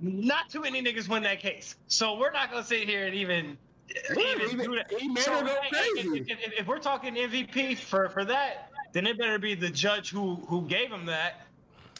[0.00, 1.74] Not too many niggas win that case.
[1.88, 3.58] So we're not gonna sit here and even,
[4.16, 4.92] even he, do that.
[4.92, 6.20] he made So, go hey, hey, crazy.
[6.28, 10.10] if, if- if we're talking MVP for, for that, then it better be the judge
[10.10, 11.42] who, who gave him that.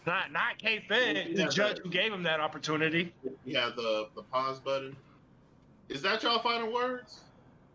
[0.07, 3.13] Not not K Fed, the judge who gave him that opportunity.
[3.45, 4.97] Yeah, the the pause button.
[5.91, 7.21] Is that y'all final words?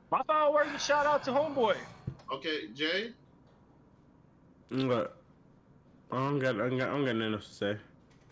[0.09, 1.75] My final words is shout out to Homeboy.
[2.31, 3.11] Okay, Jay.
[4.71, 5.15] What?
[6.11, 7.77] I don't got I don't got I don't got nothing else to say.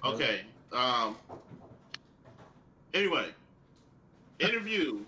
[0.04, 0.42] Okay.
[0.72, 1.18] Um.
[2.94, 3.30] Anyway,
[4.40, 5.00] interview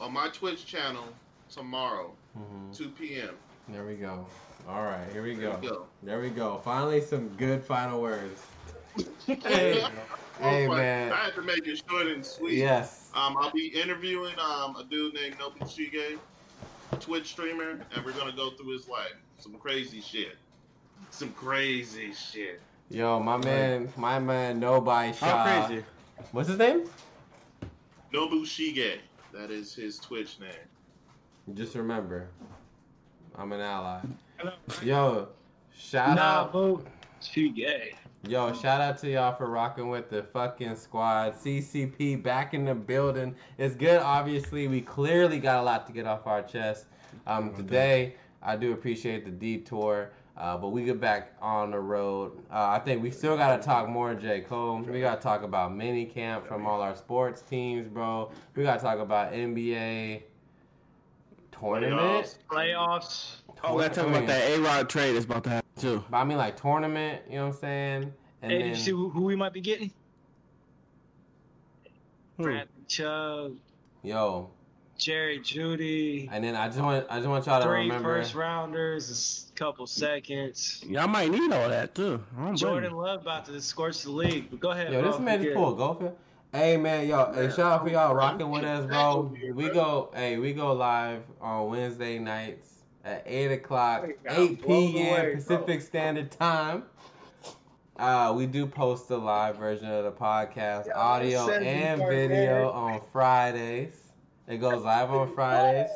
[0.00, 1.04] on my Twitch channel
[1.50, 2.76] tomorrow, Mhm.
[2.76, 3.36] 2 p.m.
[3.68, 4.26] There we go.
[4.68, 5.60] All right, here we There go.
[5.62, 5.86] you go.
[6.02, 6.58] There we go.
[6.64, 8.42] Finally, some good final words.
[9.26, 9.80] Hey,
[10.40, 11.12] Hey, hey, man.
[11.12, 12.54] I had to make it short and sweet.
[12.58, 13.10] Yes.
[13.14, 16.18] Um, I'll be interviewing um a dude named Nobushige,
[16.98, 19.14] Twitch streamer, and we're gonna go through his life.
[19.38, 20.36] Some crazy shit.
[21.10, 22.60] Some crazy shit.
[22.90, 25.14] Yo, my man, my man, nobody How
[25.44, 25.66] shot.
[25.68, 25.84] crazy?
[26.32, 26.84] What's his name?
[28.12, 28.98] Nobu Shige.
[29.32, 30.50] That is his Twitch name.
[31.54, 32.28] Just remember,
[33.36, 34.00] I'm an ally.
[34.82, 35.28] Yo,
[35.76, 36.52] shout Nah, out.
[36.52, 36.84] boo.
[37.20, 37.94] She gay.
[38.26, 41.34] Yo, shout out to y'all for rocking with the fucking squad.
[41.34, 43.34] CCP back in the building.
[43.58, 44.66] It's good, obviously.
[44.68, 46.86] We clearly got a lot to get off our chest.
[47.26, 52.32] Um, today, I do appreciate the detour, uh, but we get back on the road.
[52.50, 54.40] Uh, I think we still got to talk more, J.
[54.40, 54.78] Cole.
[54.80, 58.30] We got to talk about mini camp from all our sports teams, bro.
[58.54, 60.22] We got to talk about NBA
[61.58, 62.38] tournament.
[62.50, 63.36] Playoffs.
[63.62, 66.04] Oh, we gotta talk about that A Rod trade that's about to happen too.
[66.10, 68.12] But I mean, like tournament, you know what I'm saying?
[68.42, 69.90] And Hey, then, you see who, who we might be getting?
[72.36, 72.42] Hmm.
[72.42, 73.56] Bradley Chubb,
[74.02, 74.50] yo,
[75.04, 78.16] Jerry Jeudy, and then I just want, I just want y'all to three remember.
[78.20, 80.82] first rounders, a couple seconds.
[80.88, 82.22] Y'all might need all that too.
[82.34, 82.96] I don't blame Jordan you.
[83.00, 84.46] Love about to scorch the league.
[84.50, 85.10] But go ahead, Yo, bro.
[85.12, 85.56] this man is just good.
[85.62, 86.00] pulled golf.
[86.00, 86.12] here.
[86.52, 88.94] Hey man, yo, hey, shout out for y'all rocking with us, bro.
[88.94, 92.70] Back over here, We go, hey, we go live on Wednesday nights
[93.04, 95.34] at eight o'clock, eight p.m.
[95.34, 96.84] Pacific Standard Time.
[97.98, 104.00] Uh, we do post the live version of the podcast, audio and video on Fridays.
[104.46, 105.90] It goes live on Fridays.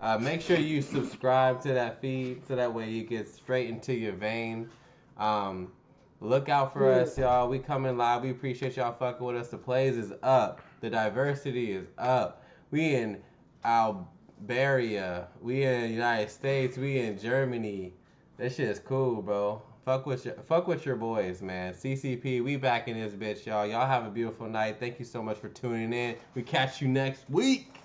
[0.00, 3.92] Uh, make sure you subscribe to that feed so that way you get straight into
[3.92, 4.68] your vein.
[5.16, 5.72] Um,
[6.20, 7.48] look out for us, y'all.
[7.48, 8.22] We coming live.
[8.22, 9.48] We appreciate y'all fucking with us.
[9.48, 10.60] The plays is up.
[10.80, 12.44] The diversity is up.
[12.70, 13.20] We in
[13.64, 15.26] Alberia.
[15.40, 16.76] We in United States.
[16.76, 17.94] We in Germany.
[18.36, 19.60] That shit is cool, bro.
[19.84, 21.74] Fuck with your fuck with your boys, man.
[21.74, 23.66] CCP, we back in this bitch, y'all.
[23.66, 24.76] Y'all have a beautiful night.
[24.78, 26.14] Thank you so much for tuning in.
[26.36, 27.77] We catch you next week.